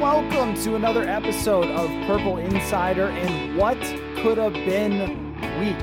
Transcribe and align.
Welcome 0.00 0.54
to 0.64 0.74
another 0.74 1.04
episode 1.04 1.70
of 1.70 1.88
Purple 2.06 2.38
Insider. 2.38 3.08
And 3.08 3.56
what 3.56 3.78
could 4.16 4.38
have 4.38 4.52
been 4.52 5.34
week 5.58 5.76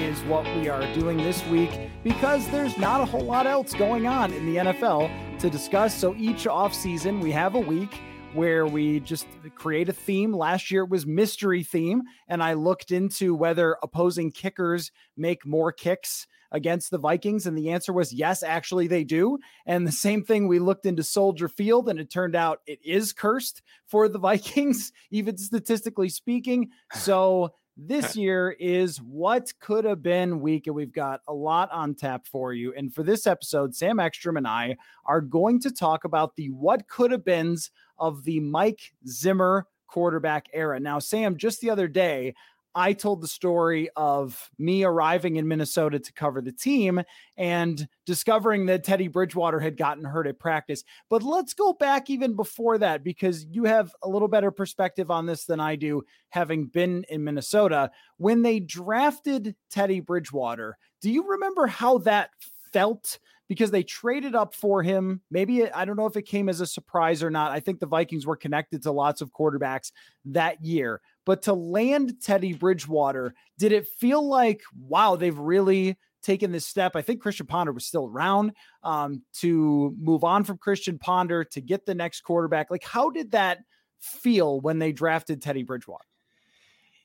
is 0.00 0.18
what 0.22 0.44
we 0.56 0.68
are 0.68 0.82
doing 0.94 1.18
this 1.18 1.44
week 1.46 1.90
because 2.02 2.48
there's 2.48 2.78
not 2.78 3.02
a 3.02 3.04
whole 3.04 3.24
lot 3.24 3.46
else 3.46 3.74
going 3.74 4.06
on 4.06 4.32
in 4.32 4.46
the 4.46 4.56
NFL 4.56 5.38
to 5.40 5.50
discuss. 5.50 5.94
So 5.94 6.14
each 6.16 6.44
offseason, 6.44 7.22
we 7.22 7.30
have 7.32 7.54
a 7.54 7.60
week 7.60 8.00
where 8.32 8.66
we 8.66 9.00
just 9.00 9.26
create 9.54 9.90
a 9.90 9.92
theme. 9.92 10.32
Last 10.32 10.70
year 10.70 10.84
it 10.84 10.90
was 10.90 11.06
mystery 11.06 11.62
theme, 11.62 12.02
and 12.26 12.42
I 12.42 12.54
looked 12.54 12.90
into 12.90 13.34
whether 13.34 13.76
opposing 13.82 14.32
kickers 14.32 14.90
make 15.16 15.44
more 15.44 15.72
kicks 15.72 16.26
against 16.52 16.90
the 16.90 16.98
Vikings? 16.98 17.46
And 17.46 17.56
the 17.56 17.70
answer 17.70 17.92
was 17.92 18.12
yes, 18.12 18.42
actually 18.42 18.86
they 18.86 19.04
do. 19.04 19.38
And 19.66 19.86
the 19.86 19.92
same 19.92 20.24
thing, 20.24 20.48
we 20.48 20.58
looked 20.58 20.86
into 20.86 21.02
Soldier 21.02 21.48
Field 21.48 21.88
and 21.88 21.98
it 21.98 22.10
turned 22.10 22.36
out 22.36 22.60
it 22.66 22.80
is 22.84 23.12
cursed 23.12 23.62
for 23.86 24.08
the 24.08 24.18
Vikings, 24.28 24.92
even 25.10 25.36
statistically 25.36 26.08
speaking. 26.08 26.70
So 26.94 27.54
this 27.78 28.16
year 28.16 28.56
is 28.58 28.98
what 28.98 29.52
could 29.60 29.84
have 29.84 30.02
been 30.02 30.40
week, 30.40 30.66
and 30.66 30.74
we've 30.74 30.92
got 30.92 31.20
a 31.28 31.32
lot 31.32 31.70
on 31.70 31.94
tap 31.94 32.26
for 32.26 32.52
you. 32.52 32.74
And 32.76 32.92
for 32.92 33.02
this 33.02 33.26
episode, 33.26 33.74
Sam 33.74 34.00
Ekstrom 34.00 34.36
and 34.36 34.48
I 34.48 34.76
are 35.06 35.20
going 35.20 35.60
to 35.60 35.70
talk 35.70 36.04
about 36.04 36.36
the 36.36 36.50
what 36.50 36.88
could 36.88 37.12
have 37.12 37.24
beens 37.24 37.70
of 37.98 38.24
the 38.24 38.40
Mike 38.40 38.92
Zimmer 39.06 39.66
quarterback 39.86 40.46
era. 40.52 40.78
Now, 40.78 40.98
Sam, 40.98 41.36
just 41.36 41.60
the 41.60 41.70
other 41.70 41.88
day, 41.88 42.34
I 42.78 42.92
told 42.92 43.20
the 43.20 43.26
story 43.26 43.90
of 43.96 44.50
me 44.56 44.84
arriving 44.84 45.34
in 45.34 45.48
Minnesota 45.48 45.98
to 45.98 46.12
cover 46.12 46.40
the 46.40 46.52
team 46.52 47.02
and 47.36 47.88
discovering 48.06 48.66
that 48.66 48.84
Teddy 48.84 49.08
Bridgewater 49.08 49.58
had 49.58 49.76
gotten 49.76 50.04
hurt 50.04 50.28
at 50.28 50.38
practice. 50.38 50.84
But 51.10 51.24
let's 51.24 51.54
go 51.54 51.72
back 51.72 52.08
even 52.08 52.36
before 52.36 52.78
that 52.78 53.02
because 53.02 53.44
you 53.50 53.64
have 53.64 53.92
a 54.04 54.08
little 54.08 54.28
better 54.28 54.52
perspective 54.52 55.10
on 55.10 55.26
this 55.26 55.44
than 55.44 55.58
I 55.58 55.74
do, 55.74 56.04
having 56.28 56.66
been 56.66 57.04
in 57.08 57.24
Minnesota. 57.24 57.90
When 58.16 58.42
they 58.42 58.60
drafted 58.60 59.56
Teddy 59.72 59.98
Bridgewater, 59.98 60.78
do 61.02 61.10
you 61.10 61.28
remember 61.28 61.66
how 61.66 61.98
that 61.98 62.30
felt? 62.72 63.18
because 63.48 63.70
they 63.70 63.82
traded 63.82 64.34
up 64.34 64.54
for 64.54 64.82
him. 64.82 65.22
Maybe 65.30 65.70
I 65.70 65.84
don't 65.84 65.96
know 65.96 66.06
if 66.06 66.16
it 66.16 66.22
came 66.22 66.48
as 66.48 66.60
a 66.60 66.66
surprise 66.66 67.22
or 67.22 67.30
not. 67.30 67.50
I 67.50 67.60
think 67.60 67.80
the 67.80 67.86
Vikings 67.86 68.26
were 68.26 68.36
connected 68.36 68.82
to 68.82 68.92
lots 68.92 69.20
of 69.20 69.32
quarterbacks 69.32 69.90
that 70.26 70.62
year, 70.62 71.00
but 71.28 71.42
to 71.42 71.52
land 71.52 72.22
Teddy 72.22 72.54
Bridgewater, 72.54 73.34
did 73.58 73.70
it 73.72 73.86
feel 73.86 74.26
like, 74.26 74.62
wow, 74.74 75.14
they've 75.14 75.38
really 75.38 75.98
taken 76.22 76.52
this 76.52 76.64
step? 76.64 76.96
I 76.96 77.02
think 77.02 77.20
Christian 77.20 77.44
Ponder 77.44 77.70
was 77.70 77.84
still 77.84 78.06
around 78.06 78.52
um, 78.82 79.20
to 79.40 79.94
move 80.00 80.24
on 80.24 80.42
from 80.42 80.56
Christian 80.56 80.98
Ponder 80.98 81.44
to 81.44 81.60
get 81.60 81.84
the 81.84 81.94
next 81.94 82.22
quarterback. 82.22 82.70
Like, 82.70 82.82
how 82.82 83.10
did 83.10 83.32
that 83.32 83.58
feel 84.00 84.58
when 84.62 84.78
they 84.78 84.90
drafted 84.90 85.42
Teddy 85.42 85.64
Bridgewater? 85.64 86.06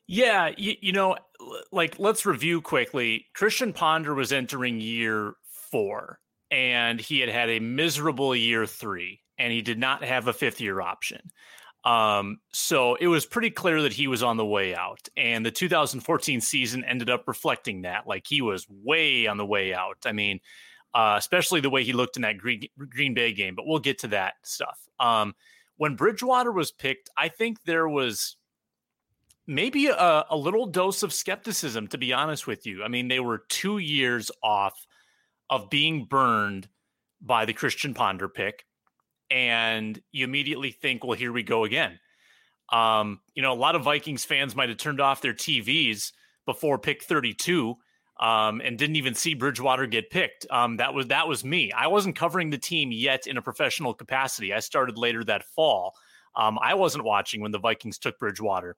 Yeah, 0.08 0.52
you, 0.56 0.76
you 0.80 0.94
know, 0.94 1.18
like 1.74 2.00
let's 2.00 2.26
review 2.26 2.62
quickly. 2.62 3.26
Christian 3.36 3.74
Ponder 3.74 4.14
was 4.14 4.32
entering 4.32 4.80
year 4.80 5.34
four, 5.70 6.20
and 6.50 6.98
he 6.98 7.20
had 7.20 7.28
had 7.28 7.50
a 7.50 7.60
miserable 7.60 8.34
year 8.34 8.66
three, 8.68 9.20
and 9.38 9.52
he 9.52 9.62
did 9.62 9.80
not 9.80 10.02
have 10.02 10.30
a 10.30 10.34
fifth 10.34 10.62
year 10.62 10.80
option. 10.80 11.30
Um, 11.84 12.40
so 12.52 12.96
it 12.96 13.08
was 13.08 13.26
pretty 13.26 13.50
clear 13.50 13.82
that 13.82 13.94
he 13.94 14.08
was 14.08 14.24
on 14.24 14.38
the 14.38 14.46
way 14.46 14.74
out. 14.74 15.10
And 15.18 15.46
the 15.46 15.52
2014 15.52 16.42
season 16.42 16.84
ended 16.86 17.10
up 17.10 17.28
reflecting 17.28 17.82
that. 17.82 18.08
Like 18.08 18.26
he 18.28 18.42
was 18.42 18.66
way 18.70 19.28
on 19.28 19.38
the 19.38 19.46
way 19.46 19.74
out. 19.74 19.98
I 20.06 20.14
mean, 20.14 20.40
uh, 20.94 21.16
especially 21.18 21.60
the 21.60 21.70
way 21.70 21.84
he 21.84 21.94
looked 21.94 22.16
in 22.16 22.22
that 22.22 22.38
Green, 22.38 22.62
Green 22.78 23.14
Bay 23.14 23.34
game, 23.34 23.56
but 23.56 23.66
we'll 23.68 23.80
get 23.80 24.00
to 24.00 24.08
that 24.10 24.36
stuff. 24.44 24.80
Um, 25.00 25.34
when 25.78 25.96
Bridgewater 25.96 26.52
was 26.52 26.72
picked, 26.72 27.10
I 27.18 27.30
think 27.30 27.64
there 27.64 27.90
was 27.90 28.38
maybe 29.48 29.88
a, 29.88 30.26
a 30.30 30.38
little 30.38 30.68
dose 30.68 31.04
of 31.04 31.12
skepticism, 31.12 31.88
to 31.88 31.98
be 31.98 32.14
honest 32.14 32.48
with 32.48 32.66
you. 32.66 32.84
I 32.84 32.88
mean, 32.88 33.08
they 33.08 33.20
were 33.20 33.44
two 33.50 33.80
years 33.80 34.32
off 34.42 34.88
of 35.50 35.70
being 35.70 36.06
burned 36.06 36.70
by 37.22 37.46
the 37.46 37.54
Christian 37.54 37.94
Ponder 37.94 38.30
pick 38.30 38.66
and 39.30 40.02
you 40.12 40.24
immediately 40.24 40.72
think, 40.72 41.04
well, 41.04 41.18
here 41.18 41.32
we 41.32 41.44
go 41.44 41.64
again. 41.64 42.00
Um, 42.72 43.20
you 43.36 43.42
know, 43.42 43.54
a 43.54 43.56
lot 43.56 43.76
of 43.76 43.84
Vikings 43.84 44.26
fans 44.26 44.56
might 44.56 44.70
have 44.70 44.78
turned 44.78 45.02
off 45.02 45.22
their 45.22 45.34
TVs 45.34 46.12
before 46.46 46.78
pick 46.80 47.04
32 47.04 47.76
um, 48.20 48.62
and 48.62 48.78
didn't 48.78 48.96
even 48.96 49.16
see 49.16 49.34
Bridgewater 49.34 49.86
get 49.86 50.10
picked. 50.10 50.46
Um, 50.50 50.78
that 50.78 50.94
was 50.94 51.08
that 51.08 51.28
was 51.28 51.44
me. 51.44 51.72
I 51.72 51.88
wasn't 51.88 52.16
covering 52.16 52.50
the 52.50 52.58
team 52.58 52.92
yet 52.92 53.28
in 53.28 53.38
a 53.38 53.42
professional 53.42 53.94
capacity. 53.94 54.54
I 54.54 54.60
started 54.60 54.98
later 54.98 55.24
that 55.26 55.44
fall. 55.44 55.94
Um, 56.36 56.58
I 56.62 56.74
wasn't 56.74 57.04
watching 57.04 57.42
when 57.42 57.52
the 57.52 57.60
Vikings 57.60 57.98
took 57.98 58.18
Bridgewater. 58.20 58.76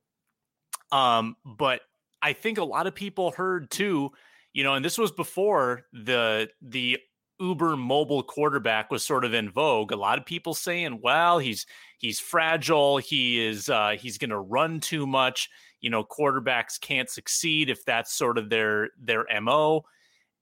Um, 0.92 1.36
but 1.46 1.82
I 2.22 2.34
think 2.34 2.58
a 2.58 2.64
lot 2.64 2.88
of 2.88 2.96
people 2.96 3.32
heard 3.32 3.70
too, 3.70 4.12
you 4.54 4.64
know, 4.64 4.74
and 4.74 4.84
this 4.84 4.98
was 4.98 5.12
before 5.12 5.84
the 5.94 6.50
the 6.62 7.00
uber 7.40 7.76
mobile 7.76 8.24
quarterback 8.24 8.90
was 8.90 9.04
sort 9.04 9.26
of 9.26 9.34
in 9.34 9.50
vogue 9.50 9.92
a 9.92 9.96
lot 9.96 10.18
of 10.18 10.26
people 10.26 10.54
saying 10.54 11.00
well 11.02 11.38
he's 11.38 11.66
he's 11.98 12.20
fragile 12.20 12.98
he 12.98 13.46
is 13.46 13.70
uh, 13.70 13.96
he's 14.00 14.18
going 14.18 14.30
to 14.30 14.40
run 14.40 14.80
too 14.80 15.06
much 15.06 15.50
you 15.82 15.90
know 15.90 16.04
quarterbacks 16.04 16.80
can't 16.80 17.10
succeed 17.10 17.70
if 17.70 17.84
that's 17.86 18.14
sort 18.14 18.38
of 18.38 18.50
their 18.50 18.90
their 19.00 19.26
mo 19.42 19.84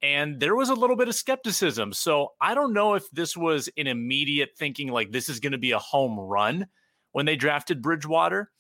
and 0.04 0.38
there 0.42 0.56
was 0.56 0.68
a 0.70 0.76
little 0.76 0.98
bit 0.98 1.08
of 1.08 1.16
skepticism. 1.16 1.94
So 1.94 2.34
i 2.42 2.54
don't 2.54 2.74
know 2.74 2.94
if 2.94 3.10
this 3.12 3.36
was 3.36 3.70
an 3.78 3.88
immediate 3.88 4.52
thinking 4.58 4.90
like 4.90 5.12
this 5.12 5.30
is 5.30 5.40
going 5.40 5.54
to 5.54 5.58
be 5.58 5.72
a 5.72 5.80
home 5.80 6.20
run 6.20 6.68
when 7.14 7.26
they 7.26 7.36
drafted 7.36 7.82
bridgewater. 7.82 8.52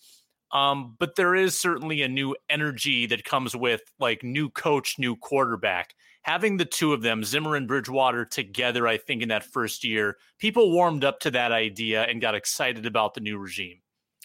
Um, 0.51 0.95
but 1.00 1.15
there 1.15 1.35
is 1.35 1.59
certainly 1.59 2.03
a 2.03 2.07
new 2.07 2.35
energy 2.47 3.07
that 3.07 3.25
comes 3.25 3.55
with 3.55 3.81
like 4.00 4.23
new 4.23 4.50
coach 4.50 4.97
new 5.00 5.15
quarterback 5.15 5.94
having 6.23 6.57
the 6.57 6.66
two 6.66 6.94
of 6.94 7.01
them, 7.01 7.23
Zimmer 7.23 7.56
and 7.56 7.67
Bridgewater, 7.67 8.25
together, 8.25 8.88
I 8.88 8.97
think 8.97 9.22
in 9.22 9.29
that 9.29 9.44
first 9.44 9.84
year, 9.84 10.17
people 10.39 10.72
warmed 10.72 11.03
up 11.03 11.19
to 11.22 11.31
that 11.31 11.51
idea 11.51 12.03
and 12.03 12.22
got 12.22 12.35
excited 12.35 12.85
about 12.85 13.13
the 13.13 13.22
new 13.22 13.38
regime. 13.38 13.79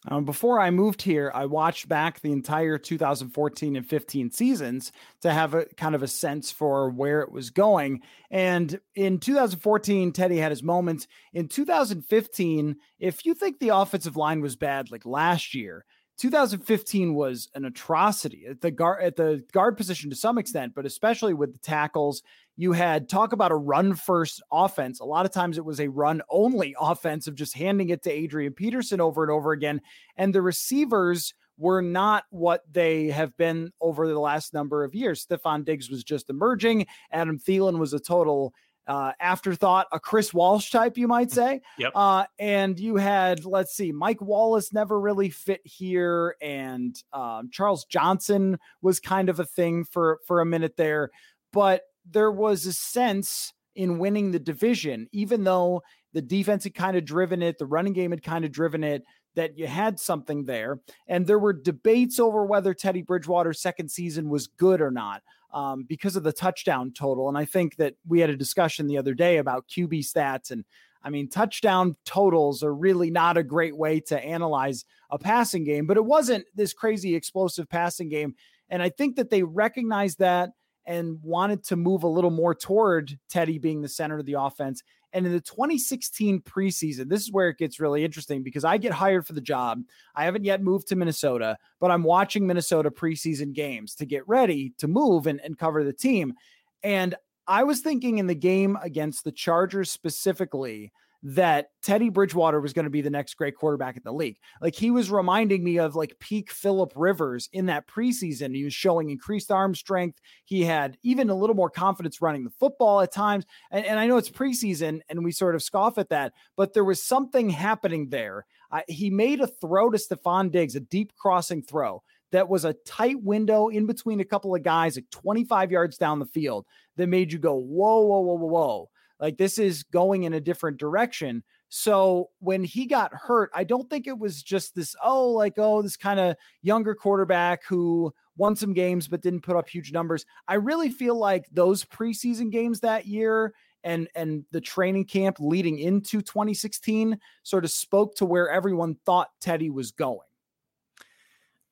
Um, 0.06 0.25
before 0.25 0.60
I 0.60 0.70
moved 0.70 1.03
here, 1.03 1.32
I 1.34 1.47
watched 1.47 1.88
back 1.88 2.20
the 2.20 2.31
entire 2.31 2.78
2014 2.78 3.75
and 3.75 3.87
15 3.87 4.31
seasons 4.31 4.92
to 5.22 5.32
have 5.32 5.54
a 5.54 5.66
kind 5.76 5.97
of 5.97 6.04
a 6.04 6.08
sense 6.08 6.53
for 6.53 6.88
where 6.88 7.20
it 7.20 7.32
was 7.32 7.50
going. 7.50 8.03
And 8.31 8.81
in 8.94 9.19
2014, 9.19 10.12
Teddy 10.12 10.38
had 10.38 10.53
his 10.53 10.62
moments. 10.62 11.08
In 11.32 11.48
2015, 11.48 12.76
if 13.00 13.26
you 13.26 13.34
think 13.34 13.58
the 13.58 13.70
offensive 13.70 14.16
line 14.16 14.41
was 14.41 14.54
bad 14.54 14.92
like 14.92 15.04
last 15.04 15.53
year, 15.53 15.84
2015 16.19 17.15
was 17.15 17.49
an 17.55 17.65
atrocity 17.65 18.47
at 18.47 18.61
the 18.61 18.71
guard 18.71 19.03
at 19.03 19.17
the 19.17 19.45
guard 19.53 19.77
position 19.77 20.11
to 20.11 20.17
some 20.17 20.37
extent, 20.37 20.75
but 20.75 20.84
especially 20.84 21.33
with 21.33 21.53
the 21.53 21.59
tackles. 21.59 22.23
You 22.56 22.73
had 22.73 23.09
talk 23.09 23.33
about 23.33 23.53
a 23.53 23.56
run 23.56 23.95
first 23.95 24.43
offense. 24.51 24.99
A 24.99 25.05
lot 25.05 25.27
of 25.27 25.33
times 25.33 25.59
it 25.59 25.65
was 25.65 25.79
a 25.79 25.89
run 25.89 26.23
only 26.29 26.75
offense 26.81 27.29
of 27.29 27.37
just 27.37 27.55
handing 27.55 27.91
it 27.91 28.03
to 28.03 28.11
Adrian 28.11 28.53
Peterson 28.53 29.01
over 29.01 29.23
and 29.23 29.31
over 29.31 29.53
again. 29.53 29.81
And 30.17 30.34
the 30.34 30.43
receivers 30.43 31.34
were 31.56 31.83
not 31.83 32.25
what 32.31 32.62
they 32.73 33.09
have 33.09 33.37
been 33.37 33.73
over 33.81 34.09
the 34.09 34.19
last 34.19 34.55
number 34.55 34.85
of 34.85 34.95
years. 34.95 35.27
Stefon 35.27 35.65
Diggs 35.65 35.91
was 35.91 36.05
just 36.05 36.31
emerging. 36.31 36.87
Adam 37.12 37.39
Thielen 37.39 37.79
was 37.79 37.93
a 37.93 38.00
total 38.00 38.55
uh, 38.88 39.12
afterthought, 39.21 39.87
a 39.93 40.00
Chris 40.00 40.32
Walsh 40.32 40.71
type, 40.71 40.97
you 40.97 41.06
might 41.06 41.31
say. 41.31 41.60
Yep. 41.78 41.93
Uh, 41.94 42.25
and 42.38 42.81
you 42.81 42.97
had, 42.97 43.44
let's 43.44 43.76
see, 43.76 43.93
Mike 43.93 44.21
Wallace 44.21 44.72
never 44.72 44.99
really 44.99 45.31
fit 45.31 45.61
here, 45.64 46.35
and 46.40 47.00
um, 47.12 47.50
Charles 47.52 47.85
Johnson 47.85 48.58
was 48.82 48.99
kind 48.99 49.29
of 49.29 49.38
a 49.38 49.44
thing 49.44 49.85
for 49.85 50.19
for 50.26 50.40
a 50.40 50.46
minute 50.46 50.76
there, 50.76 51.11
but 51.52 51.82
there 52.11 52.32
was 52.32 52.67
a 52.67 52.73
sense 52.73 53.52
in 53.76 53.99
winning 53.99 54.32
the 54.32 54.38
division, 54.40 55.08
even 55.12 55.44
though 55.44 55.82
the 56.14 56.23
defense 56.23 56.64
had 56.64 56.75
kind 56.75 56.96
of 56.96 57.05
driven 57.05 57.43
it, 57.43 57.58
the 57.58 57.67
running 57.67 57.93
game 57.93 58.11
had 58.11 58.23
kind 58.23 58.44
of 58.44 58.50
driven 58.50 58.82
it. 58.82 59.05
That 59.37 59.56
you 59.56 59.69
had 59.69 60.00
something 60.00 60.44
there, 60.44 60.81
and 61.06 61.26
there 61.26 61.38
were 61.38 61.52
debates 61.52 62.19
over 62.19 62.44
whether 62.44 62.75
Teddy 62.75 63.02
Bridgewater's 63.02 63.61
second 63.61 63.90
season 63.90 64.31
was 64.31 64.49
good 64.49 64.81
or 64.81 64.90
not 64.90 65.23
um, 65.53 65.85
because 65.89 66.17
of 66.17 66.23
the 66.23 66.33
touchdown 66.33 66.93
total. 66.93 67.29
And 67.29 67.39
I 67.39 67.45
think 67.45 67.77
that 67.77 67.95
we 68.06 68.21
had 68.21 68.31
a 68.31 68.37
discussion 68.37 68.87
the 68.87 68.99
other 68.99 69.15
day 69.15 69.39
about 69.39 69.69
QB 69.69 70.00
stats. 70.00 70.50
And 70.50 70.65
I 71.03 71.11
mean, 71.11 71.29
touchdown 71.29 71.97
totals 72.05 72.62
are 72.62 72.75
really 72.75 73.11
not 73.11 73.37
a 73.37 73.43
great 73.43 73.77
way 73.77 74.00
to 74.00 74.23
analyze 74.23 74.85
a 75.11 75.19
passing 75.19 75.65
game, 75.65 75.87
but 75.87 75.97
it 75.97 76.05
wasn't 76.05 76.45
this 76.55 76.73
crazy 76.73 77.15
explosive 77.15 77.69
passing 77.69 78.09
game. 78.09 78.35
And 78.69 78.83
I 78.83 78.91
think 78.91 79.17
that 79.17 79.31
they 79.31 79.43
recognized 79.43 80.19
that 80.19 80.50
and 80.85 81.19
wanted 81.23 81.62
to 81.65 81.77
move 81.77 82.03
a 82.03 82.09
little 82.09 82.31
more 82.31 82.55
toward 82.55 83.19
Teddy 83.29 83.59
being 83.59 83.83
the 83.83 83.89
center 83.89 84.19
of 84.19 84.27
the 84.27 84.41
offense. 84.41 84.83
And 85.12 85.26
in 85.26 85.32
the 85.32 85.40
2016 85.40 86.43
preseason, 86.43 87.08
this 87.08 87.22
is 87.22 87.32
where 87.32 87.49
it 87.49 87.58
gets 87.58 87.81
really 87.81 88.05
interesting 88.05 88.43
because 88.43 88.64
I 88.64 88.76
get 88.76 88.93
hired 88.93 89.26
for 89.26 89.32
the 89.32 89.40
job. 89.40 89.82
I 90.14 90.25
haven't 90.25 90.44
yet 90.44 90.62
moved 90.62 90.88
to 90.88 90.96
Minnesota, 90.96 91.56
but 91.81 91.90
I'm 91.90 92.02
watching 92.02 92.46
Minnesota 92.46 92.90
preseason 92.90 93.52
games 93.52 93.94
to 93.96 94.06
get 94.06 94.28
ready 94.28 94.75
to 94.78 94.88
move 94.88 95.26
and, 95.26 95.40
and 95.40 95.58
cover 95.58 95.82
the 95.82 95.93
team. 95.93 96.34
And 96.82 97.14
I 97.46 97.64
was 97.64 97.81
thinking 97.81 98.19
in 98.19 98.26
the 98.26 98.34
game 98.34 98.76
against 98.82 99.25
the 99.25 99.32
Chargers 99.32 99.90
specifically 99.90 100.93
that 101.23 101.70
Teddy 101.82 102.11
Bridgewater 102.11 102.61
was 102.61 102.73
going 102.73 102.85
to 102.85 102.91
be 102.91 103.00
the 103.00 103.11
next 103.11 103.35
great 103.35 103.56
quarterback 103.56 103.97
in 103.97 104.03
the 104.05 104.12
league. 104.12 104.38
Like 104.61 104.75
he 104.75 104.91
was 104.91 105.11
reminding 105.11 105.65
me 105.65 105.79
of 105.79 105.97
like 105.97 106.19
peak 106.20 106.50
Philip 106.50 106.93
Rivers 106.94 107.49
in 107.53 107.67
that 107.67 107.88
preseason. 107.88 108.55
He 108.55 108.65
was 108.65 108.75
showing 108.75 109.11
increased 109.11 109.50
arm 109.50 109.75
strength. 109.75 110.20
He 110.44 110.62
had 110.62 110.97
even 111.03 111.29
a 111.29 111.35
little 111.35 111.56
more 111.56 111.70
confidence 111.70 112.23
running 112.23 112.44
the 112.44 112.50
football 112.50 113.00
at 113.00 113.12
times. 113.12 113.47
And, 113.70 113.85
and 113.85 113.99
I 113.99 114.06
know 114.06 114.17
it's 114.17 114.31
preseason 114.31 115.00
and 115.09 115.25
we 115.25 115.32
sort 115.32 115.56
of 115.56 115.62
scoff 115.62 115.99
at 115.99 116.11
that, 116.11 116.35
but 116.56 116.73
there 116.73 116.85
was 116.85 117.03
something 117.03 117.50
happening 117.50 118.11
there. 118.11 118.47
He 118.87 119.11
made 119.11 119.41
a 119.41 119.47
throw 119.47 119.91
to 119.91 119.99
Stefon 119.99 120.53
Diggs, 120.53 120.76
a 120.76 120.81
deep 120.81 121.14
crossing 121.17 121.62
throw 121.62 122.03
that 122.31 122.49
was 122.49 122.67
a 122.67 122.75
tight 122.87 123.23
window 123.23 123.69
in 123.69 123.87
between 123.87 124.21
a 124.21 124.25
couple 124.25 124.55
of 124.55 124.62
guys, 124.62 124.97
like 124.97 125.09
25 125.11 125.73
yards 125.73 125.97
down 125.97 126.19
the 126.19 126.26
field, 126.26 126.67
that 126.97 127.06
made 127.06 127.32
you 127.32 127.38
go, 127.38 127.55
whoa, 127.55 128.03
whoa, 128.03 128.21
whoa, 128.21 128.35
whoa, 128.35 128.47
whoa 128.47 128.91
like 129.20 129.37
this 129.37 129.59
is 129.59 129.82
going 129.82 130.25
in 130.25 130.35
a 130.35 130.41
different 130.41 130.79
direction. 130.79 131.43
So 131.69 132.31
when 132.38 132.65
he 132.65 132.87
got 132.87 133.12
hurt, 133.12 133.50
I 133.55 133.65
don't 133.65 133.88
think 133.91 134.06
it 134.06 134.19
was 134.19 134.43
just 134.43 134.75
this, 134.75 134.97
oh, 135.03 135.31
like, 135.31 135.55
oh, 135.59 135.82
this 135.82 135.97
kind 135.97 136.19
of 136.19 136.37
younger 136.62 136.94
quarterback 136.94 137.65
who 137.65 138.12
won 138.37 138.56
some 138.56 138.73
games 138.73 139.09
but 139.09 139.20
didn't 139.20 139.43
put 139.43 139.56
up 139.56 139.69
huge 139.69 139.93
numbers. 139.93 140.25
I 140.47 140.55
really 140.55 140.88
feel 140.88 141.17
like 141.17 141.47
those 141.53 141.85
preseason 141.85 142.50
games 142.50 142.81
that 142.81 143.06
year 143.06 143.53
and 143.85 144.09
and 144.15 144.44
the 144.50 144.61
training 144.61 145.05
camp 145.05 145.37
leading 145.41 145.79
into 145.79 146.21
2016 146.21 147.19
sort 147.43 147.64
of 147.64 147.71
spoke 147.71 148.14
to 148.17 148.26
where 148.26 148.49
everyone 148.49 148.97
thought 149.05 149.29
Teddy 149.41 149.71
was 149.71 149.93
going. 149.93 150.21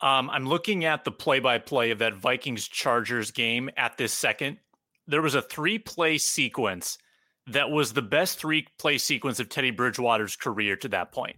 Um, 0.01 0.29
I'm 0.29 0.47
looking 0.47 0.85
at 0.85 1.05
the 1.05 1.11
play-by-play 1.11 1.91
of 1.91 1.99
that 2.01 2.15
Vikings 2.15 2.69
Chargers 2.69 3.31
game 3.31 3.71
at 3.79 3.97
this 3.97 4.13
second. 4.13 4.59
There 5.07 5.23
was 5.23 5.35
a 5.35 5.41
three-play 5.41 6.19
sequence 6.19 6.99
that 7.49 7.71
was 7.71 7.93
the 7.93 8.03
best 8.03 8.39
three 8.39 8.67
play 8.79 8.99
sequence 8.99 9.41
of 9.41 9.49
Teddy 9.49 9.71
Bridgewater's 9.71 10.37
career 10.37 10.77
to 10.77 10.89
that 10.89 11.13
point. 11.13 11.37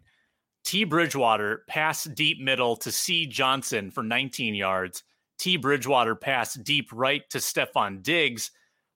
T. 0.65 0.85
Bridgewater 0.85 1.65
passed 1.67 2.15
deep 2.15 2.41
middle 2.41 2.77
to 2.77 2.93
C. 2.93 3.27
Johnson 3.27 3.91
for 3.91 4.03
19 4.03 4.55
yards. 4.55 5.03
T. 5.39 5.57
Bridgewater 5.57 6.15
passed 6.15 6.65
deep 6.65 6.91
right 6.93 7.23
to 7.31 7.39
Stefon 7.39 8.03
Diggs 8.03 8.51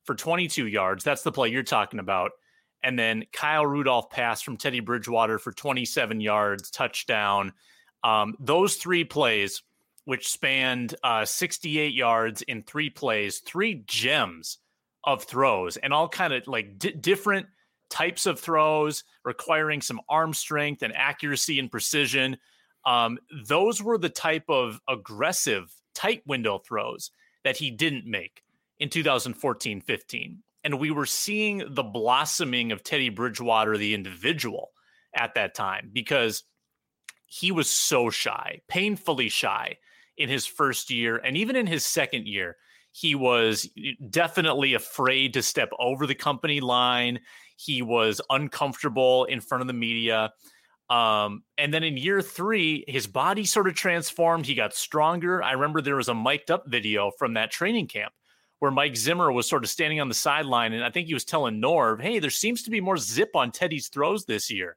for 0.05 0.15
22 0.15 0.67
yards. 0.67 1.05
That's 1.05 1.23
the 1.23 1.33
play 1.33 1.49
you're 1.49 1.63
talking 1.63 2.01
about. 2.01 2.33
And 2.83 2.99
then 2.99 3.25
Kyle 3.33 3.67
Rudolph 3.67 4.11
passed 4.11 4.45
from 4.45 4.57
Teddy 4.57 4.81
Bridgewater 4.81 5.39
for 5.39 5.53
27 5.53 6.21
yards, 6.21 6.71
touchdown. 6.71 7.53
Um, 8.03 8.35
those 8.41 8.75
three 8.75 9.05
plays, 9.05 9.63
which 10.05 10.29
spanned 10.29 10.97
uh, 11.05 11.25
68 11.25 11.95
yards 11.95 12.43
in 12.43 12.65
three 12.65 12.91
plays, 12.91 13.39
three 13.39 13.85
gems 13.87 14.59
of 15.05 15.25
throws 15.25 15.77
and 15.77 15.93
all 15.93 16.09
kind 16.09 16.33
of 16.33 16.47
like 16.47 16.79
d- 16.79 16.93
different 16.93 17.47
types 17.91 18.27
of 18.27 18.41
throws 18.41 19.05
requiring 19.25 19.81
some 19.81 20.01
arm 20.09 20.33
strength 20.33 20.83
and 20.83 20.95
accuracy 20.97 21.59
and 21.59 21.71
precision. 21.71 22.37
Um, 22.85 23.19
those 23.47 23.83
were 23.83 23.99
the 23.99 24.09
type 24.09 24.45
of 24.49 24.81
aggressive 24.89 25.73
tight 25.95 26.23
window 26.27 26.59
throws 26.59 27.11
that 27.45 27.57
he 27.57 27.71
didn't 27.71 28.07
make 28.07 28.43
in 28.79 28.89
2014 28.89 29.81
15. 29.81 30.43
And 30.65 30.79
we 30.79 30.91
were 30.91 31.07
seeing 31.07 31.65
the 31.69 31.83
blossoming 31.83 32.71
of 32.71 32.85
Teddy 32.85 33.09
Bridgewater, 33.09 33.77
the 33.77 33.95
individual, 33.95 34.71
at 35.15 35.35
that 35.35 35.55
time 35.55 35.91
because 35.93 36.45
he 37.27 37.53
was 37.53 37.69
so 37.69 38.11
shy, 38.11 38.61
painfully 38.69 39.29
shy 39.29 39.77
in 40.17 40.29
his 40.29 40.47
first 40.47 40.91
year 40.91 41.17
and 41.17 41.37
even 41.37 41.57
in 41.57 41.67
his 41.67 41.85
second 41.85 42.27
year. 42.27 42.57
He 42.93 43.15
was 43.15 43.69
definitely 44.11 44.75
afraid 44.75 45.35
to 45.35 45.43
step 45.43 45.71
over 45.79 46.07
the 46.07 46.15
company 46.15 46.61
line. 46.61 47.21
He 47.57 47.83
was 47.83 48.21
uncomfortable 48.31 49.25
in 49.25 49.41
front 49.41 49.63
of 49.63 49.67
the 49.67 49.73
media. 49.73 50.33
Um, 50.91 51.43
and 51.57 51.73
then 51.73 51.85
in 51.85 51.97
year 51.97 52.21
three, 52.21 52.85
his 52.87 53.07
body 53.07 53.45
sort 53.45 53.67
of 53.67 53.75
transformed. 53.75 54.45
He 54.45 54.55
got 54.55 54.75
stronger. 54.75 55.43
I 55.43 55.53
remember 55.53 55.81
there 55.81 55.97
was 55.97 56.09
a 56.09 56.15
mic'd 56.15 56.51
up 56.51 56.65
video 56.67 57.11
from 57.19 57.35
that 57.35 57.51
training 57.51 57.89
camp 57.89 58.13
where 58.59 58.71
Mike 58.71 58.95
Zimmer 58.95 59.33
was 59.33 59.49
sort 59.49 59.65
of 59.65 59.71
standing 59.71 60.01
on 60.01 60.09
the 60.09 60.15
sideline. 60.15 60.73
And 60.73 60.85
I 60.85 60.91
think 60.91 61.09
he 61.09 61.15
was 61.15 61.25
telling 61.25 61.61
Norv, 61.61 62.01
hey, 62.03 62.19
there 62.19 62.31
seems 62.31 62.63
to 62.65 62.71
be 62.71 62.81
more 62.81 62.99
zip 62.99 63.31
on 63.35 63.51
Teddy's 63.51 63.89
throws 63.89 64.25
this 64.25 64.51
year. 64.51 64.77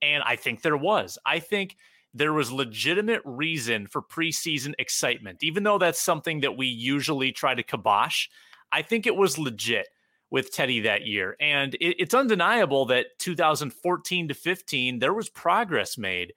And 0.00 0.22
I 0.22 0.36
think 0.36 0.62
there 0.62 0.76
was. 0.76 1.18
I 1.26 1.40
think 1.40 1.76
there 2.16 2.32
was 2.32 2.50
legitimate 2.50 3.20
reason 3.24 3.86
for 3.86 4.00
preseason 4.00 4.74
excitement, 4.78 5.42
even 5.42 5.64
though 5.64 5.78
that's 5.78 6.00
something 6.00 6.40
that 6.40 6.56
we 6.56 6.66
usually 6.66 7.30
try 7.30 7.54
to 7.54 7.62
kibosh. 7.62 8.28
I 8.72 8.82
think 8.82 9.06
it 9.06 9.14
was 9.14 9.38
legit 9.38 9.88
with 10.30 10.52
Teddy 10.52 10.80
that 10.80 11.06
year. 11.06 11.36
And 11.40 11.74
it, 11.74 11.96
it's 12.00 12.14
undeniable 12.14 12.86
that 12.86 13.18
2014 13.18 14.28
to 14.28 14.34
15, 14.34 14.98
there 14.98 15.14
was 15.14 15.28
progress 15.28 15.98
made. 15.98 16.32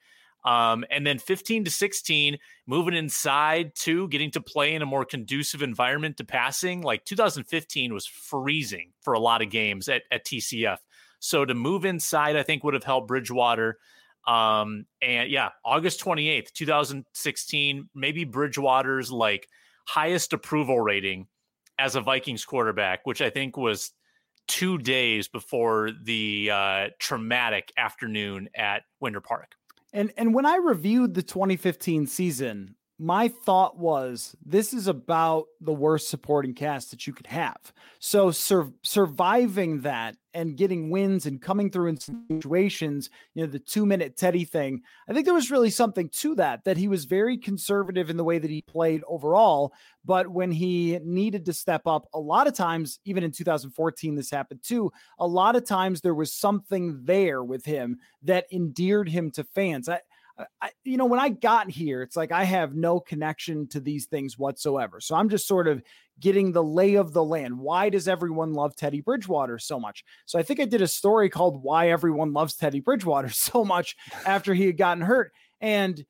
Um, 0.45 0.85
and 0.89 1.05
then 1.05 1.17
15 1.17 1.65
to 1.65 1.71
16, 1.71 2.37
moving 2.65 2.93
inside 2.93 3.75
to 3.75 4.07
getting 4.09 4.31
to 4.31 4.41
play 4.41 4.73
in 4.73 4.81
a 4.81 4.85
more 4.85 5.05
conducive 5.05 5.61
environment 5.61 6.17
to 6.17 6.23
passing. 6.23 6.81
Like 6.81 7.05
2015 7.05 7.93
was 7.93 8.05
freezing 8.05 8.91
for 9.01 9.13
a 9.13 9.19
lot 9.19 9.41
of 9.41 9.49
games 9.49 9.89
at, 9.89 10.03
at 10.11 10.25
TCF. 10.25 10.77
So 11.19 11.45
to 11.45 11.53
move 11.53 11.85
inside, 11.85 12.35
I 12.35 12.43
think 12.43 12.63
would 12.63 12.73
have 12.73 12.83
helped 12.83 13.07
Bridgewater. 13.07 13.77
Um, 14.29 14.85
and 15.01 15.31
yeah, 15.31 15.49
August 15.65 16.03
28th, 16.05 16.53
2016, 16.53 17.89
maybe 17.95 18.25
Bridgewater's 18.25 19.11
like 19.11 19.47
highest 19.87 20.33
approval 20.33 20.79
rating 20.79 21.27
as 21.79 21.95
a 21.95 22.01
Vikings 22.01 22.45
quarterback, 22.45 23.07
which 23.07 23.23
I 23.23 23.31
think 23.31 23.57
was 23.57 23.91
two 24.47 24.77
days 24.77 25.27
before 25.27 25.89
the 26.03 26.51
uh, 26.51 26.87
traumatic 26.99 27.73
afternoon 27.75 28.49
at 28.55 28.83
Winter 28.99 29.21
Park. 29.21 29.53
And 29.93 30.13
and 30.15 30.35
when 30.35 30.45
I 30.45 30.57
reviewed 30.57 31.15
the 31.15 31.23
2015 31.23 32.05
season, 32.05 32.75
my 33.01 33.29
thought 33.29 33.77
was 33.77 34.35
this 34.45 34.73
is 34.73 34.87
about 34.87 35.45
the 35.61 35.73
worst 35.73 36.09
supporting 36.09 36.53
cast 36.53 36.91
that 36.91 37.07
you 37.07 37.13
could 37.13 37.27
have. 37.27 37.71
So 37.99 38.29
sur- 38.29 38.73
surviving 38.83 39.81
that 39.81 40.17
and 40.33 40.57
getting 40.57 40.89
wins 40.89 41.25
and 41.25 41.41
coming 41.41 41.71
through 41.71 41.87
in 41.87 41.97
situations, 41.97 43.09
you 43.33 43.43
know, 43.43 43.49
the 43.49 43.57
two 43.57 43.85
minute 43.85 44.17
Teddy 44.17 44.43
thing, 44.43 44.81
I 45.07 45.13
think 45.13 45.25
there 45.25 45.33
was 45.33 45.49
really 45.49 45.69
something 45.69 46.09
to 46.09 46.35
that, 46.35 46.65
that 46.65 46.75
he 46.75 46.89
was 46.89 47.05
very 47.05 47.37
conservative 47.37 48.09
in 48.09 48.17
the 48.17 48.23
way 48.25 48.37
that 48.37 48.51
he 48.51 48.61
played 48.61 49.01
overall. 49.07 49.73
But 50.03 50.27
when 50.27 50.51
he 50.51 50.99
needed 51.01 51.45
to 51.45 51.53
step 51.53 51.83
up, 51.87 52.05
a 52.13 52.19
lot 52.19 52.47
of 52.47 52.53
times, 52.53 52.99
even 53.05 53.23
in 53.23 53.31
2014, 53.31 54.15
this 54.15 54.29
happened 54.29 54.61
too. 54.61 54.91
A 55.19 55.27
lot 55.27 55.55
of 55.55 55.65
times 55.65 56.01
there 56.01 56.13
was 56.13 56.33
something 56.33 56.99
there 57.05 57.43
with 57.43 57.63
him 57.63 57.99
that 58.23 58.45
endeared 58.51 59.07
him 59.07 59.31
to 59.31 59.45
fans. 59.45 59.87
I, 59.87 60.01
I, 60.61 60.71
you 60.83 60.97
know, 60.97 61.05
when 61.05 61.19
I 61.19 61.29
got 61.29 61.69
here, 61.69 62.01
it's 62.01 62.15
like 62.15 62.31
I 62.31 62.43
have 62.43 62.75
no 62.75 62.99
connection 62.99 63.67
to 63.69 63.79
these 63.79 64.05
things 64.05 64.37
whatsoever. 64.37 65.01
So 65.01 65.15
I'm 65.15 65.29
just 65.29 65.47
sort 65.47 65.67
of 65.67 65.83
getting 66.19 66.51
the 66.51 66.63
lay 66.63 66.95
of 66.95 67.13
the 67.13 67.23
land. 67.23 67.57
Why 67.57 67.89
does 67.89 68.07
everyone 68.07 68.53
love 68.53 68.75
Teddy 68.75 69.01
Bridgewater 69.01 69.59
so 69.59 69.79
much? 69.79 70.03
So 70.25 70.39
I 70.39 70.43
think 70.43 70.59
I 70.59 70.65
did 70.65 70.81
a 70.81 70.87
story 70.87 71.29
called 71.29 71.63
Why 71.63 71.89
Everyone 71.89 72.33
Loves 72.33 72.55
Teddy 72.55 72.79
Bridgewater 72.79 73.29
So 73.33 73.65
Much 73.65 73.95
after 74.25 74.53
he 74.53 74.65
had 74.65 74.77
gotten 74.77 75.03
hurt. 75.03 75.31
And 75.61 76.03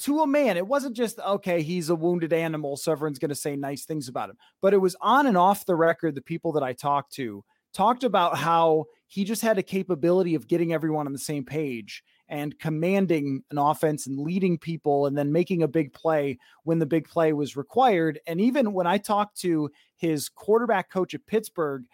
to 0.00 0.20
a 0.20 0.26
man, 0.26 0.56
it 0.56 0.66
wasn't 0.66 0.96
just, 0.96 1.18
okay, 1.20 1.62
he's 1.62 1.90
a 1.90 1.94
wounded 1.94 2.32
animal. 2.32 2.76
So 2.76 2.90
everyone's 2.90 3.18
going 3.18 3.28
to 3.30 3.34
say 3.34 3.54
nice 3.54 3.84
things 3.84 4.08
about 4.08 4.30
him. 4.30 4.36
But 4.62 4.72
it 4.72 4.78
was 4.78 4.96
on 5.00 5.26
and 5.26 5.36
off 5.36 5.66
the 5.66 5.76
record, 5.76 6.14
the 6.14 6.22
people 6.22 6.52
that 6.52 6.62
I 6.62 6.72
talked 6.72 7.12
to 7.14 7.44
talked 7.74 8.02
about 8.02 8.36
how 8.36 8.86
he 9.06 9.24
just 9.24 9.42
had 9.42 9.58
a 9.58 9.62
capability 9.62 10.34
of 10.34 10.48
getting 10.48 10.72
everyone 10.72 11.06
on 11.06 11.12
the 11.12 11.18
same 11.18 11.44
page 11.44 12.02
and 12.30 12.58
commanding 12.58 13.42
an 13.50 13.58
offense 13.58 14.06
and 14.06 14.18
leading 14.18 14.56
people 14.56 15.06
and 15.06 15.18
then 15.18 15.32
making 15.32 15.62
a 15.62 15.68
big 15.68 15.92
play 15.92 16.38
when 16.62 16.78
the 16.78 16.86
big 16.86 17.08
play 17.08 17.32
was 17.32 17.56
required. 17.56 18.20
And 18.26 18.40
even 18.40 18.72
when 18.72 18.86
I 18.86 18.98
talked 18.98 19.38
to 19.40 19.70
his 19.96 20.28
quarterback 20.28 20.90
coach 20.90 21.12
at 21.12 21.26
Pittsburgh, 21.26 21.84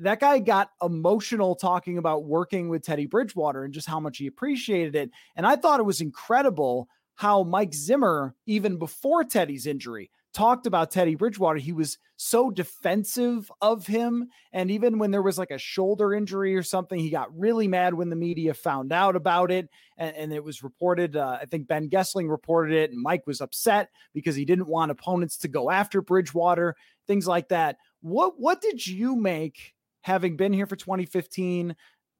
that 0.00 0.18
guy 0.18 0.40
got 0.40 0.70
emotional 0.82 1.54
talking 1.54 1.96
about 1.96 2.24
working 2.24 2.68
with 2.68 2.82
Teddy 2.82 3.06
Bridgewater 3.06 3.62
and 3.62 3.72
just 3.72 3.86
how 3.86 4.00
much 4.00 4.18
he 4.18 4.26
appreciated 4.26 4.96
it. 4.96 5.10
And 5.36 5.46
I 5.46 5.54
thought 5.54 5.78
it 5.78 5.84
was 5.84 6.00
incredible 6.00 6.88
how 7.14 7.44
Mike 7.44 7.72
Zimmer, 7.72 8.34
even 8.46 8.76
before 8.76 9.22
Teddy's 9.22 9.68
injury, 9.68 10.10
talked 10.34 10.66
about 10.66 10.90
Teddy 10.90 11.14
Bridgewater, 11.14 11.58
he 11.58 11.72
was 11.72 11.96
so 12.16 12.50
defensive 12.50 13.50
of 13.60 13.86
him. 13.86 14.28
And 14.52 14.70
even 14.70 14.98
when 14.98 15.12
there 15.12 15.22
was 15.22 15.38
like 15.38 15.52
a 15.52 15.58
shoulder 15.58 16.12
injury 16.12 16.56
or 16.56 16.62
something, 16.62 16.98
he 16.98 17.08
got 17.08 17.36
really 17.38 17.68
mad 17.68 17.94
when 17.94 18.10
the 18.10 18.16
media 18.16 18.52
found 18.52 18.92
out 18.92 19.16
about 19.16 19.50
it. 19.50 19.70
And, 19.96 20.14
and 20.16 20.32
it 20.32 20.44
was 20.44 20.62
reported, 20.62 21.16
uh, 21.16 21.38
I 21.40 21.46
think 21.46 21.68
Ben 21.68 21.88
Goessling 21.88 22.28
reported 22.28 22.74
it, 22.74 22.90
and 22.90 23.00
Mike 23.00 23.26
was 23.26 23.40
upset 23.40 23.90
because 24.12 24.34
he 24.34 24.44
didn't 24.44 24.66
want 24.66 24.90
opponents 24.90 25.38
to 25.38 25.48
go 25.48 25.70
after 25.70 26.02
Bridgewater, 26.02 26.76
things 27.06 27.26
like 27.26 27.48
that. 27.48 27.76
What 28.02 28.34
what 28.38 28.60
did 28.60 28.86
you 28.86 29.16
make 29.16 29.74
having 30.02 30.36
been 30.36 30.52
here 30.52 30.66
for 30.66 30.76
2015? 30.76 31.74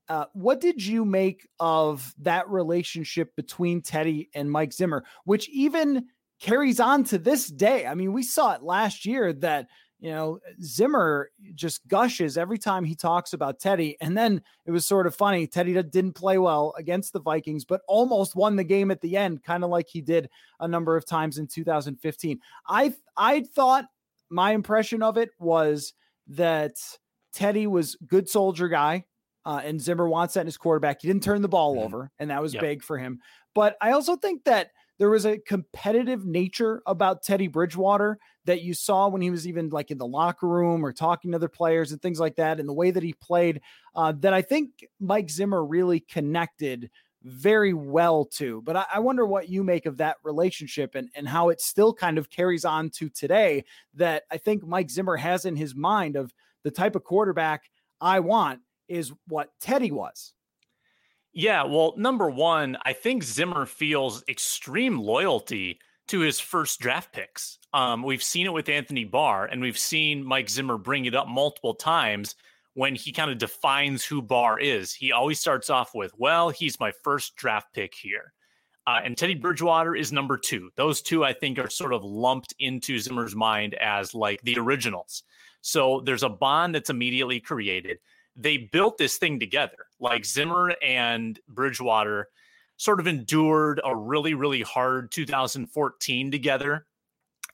Uh, 0.09 0.27
what 0.35 0.61
did 0.61 0.85
you 0.85 1.05
make 1.05 1.49
of 1.59 2.15
that 2.19 2.49
relationship 2.49 3.35
between 3.37 3.83
Teddy 3.83 4.29
and 4.35 4.51
Mike 4.51 4.73
Zimmer, 4.73 5.05
which 5.25 5.49
even 5.49 6.07
carries 6.45 6.79
on 6.79 7.05
to 7.05 7.19
this 7.19 7.47
day. 7.47 7.87
I 7.87 7.95
mean, 7.95 8.13
we 8.13 8.23
saw 8.23 8.53
it 8.53 8.63
last 8.63 9.07
year 9.07 9.33
that 9.33 9.69
you 10.01 10.11
know, 10.11 10.39
Zimmer 10.63 11.31
just 11.55 11.89
gushes 11.89 12.37
every 12.37 12.59
time 12.59 12.85
he 12.85 12.95
talks 12.95 13.33
about 13.33 13.59
Teddy. 13.59 13.97
And 14.03 14.15
then 14.15 14.43
it 14.67 14.71
was 14.71 14.85
sort 14.85 15.07
of 15.07 15.15
funny. 15.15 15.47
Teddy 15.47 15.73
didn't 15.73 16.13
play 16.13 16.37
well 16.37 16.75
against 16.77 17.15
the 17.15 17.23
Vikings, 17.23 17.65
but 17.65 17.81
almost 17.89 18.37
won 18.37 18.57
the 18.57 18.65
game 18.65 18.91
at 18.91 19.01
the 19.01 19.17
end, 19.17 19.43
kind 19.43 19.65
of 19.65 19.71
like 19.71 19.89
he 19.89 20.03
did 20.03 20.29
a 20.61 20.69
number 20.69 20.95
of 20.95 21.07
times 21.07 21.39
in 21.39 21.47
2015. 21.47 22.39
I 22.69 22.93
I 23.17 23.45
thought 23.55 23.87
my 24.29 24.53
impression 24.53 25.03
of 25.03 25.17
it 25.17 25.31
was 25.39 25.95
that 26.27 26.75
Teddy 27.33 27.67
was 27.67 27.97
good 28.07 28.29
soldier 28.29 28.69
guy. 28.69 29.07
Uh, 29.47 29.63
and 29.65 29.81
Zimmer 29.81 30.09
wants 30.09 30.35
that 30.35 30.41
in 30.41 30.47
his 30.47 30.57
quarterback. 30.57 31.01
He 31.01 31.09
didn't 31.09 31.23
turn 31.23 31.41
the 31.41 31.49
ball 31.49 31.77
mm-hmm. 31.77 31.85
over, 31.85 32.11
and 32.19 32.31
that 32.31 32.43
was 32.43 32.53
yep. 32.55 32.63
big 32.63 32.83
for 32.83 32.99
him. 32.99 33.21
But 33.55 33.77
I 33.81 33.93
also 33.93 34.17
think 34.17 34.45
that 34.45 34.71
there 34.99 35.11
was 35.11 35.27
a 35.27 35.39
competitive 35.39 36.25
nature 36.25 36.83
about 36.87 37.23
Teddy 37.23 37.49
Bridgewater 37.49 38.19
that 38.45 38.63
you 38.63 38.75
saw 38.75 39.09
when 39.09 39.23
he 39.23 39.31
was 39.31 39.47
even 39.49 39.71
like 39.71 39.91
in 39.91 39.99
the 39.99 40.07
locker 40.07 40.47
room 40.47 40.85
or 40.85 40.93
talking 40.93 41.33
to 41.33 41.37
other 41.37 41.49
players 41.49 41.93
and 41.93 42.01
things 42.01 42.21
like 42.21 42.37
that, 42.37 42.61
and 42.61 42.69
the 42.69 42.75
way 42.75 42.91
that 42.91 43.03
he 43.03 43.13
played, 43.15 43.61
uh, 43.95 44.13
that 44.21 44.33
I 44.33 44.43
think 44.43 44.87
Mike 45.01 45.31
Zimmer 45.31 45.65
really 45.65 46.01
connected 46.01 46.91
very 47.25 47.73
well 47.73 48.27
to. 48.27 48.61
But 48.63 48.77
I, 48.77 48.85
I, 48.95 48.99
wonder 49.01 49.25
what 49.25 49.49
you 49.49 49.65
make 49.65 49.87
of 49.87 49.97
that 49.97 50.19
relationship 50.23 50.95
and, 50.95 51.09
and 51.15 51.27
how 51.27 51.49
it 51.49 51.61
still 51.61 51.95
kind 51.95 52.19
of 52.19 52.29
carries 52.29 52.67
on 52.67 52.91
to 52.91 53.09
today 53.09 53.65
that 53.95 54.25
I 54.31 54.37
think 54.37 54.67
Mike 54.67 54.91
Zimmer 54.91 55.17
has 55.17 55.47
in 55.47 55.57
his 55.57 55.75
mind 55.75 56.17
of 56.17 56.35
the 56.65 56.71
type 56.71 56.95
of 56.95 57.03
quarterback 57.03 57.63
I 57.99 58.21
want 58.21 58.61
is 58.89 59.13
what 59.27 59.49
Teddy 59.59 59.91
was. 59.91 60.35
Yeah, 61.35 61.65
well, 61.65 61.95
number 61.97 62.31
one, 62.31 62.79
I 62.85 62.93
think 62.93 63.25
Zimmer 63.25 63.67
feels 63.67 64.23
extreme 64.29 65.01
loyalty 65.01 65.81
to 66.07 66.21
his 66.21 66.39
first 66.39 66.79
draft 66.79 67.13
picks. 67.13 67.59
Um, 67.73 68.05
we've 68.05 68.23
seen 68.23 68.47
it 68.47 68.53
with 68.53 68.69
Anthony 68.69 69.05
Barr, 69.05 69.47
and 69.47 69.61
we've 69.61 69.79
seen 69.79 70.25
Mike 70.25 70.49
Zimmer 70.49 70.79
bring 70.79 71.07
it 71.07 71.15
up 71.15 71.27
multiple 71.27 71.75
times 71.75 72.37
when 72.75 72.95
he 72.95 73.11
kind 73.11 73.33
of 73.33 73.39
defines 73.39 74.05
who 74.05 74.23
Barr 74.23 74.61
is. 74.61 74.95
He 74.95 75.11
always 75.11 75.41
starts 75.41 75.71
off 75.71 75.93
with, 75.93 76.13
well, 76.17 76.51
he's 76.51 76.79
my 76.79 76.93
first 77.03 77.35
draft 77.35 77.75
pick 77.75 77.95
here. 77.95 78.33
Uh, 78.87 79.01
and 79.03 79.17
Teddy 79.17 79.35
Bridgewater 79.35 79.97
is 79.97 80.13
number 80.13 80.37
two. 80.37 80.71
Those 80.77 81.03
two, 81.03 81.25
I 81.25 81.33
think, 81.33 81.59
are 81.59 81.71
sort 81.71 81.95
of 81.95 82.05
lumped 82.05 82.55
into 82.61 83.01
Zimmer's 83.01 83.35
mind 83.35 83.75
as 83.75 84.15
like 84.15 84.41
the 84.43 84.59
originals. 84.59 85.25
So 85.63 86.01
there's 86.05 86.23
a 86.23 86.29
bond 86.29 86.77
that's 86.77 86.91
immediately 86.91 87.41
created 87.41 87.99
they 88.37 88.57
built 88.57 88.99
this 88.99 89.17
thing 89.17 89.39
together. 89.39 89.87
Like 90.01 90.25
Zimmer 90.25 90.75
and 90.83 91.39
Bridgewater 91.49 92.29
sort 92.77 93.01
of 93.01 93.07
endured 93.07 93.81
a 93.85 93.95
really, 93.95 94.35
really 94.35 94.63
hard 94.63 95.11
2014 95.13 96.31
together. 96.31 96.87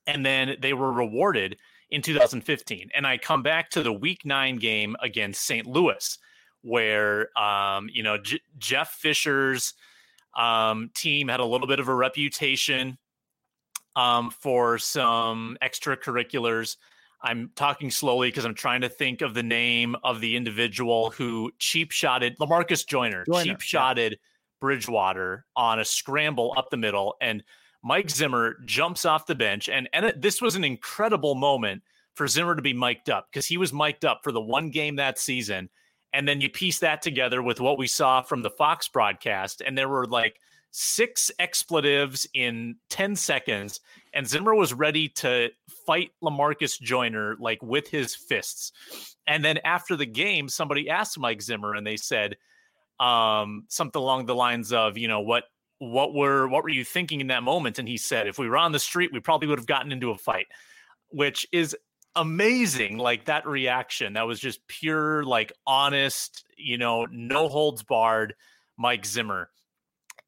And 0.06 0.25
then 0.25 0.56
they 0.60 0.72
were 0.72 0.92
rewarded 0.92 1.56
in 1.90 2.02
2015. 2.02 2.90
And 2.94 3.06
I 3.06 3.18
come 3.18 3.42
back 3.42 3.70
to 3.70 3.82
the 3.82 3.92
week 3.92 4.25
nine 4.25 4.56
game 4.56 4.96
against 5.02 5.44
St. 5.44 5.66
Louis, 5.66 6.18
where, 6.62 7.37
um, 7.38 7.88
you 7.92 8.02
know, 8.02 8.18
J- 8.18 8.40
Jeff 8.58 8.92
Fisher's 8.92 9.75
um, 10.37 10.90
team 10.94 11.28
had 11.28 11.40
a 11.40 11.44
little 11.44 11.66
bit 11.66 11.80
of 11.80 11.88
a 11.88 11.94
reputation 11.94 12.99
um, 13.96 14.30
for 14.30 14.78
some 14.78 15.58
extracurriculars. 15.62 16.76
I'm 17.22 17.50
talking 17.54 17.90
slowly 17.90 18.28
because 18.28 18.44
I'm 18.44 18.54
trying 18.54 18.80
to 18.80 18.88
think 18.88 19.20
of 19.20 19.34
the 19.34 19.42
name 19.42 19.94
of 20.02 20.20
the 20.20 20.36
individual 20.36 21.10
who 21.10 21.52
cheap 21.58 21.92
shotted 21.92 22.38
Lamarcus 22.38 22.86
Joyner, 22.86 23.24
Joyner 23.26 23.44
cheap 23.44 23.60
shotted 23.60 24.12
yeah. 24.12 24.18
Bridgewater 24.60 25.44
on 25.54 25.78
a 25.78 25.84
scramble 25.84 26.54
up 26.56 26.70
the 26.70 26.76
middle. 26.76 27.16
And 27.20 27.44
Mike 27.82 28.10
Zimmer 28.10 28.56
jumps 28.64 29.04
off 29.04 29.26
the 29.26 29.34
bench. 29.34 29.68
And, 29.68 29.88
and 29.92 30.06
it, 30.06 30.22
this 30.22 30.40
was 30.40 30.56
an 30.56 30.64
incredible 30.64 31.34
moment 31.34 31.82
for 32.14 32.26
Zimmer 32.26 32.54
to 32.54 32.62
be 32.62 32.72
mic'd 32.72 33.10
up 33.10 33.28
because 33.30 33.46
he 33.46 33.56
was 33.56 33.72
mic'd 33.72 34.04
up 34.04 34.20
for 34.22 34.32
the 34.32 34.40
one 34.40 34.70
game 34.70 34.96
that 34.96 35.18
season. 35.18 35.68
And 36.12 36.26
then 36.26 36.40
you 36.40 36.48
piece 36.48 36.80
that 36.80 37.02
together 37.02 37.42
with 37.42 37.60
what 37.60 37.78
we 37.78 37.86
saw 37.86 38.22
from 38.22 38.42
the 38.42 38.50
Fox 38.50 38.88
broadcast. 38.88 39.62
And 39.64 39.76
there 39.76 39.88
were 39.88 40.06
like 40.06 40.40
six 40.70 41.30
expletives 41.38 42.26
in 42.34 42.76
10 42.90 43.16
seconds, 43.16 43.80
and 44.12 44.26
Zimmer 44.26 44.54
was 44.54 44.72
ready 44.72 45.08
to 45.08 45.50
fight 45.86 46.10
Lamarcus 46.22 46.80
Joyner 46.80 47.36
like 47.38 47.62
with 47.62 47.88
his 47.88 48.14
fists. 48.14 48.72
And 49.26 49.44
then 49.44 49.58
after 49.64 49.96
the 49.96 50.06
game, 50.06 50.48
somebody 50.48 50.88
asked 50.88 51.18
Mike 51.18 51.42
Zimmer, 51.42 51.74
and 51.74 51.86
they 51.86 51.96
said 51.96 52.36
um, 52.98 53.64
something 53.68 54.00
along 54.00 54.26
the 54.26 54.34
lines 54.34 54.72
of, 54.72 54.96
you 54.96 55.08
know, 55.08 55.20
what 55.20 55.44
what 55.78 56.12
were 56.12 56.46
what 56.46 56.62
were 56.62 56.68
you 56.68 56.84
thinking 56.84 57.20
in 57.20 57.28
that 57.28 57.42
moment? 57.42 57.78
And 57.78 57.88
he 57.88 57.96
said, 57.96 58.26
if 58.26 58.38
we 58.38 58.48
were 58.48 58.58
on 58.58 58.72
the 58.72 58.78
street, 58.78 59.12
we 59.12 59.20
probably 59.20 59.48
would 59.48 59.58
have 59.58 59.66
gotten 59.66 59.92
into 59.92 60.10
a 60.10 60.16
fight, 60.16 60.46
which 61.08 61.46
is 61.52 61.76
amazing. 62.14 62.98
Like 62.98 63.24
that 63.24 63.46
reaction, 63.46 64.12
that 64.12 64.26
was 64.26 64.38
just 64.40 64.66
pure, 64.68 65.24
like 65.24 65.52
honest, 65.66 66.44
you 66.56 66.76
know, 66.76 67.06
no 67.10 67.48
holds 67.48 67.82
barred, 67.82 68.34
Mike 68.76 69.06
Zimmer 69.06 69.50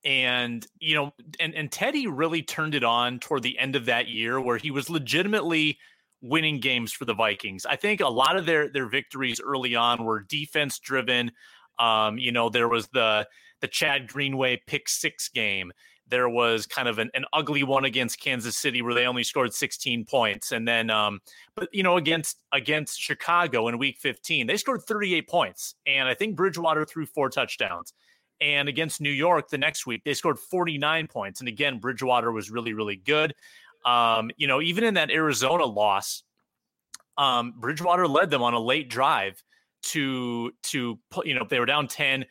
and 0.04 0.66
you 0.78 0.94
know 0.94 1.12
and 1.38 1.54
and 1.54 1.70
Teddy 1.70 2.06
really 2.06 2.42
turned 2.42 2.74
it 2.74 2.84
on 2.84 3.18
toward 3.20 3.42
the 3.42 3.58
end 3.58 3.76
of 3.76 3.86
that 3.86 4.08
year 4.08 4.40
where 4.40 4.56
he 4.56 4.70
was 4.70 4.90
legitimately 4.90 5.78
winning 6.20 6.60
games 6.60 6.92
for 6.92 7.04
the 7.04 7.14
Vikings. 7.14 7.66
I 7.66 7.76
think 7.76 8.00
a 8.00 8.08
lot 8.08 8.36
of 8.36 8.46
their 8.46 8.68
their 8.68 8.88
victories 8.88 9.40
early 9.40 9.74
on 9.74 10.04
were 10.04 10.20
defense 10.20 10.78
driven. 10.78 11.32
Um, 11.78 12.18
you 12.18 12.32
know, 12.32 12.48
there 12.48 12.68
was 12.68 12.88
the 12.88 13.26
the 13.60 13.68
Chad 13.68 14.08
Greenway 14.08 14.60
pick 14.66 14.88
6 14.88 15.28
game. 15.28 15.72
There 16.08 16.28
was 16.28 16.66
kind 16.66 16.88
of 16.88 16.98
an, 16.98 17.10
an 17.14 17.24
ugly 17.32 17.62
one 17.62 17.84
against 17.84 18.20
Kansas 18.20 18.56
City 18.56 18.82
where 18.82 18.92
they 18.92 19.06
only 19.06 19.22
scored 19.22 19.54
16 19.54 20.04
points 20.04 20.52
and 20.52 20.66
then 20.66 20.90
um 20.90 21.20
but 21.54 21.68
you 21.72 21.82
know 21.82 21.96
against 21.96 22.42
against 22.52 23.00
Chicago 23.00 23.68
in 23.68 23.78
week 23.78 23.98
15, 24.00 24.46
they 24.46 24.56
scored 24.56 24.82
38 24.82 25.28
points 25.28 25.74
and 25.86 26.08
I 26.08 26.14
think 26.14 26.36
Bridgewater 26.36 26.84
threw 26.84 27.06
four 27.06 27.30
touchdowns. 27.30 27.92
And 28.40 28.68
against 28.68 29.00
New 29.00 29.10
York 29.10 29.48
the 29.48 29.58
next 29.58 29.86
week, 29.86 30.02
they 30.04 30.14
scored 30.14 30.38
49 30.38 31.06
points. 31.06 31.40
And 31.40 31.48
again, 31.48 31.78
Bridgewater 31.78 32.32
was 32.32 32.50
really, 32.50 32.72
really 32.72 32.96
good. 32.96 33.34
Um, 33.84 34.30
you 34.36 34.46
know, 34.46 34.60
even 34.60 34.84
in 34.84 34.94
that 34.94 35.10
Arizona 35.10 35.64
loss, 35.64 36.22
um, 37.18 37.54
Bridgewater 37.58 38.08
led 38.08 38.30
them 38.30 38.42
on 38.42 38.54
a 38.54 38.60
late 38.60 38.88
drive 38.88 39.42
to 39.82 40.52
to 40.62 40.98
you 41.24 41.34
know, 41.34 41.46
they 41.48 41.58
were 41.58 41.66
down 41.66 41.88
10, 41.88 42.24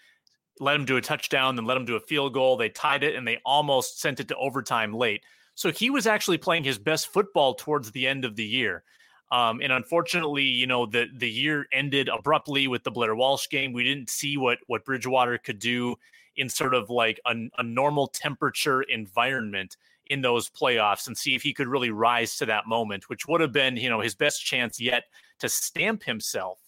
let 0.60 0.74
them 0.74 0.86
do 0.86 0.98
a 0.98 1.02
touchdown, 1.02 1.56
then 1.56 1.66
let 1.66 1.74
them 1.74 1.86
do 1.86 1.96
a 1.96 2.00
field 2.00 2.34
goal. 2.34 2.58
They 2.58 2.70
tied 2.70 3.04
it 3.04 3.16
and 3.16 3.28
they 3.28 3.40
almost 3.46 4.00
sent 4.00 4.20
it 4.20 4.28
to 4.30 4.36
overtime 4.38 4.94
late. 4.94 5.24
So 5.56 5.72
he 5.72 5.90
was 5.90 6.08
actually 6.08 6.38
playing 6.38 6.64
his 6.64 6.78
best 6.78 7.08
football 7.08 7.54
towards 7.56 7.92
the 7.92 8.08
end 8.08 8.26
of 8.26 8.36
the 8.36 8.46
year. 8.46 8.84
Um, 9.32 9.62
and 9.62 9.72
unfortunately, 9.72 10.44
you 10.44 10.68
know, 10.68 10.86
the 10.86 11.08
the 11.16 11.30
year 11.30 11.68
ended 11.72 12.10
abruptly 12.10 12.68
with 12.68 12.84
the 12.84 12.92
Blair 12.92 13.16
Walsh 13.16 13.48
game. 13.50 13.72
We 13.72 13.84
didn't 13.84 14.10
see 14.10 14.38
what 14.38 14.60
what 14.68 14.84
Bridgewater 14.86 15.38
could 15.38 15.60
do 15.60 15.96
in 16.36 16.50
sort 16.50 16.74
of 16.74 16.90
like 16.90 17.20
a, 17.26 17.36
a 17.58 17.64
normal 17.64 18.08
temperature 18.08 18.82
environment 18.84 19.78
in 20.08 20.22
those 20.22 20.50
playoffs 20.50 21.08
and 21.08 21.18
see 21.18 21.36
if 21.36 21.42
he 21.42 21.54
could 21.54 21.68
really 21.68 21.92
rise 21.92 22.36
to 22.38 22.46
that 22.46 22.68
moment, 22.68 23.10
which 23.10 23.28
would 23.28 23.40
have 23.40 23.54
been, 23.54 23.78
you 23.78 23.90
know, 23.90 24.02
his 24.02 24.16
best 24.16 24.44
chance 24.44 24.80
yet 24.80 25.06
to 25.40 25.48
stamp 25.48 26.04
himself 26.04 26.60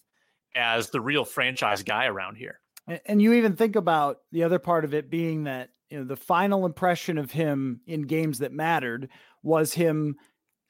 as 0.56 0.90
the 0.90 1.00
real 1.00 1.24
franchise 1.24 1.82
guy 1.82 2.06
around 2.06 2.36
here. 2.36 2.60
And 3.06 3.20
you 3.20 3.34
even 3.34 3.56
think 3.56 3.76
about 3.76 4.20
the 4.32 4.44
other 4.44 4.58
part 4.58 4.84
of 4.84 4.94
it 4.94 5.10
being 5.10 5.44
that, 5.44 5.70
you 5.90 5.98
know, 5.98 6.04
the 6.04 6.16
final 6.16 6.64
impression 6.64 7.18
of 7.18 7.30
him 7.30 7.80
in 7.86 8.02
games 8.02 8.38
that 8.38 8.52
mattered 8.52 9.08
was 9.42 9.74
him 9.74 10.16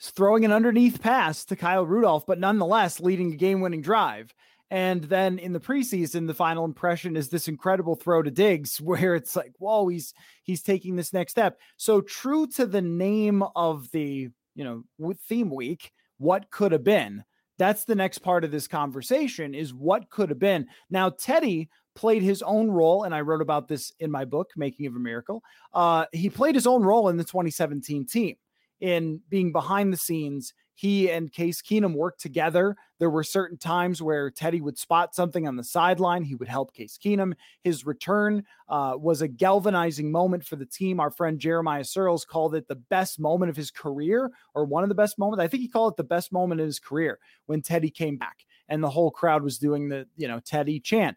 throwing 0.00 0.44
an 0.44 0.52
underneath 0.52 1.00
pass 1.00 1.44
to 1.46 1.56
Kyle 1.56 1.86
Rudolph, 1.86 2.26
but 2.26 2.38
nonetheless 2.38 3.00
leading 3.00 3.32
a 3.32 3.36
game 3.36 3.60
winning 3.60 3.82
drive. 3.82 4.34
And 4.70 5.04
then 5.04 5.38
in 5.38 5.52
the 5.52 5.60
preseason, 5.60 6.26
the 6.26 6.34
final 6.34 6.64
impression 6.64 7.16
is 7.16 7.28
this 7.28 7.48
incredible 7.48 7.94
throw 7.94 8.22
to 8.22 8.30
Diggs, 8.30 8.80
where 8.80 9.14
it's 9.14 9.36
like, 9.36 9.52
whoa, 9.58 9.88
he's 9.88 10.14
he's 10.42 10.62
taking 10.62 10.96
this 10.96 11.12
next 11.12 11.32
step. 11.32 11.58
So 11.76 12.00
true 12.00 12.46
to 12.48 12.66
the 12.66 12.82
name 12.82 13.44
of 13.54 13.90
the 13.92 14.30
you 14.54 14.64
know 14.64 15.14
theme 15.28 15.50
week, 15.50 15.92
what 16.18 16.50
could 16.50 16.72
have 16.72 16.84
been. 16.84 17.24
That's 17.56 17.84
the 17.84 17.94
next 17.94 18.18
part 18.18 18.42
of 18.42 18.50
this 18.50 18.66
conversation 18.66 19.54
is 19.54 19.72
what 19.72 20.10
could 20.10 20.28
have 20.28 20.40
been. 20.40 20.66
Now 20.90 21.10
Teddy 21.10 21.68
played 21.94 22.22
his 22.22 22.42
own 22.42 22.68
role, 22.68 23.04
and 23.04 23.14
I 23.14 23.20
wrote 23.20 23.42
about 23.42 23.68
this 23.68 23.92
in 24.00 24.10
my 24.10 24.24
book, 24.24 24.50
Making 24.56 24.86
of 24.86 24.96
a 24.96 24.98
Miracle. 24.98 25.40
Uh, 25.72 26.06
he 26.10 26.28
played 26.28 26.56
his 26.56 26.66
own 26.66 26.82
role 26.82 27.08
in 27.10 27.16
the 27.16 27.22
2017 27.22 28.06
team 28.06 28.34
in 28.80 29.20
being 29.28 29.52
behind 29.52 29.92
the 29.92 29.96
scenes. 29.96 30.54
He 30.76 31.08
and 31.08 31.32
Case 31.32 31.62
Keenum 31.62 31.94
worked 31.94 32.20
together. 32.20 32.76
There 32.98 33.10
were 33.10 33.22
certain 33.22 33.56
times 33.56 34.02
where 34.02 34.28
Teddy 34.28 34.60
would 34.60 34.76
spot 34.76 35.14
something 35.14 35.46
on 35.46 35.56
the 35.56 35.62
sideline. 35.62 36.24
He 36.24 36.34
would 36.34 36.48
help 36.48 36.74
Case 36.74 36.98
Keenum. 36.98 37.34
His 37.62 37.86
return 37.86 38.44
uh, 38.68 38.94
was 38.96 39.22
a 39.22 39.28
galvanizing 39.28 40.10
moment 40.10 40.44
for 40.44 40.56
the 40.56 40.66
team. 40.66 40.98
Our 40.98 41.10
friend 41.10 41.38
Jeremiah 41.38 41.84
Searles 41.84 42.24
called 42.24 42.56
it 42.56 42.66
the 42.66 42.74
best 42.74 43.20
moment 43.20 43.50
of 43.50 43.56
his 43.56 43.70
career, 43.70 44.32
or 44.54 44.64
one 44.64 44.82
of 44.82 44.88
the 44.88 44.96
best 44.96 45.16
moments. 45.16 45.42
I 45.42 45.46
think 45.46 45.62
he 45.62 45.68
called 45.68 45.92
it 45.92 45.96
the 45.96 46.04
best 46.04 46.32
moment 46.32 46.60
in 46.60 46.66
his 46.66 46.80
career 46.80 47.20
when 47.46 47.62
Teddy 47.62 47.90
came 47.90 48.16
back 48.16 48.44
and 48.68 48.82
the 48.82 48.90
whole 48.90 49.12
crowd 49.12 49.44
was 49.44 49.58
doing 49.58 49.88
the, 49.88 50.08
you 50.16 50.26
know, 50.26 50.40
Teddy 50.40 50.80
chant. 50.80 51.16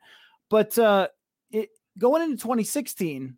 But 0.49 0.77
uh, 0.77 1.07
it, 1.51 1.69
going 1.97 2.21
into 2.21 2.37
2016, 2.37 3.37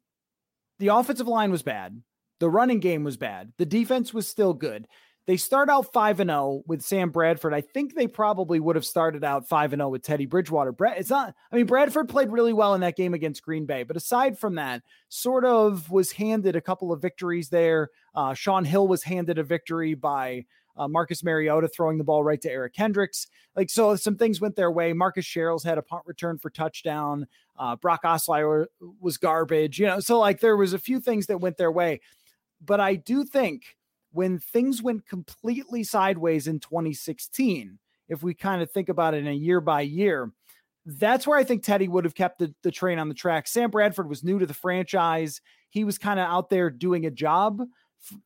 the 0.80 0.88
offensive 0.90 1.28
line 1.28 1.52
was 1.52 1.64
bad. 1.64 2.02
The 2.40 2.50
running 2.50 2.80
game 2.80 3.04
was 3.04 3.18
bad. 3.18 3.54
The 3.58 3.66
defense 3.66 4.14
was 4.14 4.28
still 4.28 4.54
good. 4.54 4.88
They 5.28 5.38
start 5.38 5.70
out 5.70 5.94
5 5.94 6.22
and 6.22 6.30
0 6.32 6.64
with 6.66 6.82
Sam 6.82 7.12
Bradford. 7.12 7.54
I 7.54 7.62
think 7.62 7.94
they 7.94 8.08
probably 8.08 8.60
would 8.60 8.76
have 8.76 8.86
started 8.86 9.24
out 9.24 9.48
5 9.48 9.74
and 9.74 9.80
0 9.80 9.90
with 9.90 10.02
Teddy 10.02 10.26
Bridgewater. 10.26 10.72
Brad, 10.72 10.98
it's 10.98 11.12
not 11.12 11.36
I 11.52 11.56
mean 11.56 11.68
Bradford 11.68 12.10
played 12.10 12.32
really 12.32 12.54
well 12.54 12.74
in 12.74 12.82
that 12.82 12.98
game 12.98 13.14
against 13.14 13.44
Green 13.44 13.68
Bay, 13.68 13.84
but 13.84 13.96
aside 13.96 14.40
from 14.40 14.56
that, 14.56 14.82
sort 15.10 15.46
of 15.46 15.92
was 15.92 16.12
handed 16.14 16.56
a 16.56 16.62
couple 16.62 16.92
of 16.92 17.02
victories 17.02 17.50
there. 17.50 17.90
Uh, 18.16 18.34
Shaun 18.34 18.66
Hill 18.66 18.88
was 18.88 19.04
handed 19.04 19.38
a 19.38 19.44
victory 19.44 19.94
by 19.94 20.46
uh, 20.80 20.88
Marcus 20.88 21.24
Mariota 21.24 21.68
throwing 21.68 21.98
the 21.98 22.04
ball 22.04 22.24
right 22.24 22.42
to 22.42 22.50
Eric 22.50 22.74
Kendricks. 22.74 23.28
Like, 23.56 23.70
so 23.70 23.96
some 23.98 24.16
things 24.16 24.40
went 24.40 24.56
their 24.56 24.72
way. 24.72 24.94
Marcus 24.94 25.26
Sherels 25.26 25.64
had 25.64 25.78
a 25.78 25.82
punt 25.82 26.04
return 26.06 26.38
for 26.38 26.50
touchdown. 26.50 27.28
Uh, 27.58 27.76
Brock 27.76 28.04
Osweiler 28.04 28.68
was 29.02 29.18
garbage, 29.18 29.78
you 29.78 29.86
know. 29.86 30.00
So, 30.00 30.18
like, 30.18 30.40
there 30.40 30.56
was 30.56 30.72
a 30.72 30.80
few 30.80 31.02
things 31.02 31.28
that 31.28 31.42
went 31.42 31.58
their 31.58 31.72
way. 31.72 32.00
But 32.62 32.80
I 32.80 32.96
do 32.96 33.24
think 33.24 33.78
when 34.12 34.40
things 34.40 34.82
went 34.82 35.08
completely 35.08 35.84
sideways 35.84 36.48
in 36.48 36.60
2016, 36.60 37.78
if 38.08 38.24
we 38.24 38.34
kind 38.34 38.62
of 38.62 38.72
think 38.72 38.90
about 38.90 39.14
it 39.14 39.20
in 39.20 39.28
a 39.28 39.34
year 39.34 39.62
by 39.62 39.82
year, 39.82 40.32
that's 40.86 41.28
where 41.28 41.38
I 41.38 41.44
think 41.44 41.64
Teddy 41.64 41.88
would 41.88 42.06
have 42.06 42.16
kept 42.16 42.40
the, 42.40 42.54
the 42.64 42.72
train 42.72 42.98
on 43.00 43.10
the 43.10 43.16
track. 43.16 43.48
Sam 43.48 43.70
Bradford 43.70 44.10
was 44.10 44.24
new 44.24 44.40
to 44.40 44.46
the 44.46 44.54
franchise. 44.54 45.42
He 45.70 45.84
was 45.84 45.98
kind 45.98 46.20
of 46.20 46.28
out 46.28 46.50
there 46.50 46.70
doing 46.70 47.06
a 47.06 47.12
job. 47.12 47.62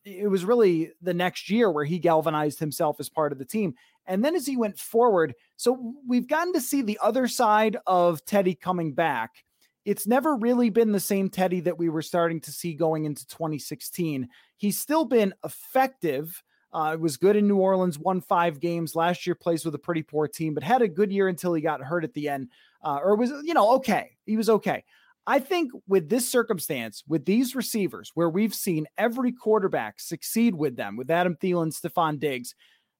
It 0.05 0.29
was 0.29 0.45
really 0.45 0.91
the 1.01 1.13
next 1.13 1.49
year 1.49 1.69
where 1.69 1.83
he 1.83 1.99
galvanized 1.99 2.59
himself 2.59 2.97
as 2.99 3.09
part 3.09 3.31
of 3.31 3.39
the 3.39 3.45
team. 3.45 3.73
And 4.05 4.23
then 4.23 4.35
as 4.35 4.45
he 4.45 4.55
went 4.55 4.77
forward, 4.77 5.33
so 5.57 5.95
we've 6.07 6.27
gotten 6.27 6.53
to 6.53 6.61
see 6.61 6.81
the 6.81 6.99
other 7.01 7.27
side 7.27 7.77
of 7.87 8.23
Teddy 8.23 8.55
coming 8.55 8.93
back 8.93 9.43
it's 9.85 10.07
never 10.07 10.35
really 10.35 10.69
been 10.69 10.91
the 10.91 10.99
same 10.99 11.29
Teddy 11.29 11.59
that 11.61 11.77
we 11.77 11.89
were 11.89 12.01
starting 12.01 12.39
to 12.41 12.51
see 12.51 12.73
going 12.73 13.05
into 13.05 13.27
2016. 13.27 14.29
He's 14.57 14.79
still 14.79 15.05
been 15.05 15.33
effective. 15.43 16.41
Uh, 16.71 16.97
was 16.99 17.17
good 17.17 17.35
in 17.35 17.47
New 17.47 17.57
Orleans, 17.57 17.99
won 17.99 18.19
five 18.19 18.59
games 18.59 18.95
last 18.95 19.27
year, 19.27 19.35
plays 19.35 19.63
with 19.63 19.75
a 19.75 19.79
pretty 19.79 20.01
poor 20.01 20.27
team, 20.27 20.55
but 20.55 20.63
had 20.63 20.81
a 20.81 20.87
good 20.87 21.11
year 21.11 21.27
until 21.27 21.53
he 21.53 21.61
got 21.61 21.81
hurt 21.81 22.03
at 22.03 22.13
the 22.13 22.27
end. 22.27 22.49
Uh, 22.83 22.99
or 23.03 23.15
was, 23.15 23.29
you 23.43 23.53
know, 23.53 23.73
okay. 23.73 24.11
He 24.25 24.37
was 24.37 24.49
okay. 24.49 24.83
I 25.27 25.39
think 25.39 25.71
with 25.87 26.09
this 26.09 26.27
circumstance, 26.27 27.03
with 27.07 27.25
these 27.25 27.55
receivers, 27.55 28.11
where 28.15 28.29
we've 28.29 28.55
seen 28.55 28.87
every 28.97 29.31
quarterback 29.31 29.99
succeed 29.99 30.55
with 30.55 30.75
them, 30.75 30.97
with 30.97 31.11
Adam 31.11 31.35
Thielen, 31.35 31.73
Stefon 31.73 32.19
Diggs, 32.19 32.55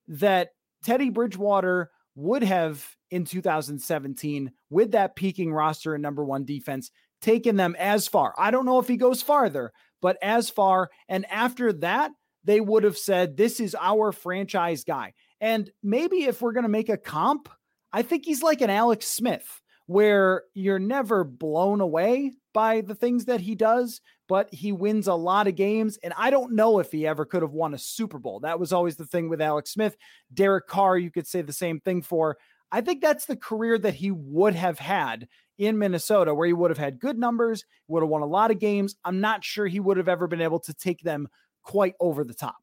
that 0.06 0.50
Teddy 0.84 1.10
Bridgewater 1.10 1.90
would 2.14 2.42
have 2.42 2.86
in 3.14 3.24
2017 3.24 4.50
with 4.70 4.90
that 4.90 5.14
peaking 5.14 5.52
roster 5.52 5.94
and 5.94 6.02
number 6.02 6.24
one 6.24 6.44
defense 6.44 6.90
taking 7.22 7.54
them 7.54 7.76
as 7.78 8.08
far. 8.08 8.34
I 8.36 8.50
don't 8.50 8.66
know 8.66 8.80
if 8.80 8.88
he 8.88 8.96
goes 8.96 9.22
farther, 9.22 9.72
but 10.02 10.18
as 10.20 10.50
far. 10.50 10.90
And 11.08 11.24
after 11.30 11.72
that, 11.74 12.10
they 12.42 12.60
would 12.60 12.82
have 12.82 12.98
said, 12.98 13.36
This 13.36 13.60
is 13.60 13.76
our 13.80 14.10
franchise 14.10 14.82
guy. 14.82 15.14
And 15.40 15.70
maybe 15.82 16.24
if 16.24 16.42
we're 16.42 16.52
going 16.52 16.64
to 16.64 16.68
make 16.68 16.88
a 16.88 16.96
comp, 16.96 17.48
I 17.92 18.02
think 18.02 18.24
he's 18.24 18.42
like 18.42 18.60
an 18.60 18.70
Alex 18.70 19.06
Smith, 19.06 19.62
where 19.86 20.42
you're 20.52 20.80
never 20.80 21.22
blown 21.22 21.80
away 21.80 22.32
by 22.52 22.80
the 22.80 22.94
things 22.96 23.26
that 23.26 23.40
he 23.40 23.54
does, 23.54 24.00
but 24.28 24.52
he 24.52 24.72
wins 24.72 25.06
a 25.06 25.14
lot 25.14 25.46
of 25.46 25.54
games. 25.54 25.98
And 26.02 26.12
I 26.16 26.30
don't 26.30 26.54
know 26.54 26.80
if 26.80 26.90
he 26.90 27.06
ever 27.06 27.24
could 27.24 27.42
have 27.42 27.52
won 27.52 27.74
a 27.74 27.78
Super 27.78 28.18
Bowl. 28.18 28.40
That 28.40 28.58
was 28.58 28.72
always 28.72 28.96
the 28.96 29.06
thing 29.06 29.28
with 29.28 29.40
Alex 29.40 29.70
Smith. 29.70 29.96
Derek 30.32 30.66
Carr, 30.66 30.98
you 30.98 31.10
could 31.10 31.26
say 31.26 31.42
the 31.42 31.52
same 31.52 31.78
thing 31.80 32.02
for. 32.02 32.36
I 32.74 32.80
think 32.80 33.00
that's 33.00 33.26
the 33.26 33.36
career 33.36 33.78
that 33.78 33.94
he 33.94 34.10
would 34.10 34.56
have 34.56 34.80
had 34.80 35.28
in 35.58 35.78
Minnesota, 35.78 36.34
where 36.34 36.48
he 36.48 36.52
would 36.52 36.72
have 36.72 36.78
had 36.78 36.98
good 36.98 37.16
numbers, 37.16 37.64
would 37.86 38.02
have 38.02 38.10
won 38.10 38.22
a 38.22 38.26
lot 38.26 38.50
of 38.50 38.58
games. 38.58 38.96
I'm 39.04 39.20
not 39.20 39.44
sure 39.44 39.68
he 39.68 39.78
would 39.78 39.96
have 39.96 40.08
ever 40.08 40.26
been 40.26 40.40
able 40.40 40.58
to 40.58 40.74
take 40.74 41.00
them 41.00 41.28
quite 41.62 41.94
over 42.00 42.24
the 42.24 42.34
top. 42.34 42.56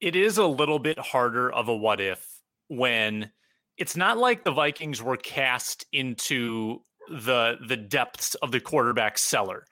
It 0.00 0.16
is 0.16 0.36
a 0.36 0.46
little 0.46 0.80
bit 0.80 0.98
harder 0.98 1.48
of 1.48 1.68
a 1.68 1.76
what 1.76 2.00
if 2.00 2.40
when 2.66 3.30
it's 3.76 3.96
not 3.96 4.18
like 4.18 4.42
the 4.42 4.50
Vikings 4.50 5.00
were 5.00 5.16
cast 5.16 5.86
into 5.92 6.82
the 7.08 7.56
the 7.68 7.76
depths 7.76 8.34
of 8.34 8.50
the 8.50 8.58
quarterback 8.58 9.16
cellar 9.16 9.64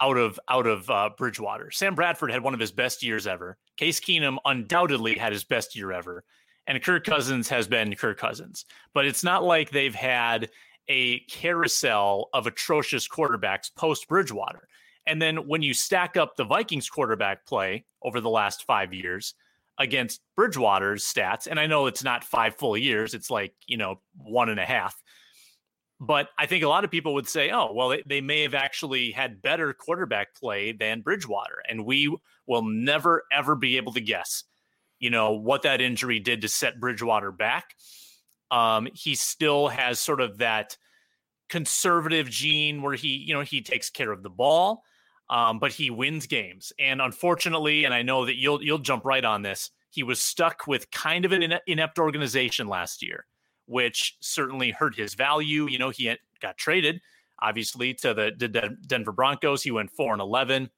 out 0.00 0.16
of 0.16 0.38
out 0.48 0.68
of 0.68 0.88
uh, 0.88 1.10
Bridgewater. 1.18 1.72
Sam 1.72 1.96
Bradford 1.96 2.30
had 2.30 2.44
one 2.44 2.54
of 2.54 2.60
his 2.60 2.70
best 2.70 3.02
years 3.02 3.26
ever. 3.26 3.58
Case 3.76 3.98
Keenum 3.98 4.36
undoubtedly 4.44 5.18
had 5.18 5.32
his 5.32 5.42
best 5.42 5.74
year 5.74 5.90
ever, 5.90 6.22
and 6.68 6.82
Kirk 6.82 7.04
Cousins 7.04 7.48
has 7.48 7.66
been 7.66 7.96
Kirk 7.96 8.18
Cousins. 8.18 8.66
But 8.92 9.06
it's 9.06 9.24
not 9.24 9.42
like 9.42 9.70
they've 9.70 9.94
had 9.94 10.50
a 10.88 11.20
carousel 11.20 12.28
of 12.32 12.46
atrocious 12.46 13.08
quarterbacks 13.08 13.74
post 13.74 14.06
Bridgewater. 14.06 14.68
And 15.06 15.20
then 15.20 15.48
when 15.48 15.62
you 15.62 15.72
stack 15.72 16.18
up 16.18 16.36
the 16.36 16.44
Vikings 16.44 16.90
quarterback 16.90 17.46
play 17.46 17.86
over 18.02 18.20
the 18.20 18.28
last 18.28 18.64
five 18.64 18.92
years 18.92 19.34
against 19.78 20.20
Bridgewater's 20.36 21.04
stats, 21.04 21.46
and 21.46 21.58
I 21.58 21.66
know 21.66 21.86
it's 21.86 22.04
not 22.04 22.22
five 22.22 22.56
full 22.56 22.76
years, 22.76 23.14
it's 23.14 23.30
like, 23.30 23.54
you 23.66 23.78
know, 23.78 24.00
one 24.16 24.50
and 24.50 24.60
a 24.60 24.66
half. 24.66 25.02
But 26.00 26.28
I 26.38 26.46
think 26.46 26.62
a 26.62 26.68
lot 26.68 26.84
of 26.84 26.90
people 26.90 27.14
would 27.14 27.28
say, 27.28 27.50
oh, 27.50 27.72
well, 27.72 27.88
they, 27.88 28.02
they 28.06 28.20
may 28.20 28.42
have 28.42 28.54
actually 28.54 29.10
had 29.10 29.42
better 29.42 29.72
quarterback 29.72 30.34
play 30.34 30.72
than 30.72 31.00
Bridgewater. 31.00 31.62
And 31.68 31.86
we 31.86 32.14
will 32.46 32.62
never, 32.62 33.24
ever 33.32 33.56
be 33.56 33.78
able 33.78 33.92
to 33.94 34.00
guess, 34.00 34.44
you 34.98 35.10
know, 35.10 35.32
what 35.32 35.62
that 35.62 35.80
injury 35.80 36.18
did 36.18 36.42
to 36.42 36.48
set 36.48 36.80
Bridgewater 36.80 37.32
back. 37.32 37.74
Um, 38.50 38.88
he 38.94 39.14
still 39.14 39.68
has 39.68 40.00
sort 40.00 40.20
of 40.20 40.38
that 40.38 40.76
conservative 41.48 42.28
gene 42.28 42.82
where 42.82 42.94
he, 42.94 43.08
you 43.08 43.34
know, 43.34 43.42
he 43.42 43.60
takes 43.60 43.90
care 43.90 44.10
of 44.10 44.22
the 44.22 44.30
ball, 44.30 44.82
um, 45.30 45.58
but 45.58 45.72
he 45.72 45.90
wins 45.90 46.26
games. 46.26 46.72
And 46.78 47.00
unfortunately, 47.00 47.84
and 47.84 47.92
I 47.92 48.02
know 48.02 48.24
that 48.26 48.36
you'll 48.36 48.62
you'll 48.62 48.78
jump 48.78 49.04
right 49.04 49.24
on 49.24 49.42
this, 49.42 49.70
he 49.90 50.02
was 50.02 50.20
stuck 50.20 50.66
with 50.66 50.90
kind 50.90 51.24
of 51.24 51.32
an 51.32 51.54
inept 51.66 51.98
organization 51.98 52.68
last 52.68 53.02
year 53.02 53.26
which 53.68 54.16
certainly 54.20 54.70
hurt 54.70 54.96
his 54.96 55.14
value. 55.14 55.68
You 55.68 55.78
know, 55.78 55.90
he 55.90 56.06
had, 56.06 56.18
got 56.40 56.56
traded 56.56 57.00
obviously 57.40 57.94
to 57.94 58.14
the, 58.14 58.32
the 58.36 58.76
Denver 58.86 59.12
Broncos. 59.12 59.62
He 59.62 59.70
went 59.70 59.90
4 59.90 60.14
and 60.14 60.22
11. 60.22 60.70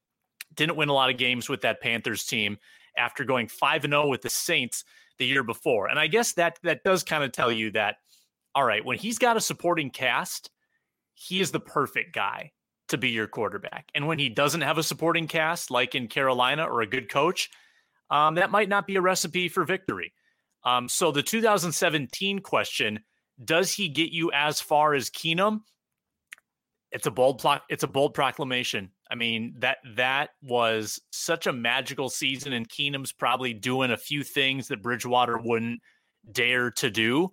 Didn't 0.54 0.76
win 0.76 0.88
a 0.88 0.92
lot 0.92 1.10
of 1.10 1.16
games 1.16 1.48
with 1.48 1.62
that 1.62 1.80
Panthers 1.80 2.24
team 2.24 2.58
after 2.96 3.24
going 3.24 3.48
5 3.48 3.84
and 3.84 3.92
0 3.92 4.08
with 4.08 4.22
the 4.22 4.30
Saints 4.30 4.84
the 5.18 5.26
year 5.26 5.42
before. 5.42 5.88
And 5.88 5.98
I 5.98 6.06
guess 6.06 6.32
that 6.34 6.58
that 6.62 6.84
does 6.84 7.02
kind 7.02 7.24
of 7.24 7.32
tell 7.32 7.52
you 7.52 7.70
that 7.72 7.96
all 8.54 8.64
right, 8.64 8.84
when 8.84 8.98
he's 8.98 9.18
got 9.18 9.36
a 9.36 9.40
supporting 9.40 9.90
cast, 9.90 10.50
he 11.14 11.40
is 11.40 11.52
the 11.52 11.60
perfect 11.60 12.14
guy 12.14 12.52
to 12.88 12.98
be 12.98 13.10
your 13.10 13.28
quarterback. 13.28 13.88
And 13.94 14.06
when 14.06 14.18
he 14.18 14.28
doesn't 14.28 14.62
have 14.62 14.78
a 14.78 14.82
supporting 14.82 15.28
cast 15.28 15.70
like 15.70 15.94
in 15.94 16.08
Carolina 16.08 16.64
or 16.64 16.80
a 16.80 16.86
good 16.86 17.08
coach, 17.08 17.50
um, 18.10 18.34
that 18.34 18.50
might 18.50 18.68
not 18.68 18.86
be 18.86 18.96
a 18.96 19.00
recipe 19.00 19.48
for 19.48 19.64
victory. 19.64 20.12
Um, 20.64 20.88
so 20.88 21.12
the 21.12 21.22
2017 21.22 22.40
question: 22.40 23.00
Does 23.42 23.72
he 23.72 23.88
get 23.88 24.10
you 24.10 24.32
as 24.32 24.60
far 24.60 24.94
as 24.94 25.10
Keenum? 25.10 25.60
It's 26.90 27.06
a 27.06 27.10
bold 27.10 27.38
plot. 27.38 27.62
It's 27.70 27.84
a 27.84 27.88
bold 27.88 28.14
proclamation. 28.14 28.90
I 29.10 29.14
mean 29.14 29.54
that 29.58 29.78
that 29.96 30.30
was 30.42 31.00
such 31.10 31.46
a 31.46 31.52
magical 31.52 32.08
season, 32.08 32.52
and 32.52 32.68
Keenum's 32.68 33.12
probably 33.12 33.52
doing 33.52 33.90
a 33.90 33.96
few 33.96 34.22
things 34.22 34.68
that 34.68 34.82
Bridgewater 34.82 35.38
wouldn't 35.38 35.80
dare 36.30 36.70
to 36.72 36.90
do. 36.90 37.32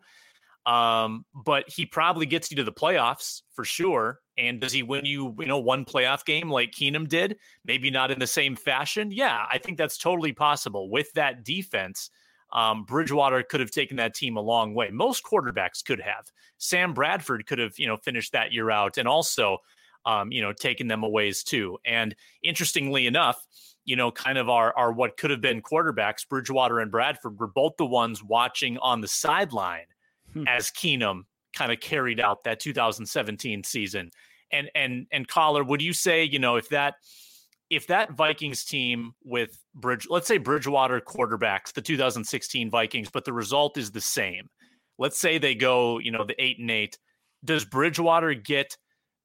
Um, 0.66 1.24
but 1.34 1.63
he 1.70 1.86
probably 1.86 2.26
gets 2.26 2.52
you 2.52 2.58
to 2.58 2.63
the 2.63 2.74
playoffs 2.74 3.42
for 3.54 3.63
sure. 3.63 4.20
And 4.38 4.60
does 4.60 4.74
he 4.74 4.84
win 4.84 5.06
you, 5.06 5.34
you 5.40 5.46
know, 5.46 5.60
one 5.60 5.86
playoff 5.86 6.26
game 6.26 6.50
like 6.50 6.72
Keenum 6.72 7.08
did? 7.08 7.38
Maybe 7.63 7.90
not 7.90 8.12
in 8.12 8.20
the 8.20 8.28
same 8.28 8.58
fashion. 8.58 9.10
Yeah, 9.12 9.46
I 9.50 9.60
think 9.60 9.78
that's 9.78 9.98
totally 9.98 10.34
possible 10.34 10.90
with 10.90 11.12
that 11.13 11.46
defense 11.46 12.10
um, 12.52 12.84
Bridgewater 12.84 13.44
could 13.44 13.60
have 13.60 13.72
taken 13.72 13.98
that 13.98 14.13
team 14.13 14.38
a 14.38 14.42
long 14.42 14.74
way. 14.74 14.90
Most 14.90 15.24
quarterbacks 15.24 15.84
could 15.84 16.02
have. 16.02 16.32
Sam 16.58 16.94
Bradford 16.94 17.46
could 17.46 17.60
have, 17.60 17.78
you 17.78 17.88
know, 17.88 17.98
finished 17.98 18.34
that 18.34 18.52
year 18.52 18.72
out 18.72 18.98
and 18.98 19.08
also, 19.08 19.60
um, 20.06 20.32
you 20.32 20.42
know, 20.42 20.54
taken 20.54 20.88
them 20.88 21.04
a 21.04 21.10
ways 21.10 21.44
too. 21.44 21.78
And 21.86 22.16
interestingly 22.44 23.08
enough, 23.08 23.38
you 23.86 23.96
know, 23.96 24.12
kind 24.12 24.38
of 24.38 24.50
our, 24.50 24.76
our 24.78 24.92
what 24.92 25.18
could 25.18 25.32
have 25.32 25.42
been 25.42 25.62
quarterbacks, 25.62 26.28
Bridgewater 26.28 26.80
and 26.80 26.92
Bradford 26.92 27.40
were 27.40 27.48
both 27.48 27.74
the 27.78 27.86
ones 27.86 28.24
watching 28.24 28.78
on 28.80 29.02
the 29.02 29.08
sideline 29.08 29.86
hmm. 30.34 30.44
as 30.48 30.70
Keenum 30.70 31.24
kind 31.56 31.72
of 31.72 31.80
carried 31.80 32.20
out 32.20 32.44
that 32.44 32.60
2017 32.60 33.64
season. 33.64 34.12
And 34.52 34.70
and 34.76 35.08
and 35.12 35.28
Coller, 35.28 35.64
would 35.64 35.82
you 35.82 35.94
say, 35.94 36.24
you 36.24 36.40
know, 36.40 36.56
if 36.56 36.70
that 36.70 36.96
if 37.70 37.88
that 37.88 38.12
Vikings 38.14 38.64
team 38.64 39.14
with 39.24 39.58
Bridge, 39.76 40.08
let's 40.10 40.28
say 40.28 40.38
Bridgewater 40.38 41.02
quarterbacks, 41.02 41.74
the 41.74 41.82
2016 41.82 42.70
Vikings, 42.70 43.10
but 43.10 43.26
the 43.26 43.34
result 43.34 43.78
is 43.78 43.92
the 43.92 44.02
same. 44.02 44.50
Let's 44.98 45.20
say 45.20 45.38
they 45.38 45.56
go, 45.56 46.00
you 46.00 46.12
know, 46.12 46.24
the 46.24 46.42
eight 46.42 46.60
and 46.60 46.72
eight. 46.72 46.98
Does 47.44 47.66
Bridgewater 47.66 48.34
get 48.34 48.78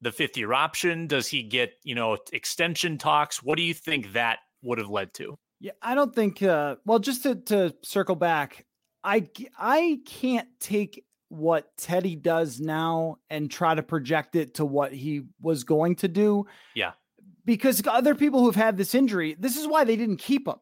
the 0.03 0.11
fifth 0.11 0.37
year 0.37 0.53
option? 0.53 1.07
Does 1.07 1.27
he 1.27 1.43
get, 1.43 1.73
you 1.83 1.95
know, 1.95 2.17
extension 2.31 2.97
talks? 2.97 3.41
What 3.41 3.57
do 3.57 3.63
you 3.63 3.73
think 3.73 4.13
that 4.13 4.39
would 4.61 4.77
have 4.77 4.89
led 4.89 5.13
to? 5.15 5.37
Yeah, 5.59 5.71
I 5.81 5.95
don't 5.95 6.13
think. 6.13 6.43
Uh, 6.43 6.75
well, 6.85 6.99
just 6.99 7.23
to 7.23 7.35
to 7.35 7.73
circle 7.83 8.15
back, 8.15 8.65
I 9.03 9.27
I 9.57 9.99
can't 10.05 10.47
take 10.59 11.03
what 11.29 11.75
Teddy 11.77 12.15
does 12.15 12.59
now 12.59 13.17
and 13.29 13.49
try 13.49 13.73
to 13.73 13.81
project 13.81 14.35
it 14.35 14.55
to 14.55 14.65
what 14.65 14.93
he 14.93 15.23
was 15.41 15.63
going 15.63 15.95
to 15.95 16.07
do. 16.07 16.45
Yeah 16.75 16.91
because 17.45 17.81
other 17.87 18.15
people 18.15 18.41
who've 18.41 18.55
had 18.55 18.77
this 18.77 18.95
injury, 18.95 19.35
this 19.39 19.57
is 19.57 19.67
why 19.67 19.83
they 19.83 19.95
didn't 19.95 20.17
keep 20.17 20.47
him. 20.47 20.55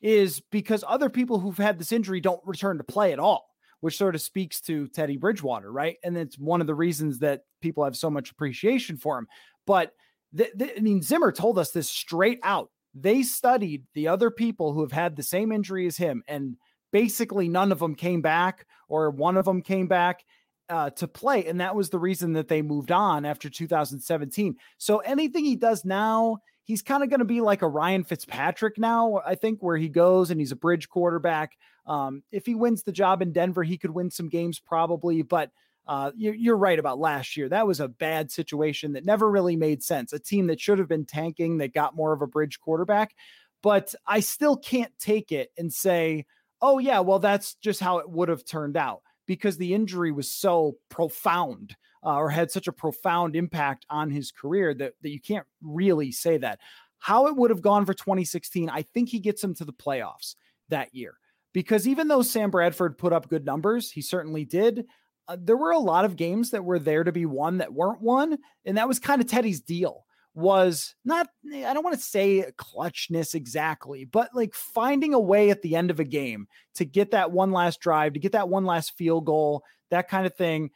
is 0.00 0.40
because 0.40 0.84
other 0.86 1.08
people 1.08 1.40
who've 1.40 1.56
had 1.56 1.78
this 1.78 1.92
injury 1.92 2.20
don't 2.20 2.40
return 2.44 2.78
to 2.78 2.84
play 2.84 3.12
at 3.12 3.18
all, 3.18 3.48
which 3.86 3.98
sort 3.98 4.16
of 4.16 4.20
speaks 4.20 4.60
to 4.60 4.88
Teddy 4.88 5.16
Bridgewater, 5.16 5.70
right? 5.70 5.96
And 6.02 6.16
it's 6.16 6.36
one 6.36 6.60
of 6.60 6.66
the 6.66 6.74
reasons 6.74 7.20
that 7.20 7.42
people 7.60 7.84
have 7.84 7.96
so 7.96 8.10
much 8.10 8.32
appreciation 8.32 8.96
for 8.96 9.16
him. 9.16 9.28
But 9.64 9.92
th- 10.36 10.50
th- 10.58 10.72
I 10.76 10.80
mean, 10.80 11.02
Zimmer 11.02 11.30
told 11.30 11.56
us 11.56 11.70
this 11.70 11.88
straight 11.88 12.40
out. 12.42 12.68
They 12.96 13.22
studied 13.22 13.84
the 13.94 14.08
other 14.08 14.28
people 14.28 14.72
who 14.72 14.80
have 14.80 14.90
had 14.90 15.14
the 15.14 15.22
same 15.22 15.52
injury 15.52 15.86
as 15.86 15.96
him, 15.96 16.24
and 16.26 16.56
basically 16.90 17.48
none 17.48 17.70
of 17.70 17.78
them 17.78 17.94
came 17.94 18.22
back, 18.22 18.66
or 18.88 19.08
one 19.12 19.36
of 19.36 19.44
them 19.44 19.62
came 19.62 19.86
back 19.86 20.24
uh, 20.68 20.90
to 20.90 21.06
play. 21.06 21.46
And 21.46 21.60
that 21.60 21.76
was 21.76 21.88
the 21.88 22.00
reason 22.00 22.32
that 22.32 22.48
they 22.48 22.62
moved 22.62 22.90
on 22.90 23.24
after 23.24 23.48
2017. 23.48 24.56
So 24.78 24.98
anything 24.98 25.44
he 25.44 25.54
does 25.54 25.84
now, 25.84 26.38
he's 26.64 26.82
kind 26.82 27.04
of 27.04 27.08
going 27.08 27.20
to 27.20 27.24
be 27.24 27.40
like 27.40 27.62
a 27.62 27.68
Ryan 27.68 28.02
Fitzpatrick 28.02 28.78
now, 28.78 29.20
I 29.24 29.36
think, 29.36 29.62
where 29.62 29.76
he 29.76 29.88
goes 29.88 30.32
and 30.32 30.40
he's 30.40 30.50
a 30.50 30.56
bridge 30.56 30.88
quarterback. 30.88 31.52
Um, 31.86 32.22
if 32.32 32.46
he 32.46 32.54
wins 32.54 32.82
the 32.82 32.92
job 32.92 33.22
in 33.22 33.32
Denver, 33.32 33.62
he 33.62 33.78
could 33.78 33.90
win 33.90 34.10
some 34.10 34.28
games 34.28 34.58
probably. 34.58 35.22
But 35.22 35.50
uh, 35.86 36.10
you're, 36.16 36.34
you're 36.34 36.56
right 36.56 36.78
about 36.78 36.98
last 36.98 37.36
year. 37.36 37.48
That 37.48 37.66
was 37.66 37.80
a 37.80 37.88
bad 37.88 38.30
situation 38.30 38.92
that 38.92 39.04
never 39.04 39.30
really 39.30 39.56
made 39.56 39.82
sense. 39.82 40.12
A 40.12 40.18
team 40.18 40.48
that 40.48 40.60
should 40.60 40.78
have 40.78 40.88
been 40.88 41.04
tanking 41.04 41.58
that 41.58 41.74
got 41.74 41.94
more 41.94 42.12
of 42.12 42.22
a 42.22 42.26
bridge 42.26 42.58
quarterback. 42.60 43.14
But 43.62 43.94
I 44.06 44.20
still 44.20 44.56
can't 44.56 44.92
take 44.98 45.32
it 45.32 45.50
and 45.56 45.72
say, 45.72 46.26
oh, 46.60 46.78
yeah, 46.78 47.00
well, 47.00 47.18
that's 47.18 47.54
just 47.54 47.80
how 47.80 47.98
it 47.98 48.10
would 48.10 48.28
have 48.28 48.44
turned 48.44 48.76
out 48.76 49.02
because 49.26 49.56
the 49.56 49.74
injury 49.74 50.12
was 50.12 50.30
so 50.30 50.76
profound 50.88 51.76
uh, 52.04 52.14
or 52.16 52.30
had 52.30 52.50
such 52.50 52.68
a 52.68 52.72
profound 52.72 53.34
impact 53.34 53.84
on 53.90 54.10
his 54.10 54.30
career 54.30 54.74
that, 54.74 54.92
that 55.02 55.10
you 55.10 55.20
can't 55.20 55.46
really 55.62 56.12
say 56.12 56.38
that. 56.38 56.60
How 56.98 57.26
it 57.26 57.36
would 57.36 57.50
have 57.50 57.62
gone 57.62 57.84
for 57.84 57.94
2016, 57.94 58.70
I 58.70 58.82
think 58.82 59.08
he 59.08 59.18
gets 59.18 59.42
him 59.42 59.54
to 59.54 59.64
the 59.64 59.72
playoffs 59.72 60.36
that 60.68 60.94
year. 60.94 61.18
Because 61.56 61.88
even 61.88 62.08
though 62.08 62.20
Sam 62.20 62.50
Bradford 62.50 62.98
put 62.98 63.14
up 63.14 63.30
good 63.30 63.46
numbers, 63.46 63.90
he 63.90 64.02
certainly 64.02 64.44
did. 64.44 64.84
Uh, 65.26 65.38
there 65.40 65.56
were 65.56 65.70
a 65.70 65.78
lot 65.78 66.04
of 66.04 66.14
games 66.14 66.50
that 66.50 66.62
were 66.62 66.78
there 66.78 67.02
to 67.02 67.12
be 67.12 67.24
won 67.24 67.56
that 67.56 67.72
weren't 67.72 68.02
won. 68.02 68.36
And 68.66 68.76
that 68.76 68.86
was 68.86 68.98
kind 68.98 69.22
of 69.22 69.26
Teddy's 69.26 69.62
deal 69.62 70.04
was 70.34 70.94
not 71.02 71.28
I 71.46 71.72
don't 71.72 71.82
want 71.82 71.96
to 71.96 72.02
say 72.02 72.44
clutchness 72.58 73.34
exactly, 73.34 74.04
but 74.04 74.34
like 74.34 74.52
finding 74.52 75.14
a 75.14 75.18
way 75.18 75.48
at 75.48 75.62
the 75.62 75.76
end 75.76 75.90
of 75.90 75.98
a 75.98 76.04
game 76.04 76.46
to 76.74 76.84
get 76.84 77.12
that 77.12 77.32
one 77.32 77.52
last 77.52 77.80
drive, 77.80 78.12
to 78.12 78.20
get 78.20 78.32
that 78.32 78.50
one 78.50 78.66
last 78.66 78.94
field 78.98 79.24
goal, 79.24 79.64
that 79.90 80.10
kind 80.10 80.26
of 80.26 80.36
thing. 80.36 80.68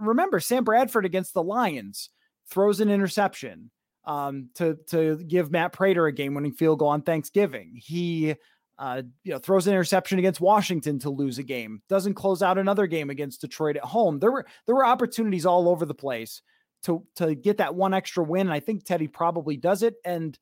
Remember 0.00 0.40
Sam 0.40 0.64
Bradford 0.64 1.04
against 1.04 1.34
the 1.34 1.42
Lions 1.42 2.08
throws 2.48 2.80
an 2.80 2.88
interception 2.88 3.70
um, 4.06 4.48
to 4.54 4.78
to 4.86 5.18
give 5.28 5.50
Matt 5.50 5.74
Prater 5.74 6.06
a 6.06 6.12
game-winning 6.12 6.52
field 6.52 6.78
goal 6.78 6.88
on 6.88 7.02
Thanksgiving. 7.02 7.74
He 7.76 8.36
uh, 8.78 9.02
you 9.24 9.32
know 9.32 9.38
throws 9.38 9.66
an 9.66 9.72
interception 9.72 10.18
against 10.18 10.40
Washington 10.40 10.98
to 11.00 11.10
lose 11.10 11.38
a 11.38 11.42
game. 11.42 11.82
Doesn't 11.88 12.14
close 12.14 12.42
out 12.42 12.58
another 12.58 12.86
game 12.86 13.10
against 13.10 13.40
Detroit 13.40 13.76
at 13.76 13.84
home. 13.84 14.18
There 14.18 14.30
were 14.30 14.46
there 14.66 14.74
were 14.74 14.86
opportunities 14.86 15.46
all 15.46 15.68
over 15.68 15.84
the 15.84 15.94
place 15.94 16.42
to 16.84 17.04
to 17.16 17.34
get 17.34 17.58
that 17.58 17.74
one 17.74 17.94
extra 17.94 18.22
win. 18.22 18.46
And 18.46 18.52
I 18.52 18.60
think 18.60 18.84
Teddy 18.84 19.08
probably 19.08 19.56
does 19.56 19.82
it. 19.82 19.94
And 20.04 20.38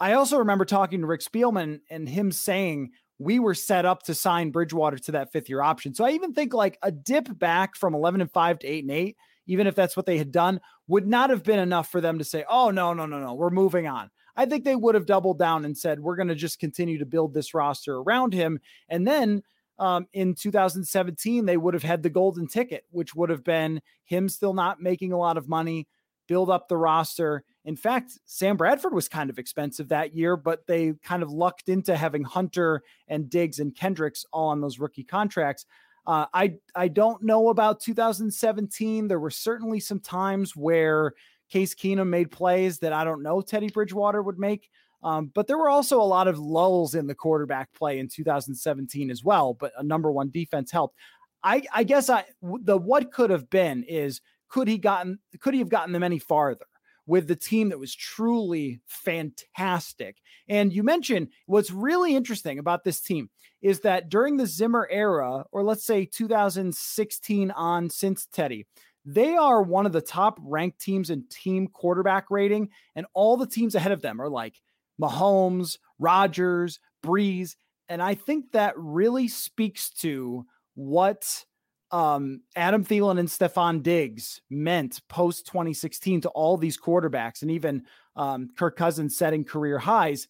I 0.00 0.14
also 0.14 0.38
remember 0.38 0.64
talking 0.64 1.00
to 1.00 1.06
Rick 1.06 1.22
Spielman 1.22 1.80
and 1.90 2.08
him 2.08 2.32
saying 2.32 2.90
we 3.18 3.38
were 3.38 3.54
set 3.54 3.84
up 3.84 4.04
to 4.04 4.14
sign 4.14 4.50
Bridgewater 4.50 4.98
to 4.98 5.12
that 5.12 5.32
fifth 5.32 5.48
year 5.48 5.60
option. 5.60 5.94
So 5.94 6.04
I 6.04 6.10
even 6.10 6.32
think 6.32 6.54
like 6.54 6.78
a 6.82 6.92
dip 6.92 7.36
back 7.36 7.76
from 7.76 7.94
11 7.94 8.20
and 8.20 8.30
5 8.30 8.60
to 8.60 8.66
8 8.66 8.84
and 8.84 8.92
8, 8.92 9.16
even 9.46 9.66
if 9.66 9.74
that's 9.74 9.96
what 9.96 10.06
they 10.06 10.18
had 10.18 10.30
done, 10.30 10.60
would 10.86 11.06
not 11.06 11.30
have 11.30 11.42
been 11.42 11.58
enough 11.58 11.90
for 11.90 12.00
them 12.00 12.18
to 12.18 12.24
say, 12.24 12.44
oh, 12.48 12.70
no, 12.70 12.92
no, 12.94 13.06
no, 13.06 13.18
no, 13.18 13.34
we're 13.34 13.50
moving 13.50 13.88
on. 13.88 14.10
I 14.38 14.46
think 14.46 14.64
they 14.64 14.76
would 14.76 14.94
have 14.94 15.04
doubled 15.04 15.40
down 15.40 15.64
and 15.64 15.76
said, 15.76 15.98
we're 15.98 16.14
going 16.14 16.28
to 16.28 16.34
just 16.36 16.60
continue 16.60 16.96
to 16.98 17.04
build 17.04 17.34
this 17.34 17.54
roster 17.54 17.96
around 17.96 18.32
him. 18.32 18.60
And 18.88 19.04
then 19.04 19.42
um, 19.80 20.06
in 20.12 20.36
2017, 20.36 21.44
they 21.44 21.56
would 21.56 21.74
have 21.74 21.82
had 21.82 22.04
the 22.04 22.08
golden 22.08 22.46
ticket, 22.46 22.84
which 22.90 23.16
would 23.16 23.30
have 23.30 23.42
been 23.42 23.82
him 24.04 24.28
still 24.28 24.54
not 24.54 24.80
making 24.80 25.12
a 25.12 25.18
lot 25.18 25.36
of 25.36 25.48
money, 25.48 25.88
build 26.28 26.50
up 26.50 26.68
the 26.68 26.76
roster. 26.76 27.42
In 27.64 27.74
fact, 27.74 28.12
Sam 28.26 28.56
Bradford 28.56 28.94
was 28.94 29.08
kind 29.08 29.28
of 29.28 29.40
expensive 29.40 29.88
that 29.88 30.14
year, 30.14 30.36
but 30.36 30.68
they 30.68 30.94
kind 31.02 31.24
of 31.24 31.32
lucked 31.32 31.68
into 31.68 31.96
having 31.96 32.22
Hunter 32.22 32.82
and 33.08 33.28
Diggs 33.28 33.58
and 33.58 33.74
Kendricks 33.74 34.24
all 34.32 34.50
on 34.50 34.60
those 34.60 34.78
rookie 34.78 35.02
contracts. 35.02 35.66
Uh, 36.06 36.26
I 36.32 36.54
I 36.76 36.88
don't 36.88 37.22
know 37.24 37.48
about 37.48 37.80
2017. 37.80 39.08
There 39.08 39.20
were 39.20 39.30
certainly 39.30 39.80
some 39.80 40.00
times 40.00 40.54
where 40.54 41.12
Case 41.50 41.74
Keenum 41.74 42.08
made 42.08 42.30
plays 42.30 42.78
that 42.80 42.92
I 42.92 43.04
don't 43.04 43.22
know 43.22 43.40
Teddy 43.40 43.68
Bridgewater 43.68 44.22
would 44.22 44.38
make. 44.38 44.70
Um, 45.02 45.30
but 45.32 45.46
there 45.46 45.58
were 45.58 45.68
also 45.68 46.00
a 46.00 46.02
lot 46.02 46.28
of 46.28 46.38
lulls 46.38 46.94
in 46.94 47.06
the 47.06 47.14
quarterback 47.14 47.72
play 47.72 47.98
in 47.98 48.08
2017 48.08 49.10
as 49.10 49.22
well. 49.22 49.54
But 49.54 49.72
a 49.78 49.82
number 49.82 50.10
one 50.10 50.30
defense 50.30 50.70
helped. 50.70 50.96
I, 51.42 51.62
I 51.72 51.84
guess 51.84 52.10
I 52.10 52.24
the 52.42 52.76
what 52.76 53.12
could 53.12 53.30
have 53.30 53.48
been 53.48 53.84
is 53.84 54.20
could 54.48 54.66
he 54.66 54.78
gotten 54.78 55.18
could 55.40 55.54
he 55.54 55.60
have 55.60 55.68
gotten 55.68 55.92
them 55.92 56.02
any 56.02 56.18
farther 56.18 56.66
with 57.06 57.26
the 57.26 57.36
team 57.36 57.68
that 57.68 57.78
was 57.78 57.94
truly 57.94 58.80
fantastic? 58.86 60.16
And 60.48 60.72
you 60.72 60.82
mentioned 60.82 61.28
what's 61.46 61.70
really 61.70 62.16
interesting 62.16 62.58
about 62.58 62.82
this 62.82 63.00
team 63.00 63.30
is 63.62 63.80
that 63.80 64.08
during 64.08 64.36
the 64.36 64.46
Zimmer 64.46 64.88
era, 64.90 65.44
or 65.52 65.62
let's 65.62 65.84
say 65.84 66.04
2016 66.04 67.50
on 67.52 67.90
since 67.90 68.26
Teddy, 68.26 68.66
they 69.10 69.36
are 69.36 69.62
one 69.62 69.86
of 69.86 69.92
the 69.92 70.02
top 70.02 70.38
ranked 70.42 70.82
teams 70.82 71.08
in 71.08 71.24
team 71.30 71.66
quarterback 71.66 72.30
rating, 72.30 72.68
and 72.94 73.06
all 73.14 73.38
the 73.38 73.46
teams 73.46 73.74
ahead 73.74 73.90
of 73.90 74.02
them 74.02 74.20
are 74.20 74.28
like 74.28 74.60
Mahomes, 75.00 75.78
Rodgers, 75.98 76.78
Brees. 77.02 77.56
And 77.88 78.02
I 78.02 78.14
think 78.14 78.52
that 78.52 78.74
really 78.76 79.26
speaks 79.26 79.88
to 80.00 80.44
what 80.74 81.42
um, 81.90 82.42
Adam 82.54 82.84
Thielen 82.84 83.18
and 83.18 83.30
Stefon 83.30 83.82
Diggs 83.82 84.42
meant 84.50 85.00
post 85.08 85.46
2016 85.46 86.20
to 86.22 86.28
all 86.28 86.58
these 86.58 86.78
quarterbacks 86.78 87.40
and 87.40 87.50
even 87.50 87.84
um, 88.14 88.50
Kirk 88.58 88.76
Cousins 88.76 89.16
setting 89.16 89.42
career 89.42 89.78
highs. 89.78 90.28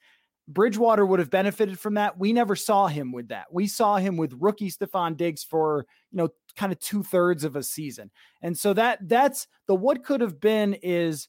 Bridgewater 0.49 1.05
would 1.05 1.19
have 1.19 1.31
benefited 1.31 1.79
from 1.79 1.95
that. 1.95 2.19
We 2.19 2.33
never 2.33 2.57
saw 2.57 2.87
him 2.87 3.13
with 3.13 3.29
that. 3.29 3.53
We 3.53 3.67
saw 3.67 3.97
him 3.97 4.17
with 4.17 4.33
rookie 4.39 4.71
Stefon 4.71 5.17
Diggs 5.17 5.45
for, 5.45 5.87
you 6.11 6.17
know, 6.17 6.31
kind 6.57 6.73
of 6.73 6.81
two 6.81 7.03
thirds 7.03 7.45
of 7.45 7.55
a 7.55 7.63
season. 7.63 8.11
And 8.41 8.57
so 8.57 8.73
that 8.73 9.07
that's 9.07 9.47
the 9.67 9.75
what 9.75 10.05
could 10.05 10.23
have 10.23 10.41
been 10.41 10.75
is 10.83 11.29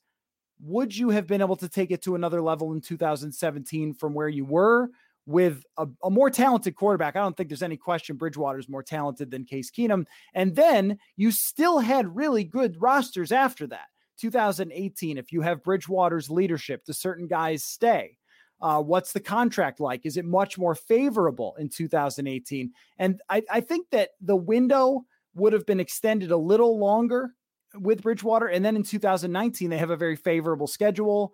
would 0.62 0.96
you 0.96 1.10
have 1.10 1.28
been 1.28 1.42
able 1.42 1.58
to 1.58 1.68
take 1.68 1.92
it 1.92 2.02
to 2.04 2.16
another 2.16 2.42
level 2.42 2.72
in 2.72 2.82
2017 2.82 3.94
from 3.94 4.14
where 4.14 4.30
you 4.30 4.46
were 4.46 4.90
with 5.26 5.64
a, 5.78 5.88
a, 6.04 6.10
more 6.10 6.30
talented 6.30 6.76
quarterback? 6.76 7.16
I 7.16 7.22
don't 7.22 7.36
think 7.36 7.50
there's 7.50 7.64
any 7.64 7.78
question 7.78 8.16
Bridgewater 8.16 8.60
is 8.60 8.70
more 8.70 8.84
talented 8.84 9.32
than 9.32 9.46
Case 9.46 9.70
Keenum. 9.70 10.06
And 10.34 10.56
then 10.56 10.98
you 11.18 11.32
still 11.32 11.80
had 11.80 12.16
really 12.16 12.46
good 12.46 12.82
rosters 12.82 13.32
after 13.32 13.68
that. 13.68 13.88
2018, 14.20 15.18
if 15.18 15.32
you 15.32 15.42
have 15.42 15.64
Bridgewater's 15.64 16.30
leadership, 16.30 16.84
do 16.86 16.94
certain 16.94 17.28
guys 17.28 17.64
stay? 17.64 18.18
Uh, 18.62 18.82
what's 18.82 19.14
the 19.14 19.20
contract 19.20 19.80
like? 19.80 20.06
Is 20.06 20.18
it 20.18 20.26
much 20.26 20.58
more 20.58 20.76
favorable 20.76 21.56
in 21.58 21.70
2018? 21.70 22.72
And 22.98 23.22
I, 23.30 23.44
I 23.50 23.62
think 23.62 23.88
that 23.92 24.10
the 24.22 24.36
window 24.36 25.06
would 25.36 25.54
have 25.54 25.66
been 25.66 25.80
extended 25.80 26.32
a 26.32 26.38
little 26.38 26.78
longer 26.78 27.34
with 27.76 28.02
Bridgewater. 28.02 28.48
And 28.48 28.64
then 28.64 28.76
in 28.76 28.84
2019, 28.84 29.70
they 29.70 29.78
have 29.78 29.92
a 29.92 29.98
very 29.98 30.16
favorable 30.16 30.68
schedule. 30.68 31.34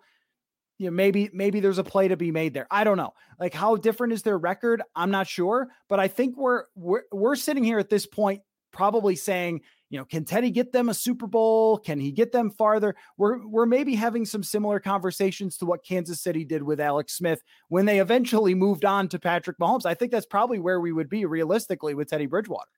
You 0.78 0.86
know, 0.86 0.92
maybe 0.92 1.30
maybe 1.32 1.60
there's 1.60 1.78
a 1.78 1.84
play 1.84 2.08
to 2.08 2.16
be 2.16 2.30
made 2.30 2.52
there. 2.52 2.66
I 2.70 2.84
don't 2.84 2.98
know. 2.98 3.14
Like 3.40 3.54
how 3.54 3.76
different 3.76 4.12
is 4.12 4.22
their 4.22 4.36
record? 4.36 4.82
I'm 4.94 5.10
not 5.10 5.26
sure, 5.26 5.68
but 5.88 5.98
I 5.98 6.08
think 6.08 6.36
we're 6.36 6.64
we're 6.74 7.04
we're 7.10 7.36
sitting 7.36 7.64
here 7.64 7.78
at 7.78 7.88
this 7.88 8.04
point 8.06 8.42
probably 8.72 9.16
saying, 9.16 9.62
you 9.88 9.98
know, 9.98 10.04
can 10.04 10.24
Teddy 10.24 10.50
get 10.50 10.72
them 10.72 10.88
a 10.88 10.94
Super 10.94 11.26
Bowl? 11.26 11.78
Can 11.78 12.00
he 12.00 12.10
get 12.10 12.32
them 12.32 12.50
farther? 12.50 12.96
We're 13.16 13.46
we're 13.46 13.66
maybe 13.66 13.94
having 13.94 14.24
some 14.24 14.42
similar 14.42 14.80
conversations 14.80 15.56
to 15.58 15.66
what 15.66 15.84
Kansas 15.84 16.20
City 16.20 16.44
did 16.44 16.62
with 16.62 16.80
Alex 16.80 17.14
Smith 17.14 17.42
when 17.68 17.86
they 17.86 18.00
eventually 18.00 18.54
moved 18.54 18.84
on 18.84 19.08
to 19.08 19.18
Patrick 19.18 19.58
Mahomes. 19.58 19.86
I 19.86 19.94
think 19.94 20.10
that's 20.10 20.26
probably 20.26 20.58
where 20.58 20.80
we 20.80 20.92
would 20.92 21.08
be 21.08 21.24
realistically 21.24 21.94
with 21.94 22.08
Teddy 22.08 22.26
Bridgewater. 22.26 22.68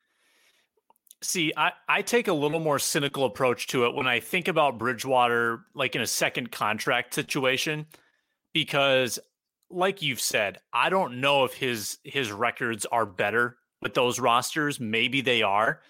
See, 1.20 1.52
I, 1.56 1.72
I 1.88 2.02
take 2.02 2.28
a 2.28 2.32
little 2.32 2.60
more 2.60 2.78
cynical 2.78 3.24
approach 3.24 3.66
to 3.68 3.86
it 3.86 3.94
when 3.94 4.06
I 4.06 4.20
think 4.20 4.46
about 4.46 4.78
Bridgewater, 4.78 5.64
like 5.74 5.96
in 5.96 6.02
a 6.02 6.06
second 6.06 6.52
contract 6.52 7.12
situation, 7.12 7.86
because 8.52 9.18
like 9.70 10.02
you've 10.02 10.20
said, 10.20 10.58
I 10.72 10.90
don't 10.90 11.20
know 11.20 11.44
if 11.44 11.54
his 11.54 11.98
his 12.04 12.30
records 12.30 12.86
are 12.86 13.06
better 13.06 13.56
with 13.80 13.94
those 13.94 14.20
rosters. 14.20 14.78
Maybe 14.78 15.22
they 15.22 15.42
are. 15.42 15.80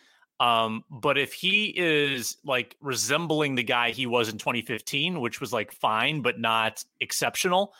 Um, 0.40 0.85
but 0.88 1.18
if 1.18 1.33
he 1.33 1.74
is 1.77 2.37
like 2.44 2.77
resembling 2.81 3.55
the 3.55 3.64
guy 3.64 3.90
he 3.90 4.07
was 4.07 4.29
in 4.29 4.38
2015, 4.38 5.20
which 5.20 5.40
was 5.40 5.53
like 5.53 5.72
fine 5.72 6.22
but 6.22 6.38
not 6.38 6.85
exceptional, 7.01 7.74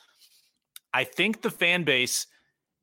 I 0.93 1.05
think 1.05 1.43
the 1.43 1.51
fan 1.51 1.85
base 1.85 2.27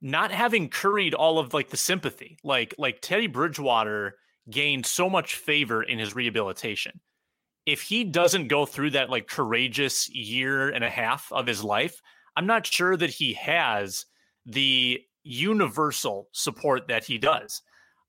not 0.02 0.32
having 0.32 0.70
curried 0.70 1.14
all 1.14 1.40
of 1.40 1.54
like 1.54 1.70
the 1.70 1.78
sympathy, 1.78 2.38
like 2.44 2.74
like 2.78 3.02
Teddy 3.02 3.28
Bridgewater 3.28 4.16
gained 4.50 4.86
so 4.86 5.10
much 5.10 5.36
favor 5.36 5.84
in 5.84 6.00
his 6.00 6.16
rehabilitation. 6.16 7.02
If 7.66 7.82
he 7.82 8.04
doesn't 8.04 8.48
go 8.48 8.66
through 8.66 8.92
that 8.92 9.10
like 9.10 9.28
courageous 9.28 10.08
year 10.10 10.70
and 10.70 10.84
a 10.84 10.90
half 10.90 11.32
of 11.32 11.48
his 11.48 11.64
life, 11.64 12.00
I'm 12.38 12.46
not 12.46 12.68
sure 12.68 12.96
that 12.96 13.10
he 13.10 13.34
has 13.34 14.06
the 14.46 15.02
universal 15.24 16.30
support 16.32 16.88
that 16.88 17.06
he 17.06 17.18
does. 17.18 17.62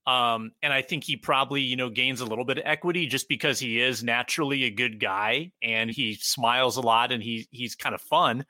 Um, 0.07 0.53
and 0.63 0.73
I 0.73 0.83
think 0.83 1.03
he 1.03 1.17
probably, 1.17 1.63
you 1.63 1.75
know, 1.75 1.91
gains 1.91 2.21
a 2.21 2.25
little 2.25 2.45
bit 2.45 2.59
of 2.59 2.65
equity 2.65 3.07
just 3.07 3.29
because 3.29 3.59
he 3.59 3.81
is 3.81 4.05
naturally 4.05 4.65
a 4.65 4.71
good 4.71 5.01
guy 5.01 5.51
and 5.63 5.91
he 5.91 6.15
smiles 6.15 6.77
a 6.77 6.81
lot 6.81 7.11
and 7.11 7.23
he 7.23 7.49
he's 7.51 7.75
kind 7.75 7.95
of 7.95 8.01
fun. 8.01 8.45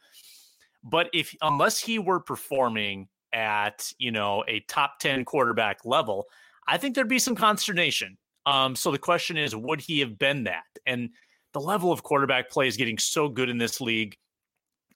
But 0.84 1.08
if 1.14 1.34
unless 1.40 1.80
he 1.80 1.98
were 1.98 2.20
performing 2.20 3.08
at, 3.32 3.90
you 3.98 4.10
know, 4.12 4.44
a 4.46 4.60
top 4.60 4.98
10 5.00 5.24
quarterback 5.24 5.78
level, 5.84 6.26
I 6.68 6.76
think 6.76 6.94
there'd 6.94 7.08
be 7.08 7.18
some 7.18 7.34
consternation. 7.34 8.18
Um, 8.44 8.76
so 8.76 8.90
the 8.90 8.98
question 8.98 9.36
is, 9.36 9.56
would 9.56 9.80
he 9.80 10.00
have 10.00 10.18
been 10.18 10.44
that? 10.44 10.64
And 10.86 11.10
the 11.52 11.60
level 11.60 11.90
of 11.90 12.02
quarterback 12.02 12.50
play 12.50 12.68
is 12.68 12.76
getting 12.76 12.98
so 12.98 13.28
good 13.28 13.48
in 13.48 13.58
this 13.58 13.80
league. 13.80 14.16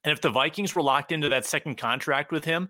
And 0.04 0.12
if 0.12 0.20
the 0.20 0.30
Vikings 0.30 0.74
were 0.74 0.82
locked 0.82 1.10
into 1.10 1.28
that 1.30 1.46
second 1.46 1.76
contract 1.76 2.32
with 2.32 2.44
him, 2.44 2.68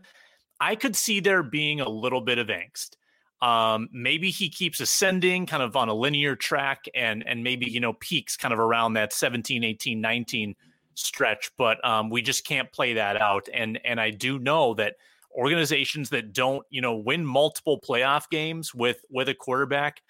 I 0.61 0.77
could 0.77 0.97
see 0.97 1.21
there 1.21 1.43
being 1.43 1.81
a 1.81 1.89
little 1.89 2.21
bit 2.21 2.39
of 2.39 2.49
angst. 2.49 2.97
Um, 3.43 3.89
maybe 3.93 4.31
he 4.31 4.51
keeps 4.51 4.81
ascending 4.81 5.47
kind 5.47 5.63
of 5.63 5.75
on 5.75 5.89
a 5.89 5.95
linear 5.95 6.37
track 6.37 6.85
and 6.95 7.27
and 7.27 7.43
maybe 7.43 7.71
you 7.71 7.81
know 7.81 7.95
peaks 7.95 8.37
kind 8.37 8.53
of 8.53 8.61
around 8.61 8.95
that 8.95 9.13
17, 9.13 9.65
18, 9.65 10.01
19 10.01 10.55
stretch, 10.95 11.51
but 11.57 11.85
um, 11.85 12.11
we 12.11 12.23
just 12.23 12.47
can't 12.47 12.71
play 12.73 12.95
that 12.95 13.21
out. 13.21 13.49
And 13.53 13.81
and 13.85 14.01
I 14.01 14.11
do 14.11 14.39
know 14.39 14.75
that 14.75 14.97
organizations 15.35 16.11
that 16.11 16.33
don't 16.33 16.67
you 16.71 16.81
know 16.81 16.97
win 16.97 17.25
multiple 17.25 17.81
playoff 17.81 18.29
games 18.31 18.75
with 18.75 19.05
with 19.11 19.29
a 19.29 19.35
quarterback 19.35 20.03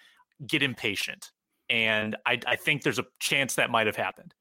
get 0.45 0.63
impatient, 0.63 1.31
and 1.69 2.15
I, 2.25 2.39
I 2.45 2.55
think 2.55 2.83
there's 2.83 2.99
a 2.99 3.05
chance 3.19 3.55
that 3.55 3.69
might 3.69 3.87
have 3.87 3.95
happened. 3.95 4.33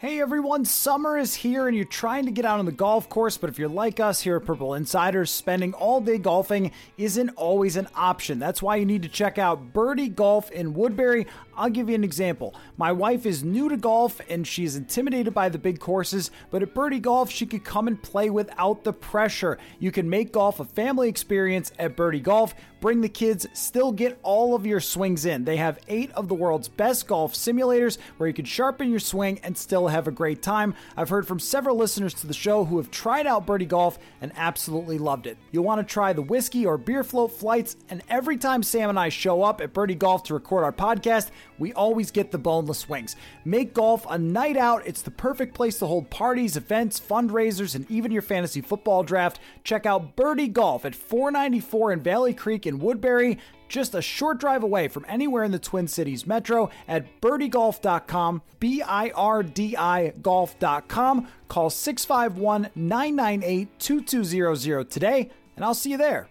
Hey 0.00 0.20
everyone, 0.20 0.64
summer 0.64 1.18
is 1.18 1.34
here 1.34 1.66
and 1.66 1.74
you're 1.74 1.84
trying 1.84 2.26
to 2.26 2.30
get 2.30 2.44
out 2.44 2.60
on 2.60 2.66
the 2.66 2.70
golf 2.70 3.08
course, 3.08 3.36
but 3.36 3.50
if 3.50 3.58
you're 3.58 3.68
like 3.68 3.98
us 3.98 4.20
here 4.20 4.36
at 4.36 4.44
Purple 4.44 4.74
Insiders, 4.74 5.28
spending 5.28 5.74
all 5.74 6.00
day 6.00 6.18
golfing 6.18 6.70
isn't 6.96 7.30
always 7.30 7.74
an 7.74 7.88
option. 7.96 8.38
That's 8.38 8.62
why 8.62 8.76
you 8.76 8.86
need 8.86 9.02
to 9.02 9.08
check 9.08 9.38
out 9.38 9.72
Birdi 9.72 10.14
Golf 10.14 10.52
in 10.52 10.72
Woodbury. 10.72 11.26
I'll 11.58 11.70
give 11.70 11.88
you 11.88 11.96
an 11.96 12.04
example. 12.04 12.54
My 12.76 12.92
wife 12.92 13.26
is 13.26 13.42
new 13.42 13.68
to 13.68 13.76
golf 13.76 14.20
and 14.30 14.46
she's 14.46 14.76
intimidated 14.76 15.34
by 15.34 15.48
the 15.48 15.58
big 15.58 15.80
courses, 15.80 16.30
but 16.50 16.62
at 16.62 16.72
Birdi 16.72 17.02
Golf, 17.02 17.30
she 17.30 17.46
could 17.46 17.64
come 17.64 17.88
and 17.88 18.00
play 18.00 18.30
without 18.30 18.84
the 18.84 18.92
pressure. 18.92 19.58
You 19.80 19.90
can 19.90 20.08
make 20.08 20.32
golf 20.32 20.60
a 20.60 20.64
family 20.64 21.08
experience 21.08 21.72
at 21.78 21.96
Birdi 21.96 22.22
Golf. 22.22 22.54
Bring 22.80 23.00
the 23.00 23.08
kids, 23.08 23.44
still 23.54 23.90
get 23.90 24.20
all 24.22 24.54
of 24.54 24.64
your 24.64 24.78
swings 24.78 25.26
in. 25.26 25.44
They 25.44 25.56
have 25.56 25.80
eight 25.88 26.12
of 26.12 26.28
the 26.28 26.34
world's 26.36 26.68
best 26.68 27.08
golf 27.08 27.34
simulators 27.34 27.98
where 28.18 28.28
you 28.28 28.32
can 28.32 28.44
sharpen 28.44 28.88
your 28.88 29.00
swing 29.00 29.40
and 29.42 29.58
still 29.58 29.88
have 29.88 30.06
a 30.06 30.12
great 30.12 30.42
time. 30.42 30.74
I've 30.96 31.08
heard 31.08 31.26
from 31.26 31.40
several 31.40 31.76
listeners 31.76 32.14
to 32.14 32.28
the 32.28 32.34
show 32.34 32.64
who 32.64 32.76
have 32.76 32.92
tried 32.92 33.26
out 33.26 33.46
Birdi 33.46 33.66
Golf 33.66 33.98
and 34.20 34.30
absolutely 34.36 34.96
loved 34.96 35.26
it. 35.26 35.38
You'll 35.50 35.64
want 35.64 35.80
to 35.80 35.92
try 35.92 36.12
the 36.12 36.22
whiskey 36.22 36.64
or 36.64 36.78
beer 36.78 37.02
float 37.02 37.32
flights, 37.32 37.74
and 37.90 38.00
every 38.08 38.36
time 38.36 38.62
Sam 38.62 38.90
and 38.90 38.98
I 38.98 39.08
show 39.08 39.42
up 39.42 39.60
at 39.60 39.72
Birdi 39.72 39.98
Golf 39.98 40.22
to 40.24 40.34
record 40.34 40.62
our 40.62 40.72
podcast, 40.72 41.30
we 41.58 41.72
always 41.72 42.10
get 42.10 42.30
the 42.30 42.38
boneless 42.38 42.88
wings. 42.88 43.16
Make 43.44 43.74
golf 43.74 44.06
a 44.08 44.18
night 44.18 44.56
out. 44.56 44.86
It's 44.86 45.02
the 45.02 45.10
perfect 45.10 45.54
place 45.54 45.78
to 45.78 45.86
hold 45.86 46.10
parties, 46.10 46.56
events, 46.56 47.00
fundraisers, 47.00 47.74
and 47.74 47.90
even 47.90 48.12
your 48.12 48.22
fantasy 48.22 48.60
football 48.60 49.02
draft. 49.02 49.40
Check 49.64 49.86
out 49.86 50.16
Birdi 50.16 50.52
Golf 50.52 50.84
at 50.84 50.94
494 50.94 51.92
in 51.92 52.00
Valley 52.00 52.34
Creek 52.34 52.66
in 52.66 52.78
Woodbury, 52.78 53.38
just 53.68 53.94
a 53.94 54.02
short 54.02 54.38
drive 54.38 54.62
away 54.62 54.88
from 54.88 55.04
anywhere 55.08 55.44
in 55.44 55.52
the 55.52 55.58
Twin 55.58 55.88
Cities 55.88 56.26
metro 56.26 56.70
at 56.86 57.20
birdigolf.com, 57.20 58.42
B 58.58 58.82
I 58.82 59.10
R 59.10 59.42
D 59.42 59.76
I 59.76 60.10
golf.com. 60.22 61.28
Call 61.48 61.70
651 61.70 62.70
998 62.74 63.78
2200 63.78 64.90
today, 64.90 65.30
and 65.56 65.64
I'll 65.64 65.74
see 65.74 65.90
you 65.90 65.98
there. 65.98 66.28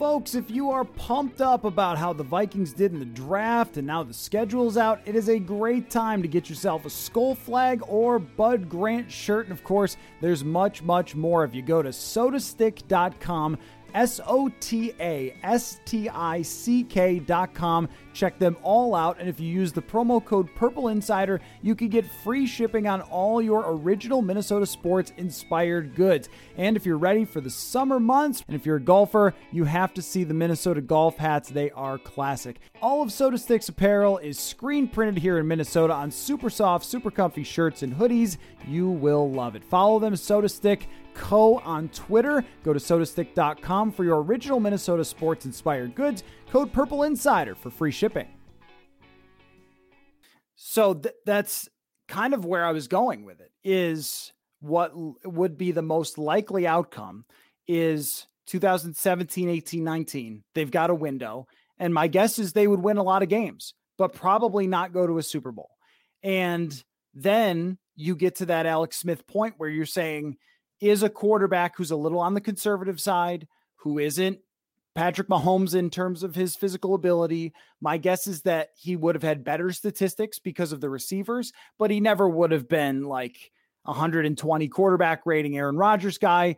Folks, 0.00 0.34
if 0.34 0.50
you 0.50 0.70
are 0.70 0.86
pumped 0.86 1.42
up 1.42 1.66
about 1.66 1.98
how 1.98 2.14
the 2.14 2.24
Vikings 2.24 2.72
did 2.72 2.90
in 2.94 2.98
the 2.98 3.04
draft 3.04 3.76
and 3.76 3.86
now 3.86 4.02
the 4.02 4.14
schedule's 4.14 4.78
out, 4.78 4.98
it 5.04 5.14
is 5.14 5.28
a 5.28 5.38
great 5.38 5.90
time 5.90 6.22
to 6.22 6.26
get 6.26 6.48
yourself 6.48 6.86
a 6.86 6.90
Skull 6.90 7.34
Flag 7.34 7.82
or 7.86 8.18
Bud 8.18 8.70
Grant 8.70 9.12
shirt. 9.12 9.44
And 9.44 9.52
of 9.52 9.62
course, 9.62 9.98
there's 10.22 10.42
much, 10.42 10.82
much 10.82 11.14
more 11.14 11.44
if 11.44 11.54
you 11.54 11.60
go 11.60 11.82
to 11.82 11.90
sotastick.com 11.90 13.58
S 13.94 14.20
O 14.26 14.50
T 14.60 14.92
A 15.00 15.34
S 15.42 15.80
T 15.84 16.08
I 16.08 16.42
C 16.42 16.84
K 16.84 17.18
dot 17.18 17.54
com. 17.54 17.88
Check 18.12 18.38
them 18.38 18.56
all 18.62 18.94
out. 18.94 19.20
And 19.20 19.28
if 19.28 19.38
you 19.38 19.48
use 19.48 19.72
the 19.72 19.82
promo 19.82 20.24
code 20.24 20.52
Purple 20.56 20.88
Insider, 20.88 21.40
you 21.62 21.74
can 21.74 21.88
get 21.88 22.04
free 22.04 22.46
shipping 22.46 22.88
on 22.88 23.02
all 23.02 23.40
your 23.40 23.64
original 23.66 24.20
Minnesota 24.20 24.66
sports 24.66 25.12
inspired 25.16 25.94
goods. 25.94 26.28
And 26.56 26.76
if 26.76 26.84
you're 26.84 26.98
ready 26.98 27.24
for 27.24 27.40
the 27.40 27.50
summer 27.50 28.00
months, 28.00 28.42
and 28.48 28.56
if 28.56 28.66
you're 28.66 28.76
a 28.76 28.80
golfer, 28.80 29.32
you 29.52 29.64
have 29.64 29.94
to 29.94 30.02
see 30.02 30.24
the 30.24 30.34
Minnesota 30.34 30.80
golf 30.80 31.16
hats. 31.18 31.50
They 31.50 31.70
are 31.70 31.98
classic. 31.98 32.60
All 32.82 33.00
of 33.02 33.10
Sota 33.10 33.38
Stick's 33.38 33.68
apparel 33.68 34.18
is 34.18 34.38
screen 34.38 34.88
printed 34.88 35.22
here 35.22 35.38
in 35.38 35.46
Minnesota 35.46 35.94
on 35.94 36.10
super 36.10 36.50
soft, 36.50 36.84
super 36.84 37.10
comfy 37.10 37.44
shirts 37.44 37.82
and 37.82 37.94
hoodies. 37.94 38.38
You 38.66 38.88
will 38.88 39.30
love 39.30 39.54
it. 39.54 39.64
Follow 39.64 39.98
them, 39.98 40.14
Sota 40.14 40.50
Stick 40.50 40.88
Co. 41.14 41.58
on 41.58 41.88
Twitter. 41.90 42.44
Go 42.64 42.72
to 42.72 42.80
sotastick.com 42.80 43.92
for 43.92 44.04
your 44.04 44.22
original 44.22 44.60
Minnesota 44.60 45.04
sports 45.04 45.46
inspired 45.46 45.94
goods. 45.94 46.22
Code 46.50 46.72
Purple 46.72 47.02
Insider 47.04 47.54
for 47.54 47.70
free 47.70 47.92
shipping. 47.92 48.28
So 50.54 50.94
th- 50.94 51.14
that's 51.24 51.68
kind 52.08 52.34
of 52.34 52.44
where 52.44 52.64
I 52.64 52.72
was 52.72 52.88
going 52.88 53.24
with 53.24 53.40
it 53.40 53.50
is 53.64 54.32
what 54.60 54.92
l- 54.92 55.16
would 55.24 55.56
be 55.56 55.72
the 55.72 55.82
most 55.82 56.18
likely 56.18 56.66
outcome 56.66 57.24
is 57.66 58.26
2017, 58.46 59.48
18, 59.48 59.84
19. 59.84 60.44
They've 60.54 60.70
got 60.70 60.90
a 60.90 60.94
window. 60.94 61.46
And 61.78 61.94
my 61.94 62.08
guess 62.08 62.38
is 62.38 62.52
they 62.52 62.66
would 62.66 62.80
win 62.80 62.98
a 62.98 63.02
lot 63.02 63.22
of 63.22 63.28
games, 63.28 63.74
but 63.96 64.12
probably 64.12 64.66
not 64.66 64.92
go 64.92 65.06
to 65.06 65.18
a 65.18 65.22
Super 65.22 65.50
Bowl. 65.50 65.70
And 66.22 66.82
then 67.14 67.78
you 67.96 68.14
get 68.14 68.36
to 68.36 68.46
that 68.46 68.66
Alex 68.66 68.98
Smith 68.98 69.26
point 69.26 69.54
where 69.56 69.70
you're 69.70 69.86
saying, 69.86 70.36
is 70.80 71.02
a 71.02 71.10
quarterback 71.10 71.76
who's 71.76 71.90
a 71.90 71.96
little 71.96 72.20
on 72.20 72.34
the 72.34 72.40
conservative 72.40 73.00
side, 73.00 73.46
who 73.76 73.98
isn't 73.98 74.38
Patrick 74.94 75.28
Mahomes 75.28 75.74
in 75.74 75.90
terms 75.90 76.22
of 76.22 76.34
his 76.34 76.56
physical 76.56 76.94
ability. 76.94 77.52
My 77.80 77.96
guess 77.96 78.26
is 78.26 78.42
that 78.42 78.70
he 78.76 78.96
would 78.96 79.14
have 79.14 79.22
had 79.22 79.44
better 79.44 79.70
statistics 79.70 80.38
because 80.38 80.72
of 80.72 80.80
the 80.80 80.90
receivers, 80.90 81.52
but 81.78 81.90
he 81.90 82.00
never 82.00 82.28
would 82.28 82.50
have 82.50 82.68
been 82.68 83.04
like 83.04 83.52
120 83.84 84.68
quarterback 84.68 85.24
rating 85.26 85.56
Aaron 85.56 85.76
Rodgers 85.76 86.18
guy. 86.18 86.56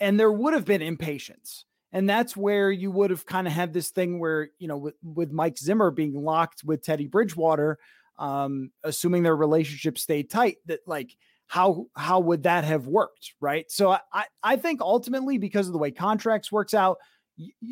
And 0.00 0.18
there 0.18 0.32
would 0.32 0.54
have 0.54 0.64
been 0.64 0.82
impatience. 0.82 1.64
And 1.92 2.08
that's 2.08 2.36
where 2.36 2.70
you 2.70 2.90
would 2.90 3.10
have 3.10 3.26
kind 3.26 3.46
of 3.46 3.52
had 3.52 3.72
this 3.72 3.90
thing 3.90 4.18
where, 4.18 4.48
you 4.58 4.66
know, 4.66 4.78
with, 4.78 4.94
with 5.02 5.30
Mike 5.30 5.58
Zimmer 5.58 5.90
being 5.90 6.14
locked 6.14 6.64
with 6.64 6.82
Teddy 6.82 7.06
Bridgewater, 7.06 7.78
um, 8.18 8.70
assuming 8.82 9.22
their 9.22 9.36
relationship 9.36 9.98
stayed 9.98 10.30
tight, 10.30 10.56
that 10.66 10.80
like 10.86 11.16
how 11.52 11.84
how 11.94 12.18
would 12.18 12.44
that 12.44 12.64
have 12.64 12.86
worked 12.86 13.34
right? 13.38 13.70
So 13.70 13.90
i 13.90 14.24
i 14.42 14.56
think 14.56 14.80
ultimately 14.80 15.36
because 15.36 15.66
of 15.66 15.74
the 15.74 15.78
way 15.78 15.90
contracts 15.90 16.50
works 16.50 16.72
out 16.72 16.96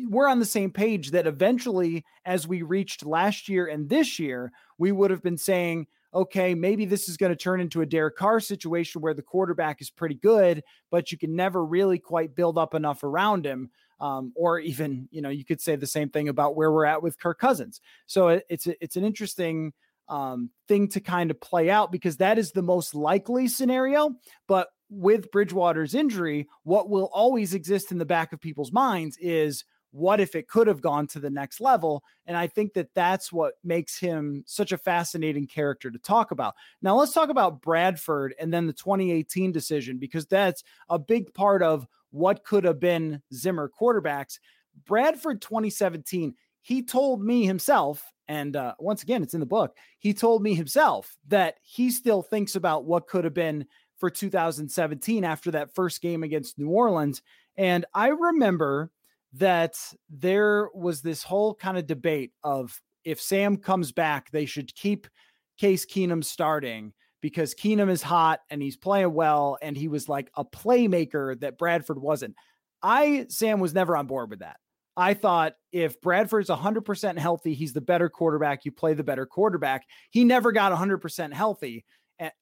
we're 0.07 0.27
on 0.27 0.37
the 0.37 0.45
same 0.45 0.71
page 0.71 1.11
that 1.11 1.25
eventually 1.25 2.05
as 2.25 2.47
we 2.47 2.61
reached 2.61 3.03
last 3.03 3.49
year 3.49 3.65
and 3.65 3.89
this 3.89 4.19
year 4.19 4.51
we 4.77 4.91
would 4.91 5.09
have 5.09 5.23
been 5.23 5.37
saying 5.37 5.87
okay 6.13 6.53
maybe 6.53 6.85
this 6.85 7.09
is 7.09 7.17
going 7.17 7.31
to 7.31 7.35
turn 7.35 7.59
into 7.59 7.81
a 7.81 7.85
Derek 7.85 8.17
Carr 8.17 8.39
situation 8.39 9.01
where 9.01 9.15
the 9.15 9.23
quarterback 9.23 9.81
is 9.81 9.89
pretty 9.89 10.15
good 10.15 10.61
but 10.91 11.11
you 11.11 11.17
can 11.17 11.35
never 11.35 11.65
really 11.65 11.97
quite 11.97 12.35
build 12.35 12.59
up 12.59 12.75
enough 12.75 13.03
around 13.03 13.45
him. 13.45 13.71
Um, 13.99 14.31
or 14.35 14.59
even 14.59 15.07
you 15.11 15.21
know 15.21 15.29
you 15.29 15.45
could 15.45 15.61
say 15.61 15.75
the 15.75 15.87
same 15.87 16.09
thing 16.09 16.27
about 16.27 16.55
where 16.55 16.71
we're 16.71 16.85
at 16.85 17.03
with 17.03 17.19
Kirk 17.19 17.39
Cousins. 17.39 17.81
So 18.07 18.29
it, 18.29 18.43
it's 18.49 18.67
it's 18.67 18.95
an 18.95 19.03
interesting 19.03 19.73
um, 20.11 20.51
thing 20.67 20.89
to 20.89 20.99
kind 20.99 21.31
of 21.31 21.39
play 21.39 21.69
out 21.69 21.91
because 21.91 22.17
that 22.17 22.37
is 22.37 22.51
the 22.51 22.61
most 22.61 22.93
likely 22.93 23.47
scenario. 23.47 24.11
But 24.47 24.67
with 24.89 25.31
Bridgewater's 25.31 25.95
injury, 25.95 26.49
what 26.63 26.89
will 26.89 27.09
always 27.13 27.53
exist 27.53 27.91
in 27.91 27.97
the 27.97 28.05
back 28.05 28.33
of 28.33 28.41
people's 28.41 28.73
minds 28.73 29.17
is 29.17 29.63
what 29.91 30.19
if 30.19 30.35
it 30.35 30.49
could 30.49 30.67
have 30.67 30.81
gone 30.81 31.07
to 31.07 31.19
the 31.19 31.29
next 31.29 31.61
level? 31.61 32.03
And 32.25 32.35
I 32.35 32.47
think 32.47 32.73
that 32.73 32.93
that's 32.93 33.31
what 33.31 33.53
makes 33.63 33.97
him 33.97 34.43
such 34.45 34.73
a 34.73 34.77
fascinating 34.77 35.47
character 35.47 35.89
to 35.89 35.99
talk 35.99 36.31
about. 36.31 36.55
Now, 36.81 36.95
let's 36.95 37.13
talk 37.13 37.29
about 37.29 37.61
Bradford 37.61 38.35
and 38.39 38.53
then 38.53 38.67
the 38.67 38.73
2018 38.73 39.53
decision, 39.53 39.97
because 39.97 40.25
that's 40.25 40.63
a 40.89 40.99
big 40.99 41.33
part 41.33 41.63
of 41.63 41.87
what 42.11 42.43
could 42.43 42.65
have 42.65 42.79
been 42.79 43.21
Zimmer 43.33 43.71
quarterbacks. 43.79 44.39
Bradford 44.85 45.41
2017, 45.41 46.35
he 46.61 46.83
told 46.83 47.23
me 47.23 47.45
himself, 47.45 48.03
and 48.27 48.55
uh, 48.55 48.75
once 48.79 49.03
again, 49.03 49.23
it's 49.23 49.33
in 49.33 49.39
the 49.39 49.45
book. 49.45 49.75
He 49.99 50.13
told 50.13 50.41
me 50.41 50.53
himself 50.53 51.15
that 51.27 51.55
he 51.63 51.91
still 51.91 52.21
thinks 52.21 52.55
about 52.55 52.85
what 52.85 53.07
could 53.07 53.23
have 53.23 53.33
been 53.33 53.65
for 53.97 54.09
2017 54.09 55.23
after 55.23 55.51
that 55.51 55.73
first 55.73 56.01
game 56.01 56.23
against 56.23 56.57
New 56.57 56.69
Orleans. 56.69 57.21
And 57.57 57.85
I 57.93 58.07
remember 58.07 58.91
that 59.33 59.75
there 60.09 60.69
was 60.73 61.01
this 61.01 61.23
whole 61.23 61.55
kind 61.55 61.77
of 61.77 61.87
debate 61.87 62.31
of 62.43 62.79
if 63.03 63.21
Sam 63.21 63.57
comes 63.57 63.91
back, 63.91 64.29
they 64.31 64.45
should 64.45 64.73
keep 64.75 65.07
Case 65.57 65.85
Keenum 65.85 66.23
starting 66.23 66.93
because 67.21 67.53
Keenum 67.53 67.89
is 67.89 68.01
hot 68.01 68.39
and 68.49 68.61
he's 68.61 68.77
playing 68.77 69.13
well 69.13 69.57
and 69.61 69.77
he 69.77 69.87
was 69.87 70.09
like 70.09 70.31
a 70.35 70.43
playmaker 70.43 71.39
that 71.39 71.57
Bradford 71.57 71.99
wasn't. 71.99 72.35
I, 72.81 73.27
Sam, 73.29 73.59
was 73.59 73.73
never 73.73 73.95
on 73.95 74.07
board 74.07 74.31
with 74.31 74.39
that. 74.39 74.57
I 74.97 75.13
thought 75.13 75.53
if 75.71 76.01
Bradford's 76.01 76.49
100% 76.49 77.17
healthy, 77.17 77.53
he's 77.53 77.73
the 77.73 77.81
better 77.81 78.09
quarterback. 78.09 78.65
You 78.65 78.71
play 78.71 78.93
the 78.93 79.03
better 79.03 79.25
quarterback. 79.25 79.85
He 80.09 80.23
never 80.23 80.51
got 80.51 80.71
100% 80.71 81.33
healthy 81.33 81.85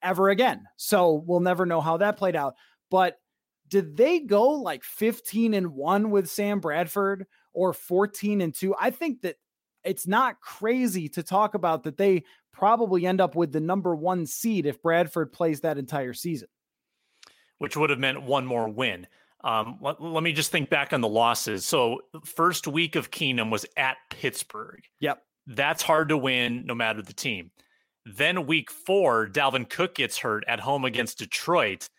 ever 0.02 0.30
again. 0.30 0.66
So 0.78 1.24
we'll 1.26 1.40
never 1.40 1.66
know 1.66 1.82
how 1.82 1.98
that 1.98 2.18
played 2.18 2.36
out. 2.36 2.56
But 2.90 3.18
did 3.68 3.96
they 3.96 4.20
go 4.20 4.50
like 4.50 4.84
15 4.84 5.54
and 5.54 5.70
1 5.70 6.10
with 6.10 6.30
Sam 6.30 6.60
Bradford 6.60 7.28
or 7.54 7.72
14 7.72 8.42
and 8.42 8.54
2? 8.54 8.76
I 8.80 8.90
think 8.90 9.22
that 9.22 9.36
it's 9.84 10.08
not 10.08 10.42
crazy 10.42 11.08
to 11.10 11.24
talk 11.24 11.54
about 11.54 11.84
that 11.84 11.98
they 11.98 12.24
probably 12.52 13.06
end 13.06 13.22
up 13.22 13.36
with 13.36 13.52
the 13.52 13.62
number 13.62 13.96
1 13.96 14.26
seed 14.26 14.66
if 14.66 14.82
Bradford 14.82 15.32
plays 15.32 15.62
that 15.62 15.78
entire 15.78 16.14
season. 16.14 16.50
Which 17.60 17.78
would 17.78 17.90
have 17.90 18.00
meant 18.00 18.24
one 18.24 18.46
more 18.46 18.68
win. 18.68 19.08
Um, 19.42 19.78
let, 19.82 20.02
let, 20.02 20.22
me 20.22 20.34
just 20.34 20.52
think 20.52 20.70
back 20.70 20.92
on 20.92 21.02
the 21.02 21.08
losses. 21.08 21.66
So, 21.66 22.02
first 22.26 22.68
week 22.68 22.96
of 22.96 23.10
Keenum 23.10 23.50
was 23.50 23.66
at 23.78 23.98
Pittsburgh. 24.10 24.84
Yep. 25.00 25.24
That's 25.48 25.82
hard 25.82 26.10
to 26.10 26.18
win 26.18 26.66
no 26.66 26.76
matter 26.76 27.02
the 27.02 27.14
team. 27.14 27.52
Then 28.06 28.46
week 28.48 28.70
four, 28.70 29.28
Dalvin 29.28 29.70
Cook 29.70 29.96
gets 29.96 30.18
hurt 30.18 30.44
at 30.48 30.60
home 30.60 30.84
against 30.84 31.20
Detroit. 31.20 31.90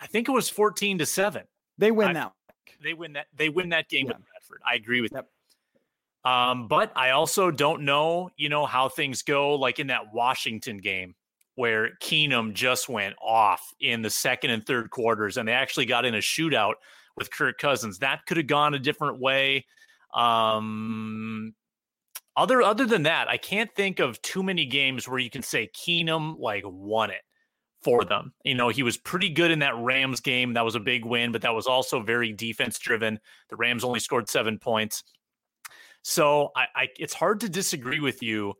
I 0.00 0.06
think 0.06 0.28
it 0.28 0.32
was 0.32 0.50
14 0.50 0.98
to 0.98 1.06
7. 1.06 1.44
They 1.78 1.90
win 1.90 2.12
now. 2.12 2.34
They 2.82 2.94
win 2.94 3.12
that 3.14 3.26
they 3.34 3.48
win 3.48 3.68
that 3.70 3.88
game 3.88 4.06
yeah. 4.06 4.14
with 4.16 4.26
Bradford. 4.26 4.60
I 4.68 4.74
agree 4.74 5.00
with 5.00 5.12
yep. 5.14 5.28
you. 6.24 6.30
Um, 6.30 6.68
but 6.68 6.92
I 6.94 7.10
also 7.10 7.50
don't 7.50 7.82
know, 7.82 8.30
you 8.36 8.48
know, 8.48 8.66
how 8.66 8.88
things 8.88 9.22
go 9.22 9.54
like 9.54 9.78
in 9.78 9.88
that 9.88 10.12
Washington 10.12 10.78
game 10.78 11.14
where 11.54 11.90
Keenum 12.00 12.54
just 12.54 12.88
went 12.88 13.14
off 13.20 13.74
in 13.80 14.02
the 14.02 14.10
second 14.10 14.50
and 14.50 14.64
third 14.64 14.90
quarters, 14.90 15.36
and 15.36 15.48
they 15.48 15.52
actually 15.52 15.86
got 15.86 16.04
in 16.04 16.14
a 16.14 16.18
shootout 16.18 16.74
with 17.16 17.30
Kirk 17.30 17.58
Cousins. 17.58 17.98
That 17.98 18.24
could 18.26 18.38
have 18.38 18.46
gone 18.46 18.74
a 18.74 18.78
different 18.78 19.20
way. 19.20 19.66
Um, 20.14 21.54
other 22.36 22.62
other 22.62 22.86
than 22.86 23.02
that, 23.02 23.28
I 23.28 23.36
can't 23.36 23.74
think 23.74 23.98
of 24.00 24.20
too 24.22 24.42
many 24.42 24.64
games 24.64 25.08
where 25.08 25.18
you 25.18 25.30
can 25.30 25.42
say 25.42 25.70
Keenum 25.74 26.38
like 26.38 26.64
won 26.66 27.10
it 27.10 27.20
for 27.82 28.04
them. 28.04 28.32
You 28.44 28.54
know, 28.54 28.68
he 28.68 28.82
was 28.82 28.96
pretty 28.96 29.28
good 29.28 29.50
in 29.50 29.58
that 29.58 29.76
Rams 29.76 30.20
game. 30.20 30.54
That 30.54 30.64
was 30.64 30.74
a 30.74 30.80
big 30.80 31.04
win, 31.04 31.32
but 31.32 31.42
that 31.42 31.54
was 31.54 31.66
also 31.66 32.00
very 32.00 32.32
defense 32.32 32.78
driven. 32.78 33.18
The 33.50 33.56
Rams 33.56 33.84
only 33.84 34.00
scored 34.00 34.28
seven 34.28 34.58
points. 34.58 35.02
So 36.02 36.50
I, 36.56 36.66
I 36.74 36.88
it's 36.98 37.14
hard 37.14 37.40
to 37.40 37.48
disagree 37.48 38.00
with 38.00 38.22
you 38.22 38.54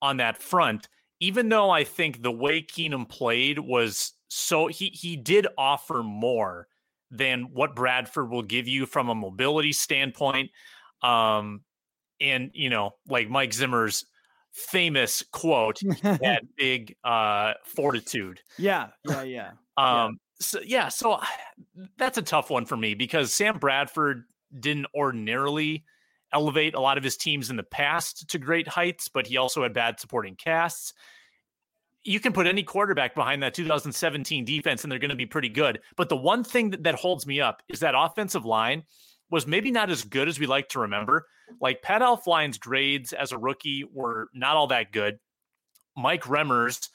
on 0.00 0.16
that 0.18 0.42
front 0.42 0.88
even 1.20 1.50
though 1.50 1.70
I 1.70 1.84
think 1.84 2.22
the 2.22 2.32
way 2.32 2.62
Keenum 2.62 3.08
played 3.08 3.58
was 3.58 4.12
so 4.28 4.66
he 4.66 4.86
he 4.88 5.16
did 5.16 5.46
offer 5.58 6.02
more 6.02 6.66
than 7.10 7.50
what 7.52 7.76
Bradford 7.76 8.30
will 8.30 8.42
give 8.42 8.66
you 8.66 8.86
from 8.86 9.08
a 9.08 9.14
mobility 9.14 9.72
standpoint. 9.72 10.50
Um, 11.02 11.62
and 12.20 12.50
you 12.54 12.70
know, 12.70 12.94
like 13.08 13.28
Mike 13.28 13.52
Zimmer's 13.52 14.06
famous 14.52 15.22
quote, 15.32 15.80
that 16.02 16.42
big 16.56 16.96
uh 17.04 17.54
fortitude. 17.64 18.40
Yeah, 18.58 18.88
yeah, 19.06 19.22
yeah. 19.22 19.50
Um, 19.76 19.86
yeah. 19.86 20.10
so 20.40 20.60
yeah, 20.60 20.88
so 20.88 21.20
that's 21.96 22.18
a 22.18 22.22
tough 22.22 22.50
one 22.50 22.66
for 22.66 22.76
me 22.76 22.94
because 22.94 23.32
Sam 23.32 23.58
Bradford 23.58 24.24
didn't 24.58 24.86
ordinarily 24.94 25.84
elevate 26.32 26.74
a 26.74 26.80
lot 26.80 26.98
of 26.98 27.04
his 27.04 27.16
teams 27.16 27.50
in 27.50 27.56
the 27.56 27.62
past 27.62 28.28
to 28.30 28.38
great 28.38 28.68
heights, 28.68 29.08
but 29.08 29.26
he 29.26 29.36
also 29.36 29.62
had 29.62 29.72
bad 29.72 30.00
supporting 30.00 30.36
casts. 30.36 30.92
You 32.02 32.20
can 32.20 32.32
put 32.32 32.46
any 32.46 32.62
quarterback 32.62 33.14
behind 33.14 33.42
that 33.42 33.54
2017 33.54 34.44
defense 34.44 34.82
and 34.82 34.90
they're 34.90 34.98
going 34.98 35.10
to 35.10 35.16
be 35.16 35.26
pretty 35.26 35.50
good. 35.50 35.80
But 35.96 36.08
the 36.08 36.16
one 36.16 36.44
thing 36.44 36.70
that, 36.70 36.84
that 36.84 36.94
holds 36.94 37.26
me 37.26 37.40
up 37.40 37.62
is 37.68 37.80
that 37.80 37.94
offensive 37.96 38.44
line 38.44 38.84
was 39.30 39.46
maybe 39.46 39.70
not 39.70 39.90
as 39.90 40.02
good 40.02 40.28
as 40.28 40.38
we 40.38 40.46
like 40.46 40.68
to 40.70 40.80
remember. 40.80 41.26
Like 41.60 41.82
Pat 41.82 42.02
Elflein's 42.02 42.58
grades 42.58 43.12
as 43.12 43.32
a 43.32 43.38
rookie 43.38 43.84
were 43.92 44.28
not 44.34 44.56
all 44.56 44.68
that 44.68 44.92
good. 44.92 45.18
Mike 45.96 46.24
Remmers 46.24 46.88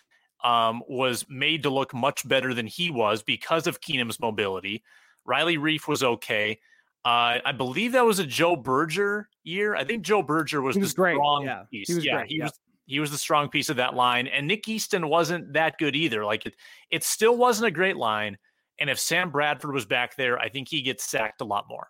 um, 0.43 0.83
was 0.87 1.25
made 1.29 1.63
to 1.63 1.69
look 1.69 1.93
much 1.93 2.27
better 2.27 2.53
than 2.53 2.67
he 2.67 2.91
was 2.91 3.23
because 3.23 3.67
of 3.67 3.81
Keenum's 3.81 4.19
mobility. 4.19 4.83
Riley 5.25 5.57
Reiff 5.57 5.87
was 5.87 6.03
okay. 6.03 6.59
Uh, 7.05 7.39
I 7.45 7.51
believe 7.51 7.91
that 7.91 8.03
was 8.03 8.17
a 8.17 8.25
Joe 8.25 8.55
Berger 8.55 9.29
year. 9.43 9.75
I 9.75 9.83
think 9.83 10.03
Joe 10.03 10.23
Berger 10.23 10.63
was, 10.63 10.75
was 10.75 10.91
the 10.91 10.95
great. 10.95 11.13
strong 11.13 11.45
yeah. 11.45 11.63
piece. 11.69 11.87
He 11.87 11.93
was 11.93 12.03
yeah, 12.03 12.15
great. 12.17 12.29
he 12.29 12.37
yeah. 12.37 12.45
was 12.45 12.59
he 12.87 12.99
was 12.99 13.11
the 13.11 13.17
strong 13.17 13.49
piece 13.49 13.69
of 13.69 13.77
that 13.77 13.93
line. 13.93 14.27
And 14.27 14.47
Nick 14.47 14.67
Easton 14.67 15.07
wasn't 15.07 15.53
that 15.53 15.77
good 15.77 15.95
either. 15.95 16.25
Like 16.25 16.45
it, 16.45 16.55
it 16.91 17.03
still 17.03 17.37
wasn't 17.37 17.67
a 17.67 17.71
great 17.71 17.95
line. 17.95 18.37
And 18.79 18.89
if 18.89 18.99
Sam 18.99 19.31
Bradford 19.31 19.73
was 19.73 19.85
back 19.85 20.15
there, 20.15 20.37
I 20.37 20.49
think 20.49 20.67
he 20.67 20.81
gets 20.81 21.03
sacked 21.03 21.41
a 21.41 21.45
lot 21.45 21.65
more. 21.69 21.87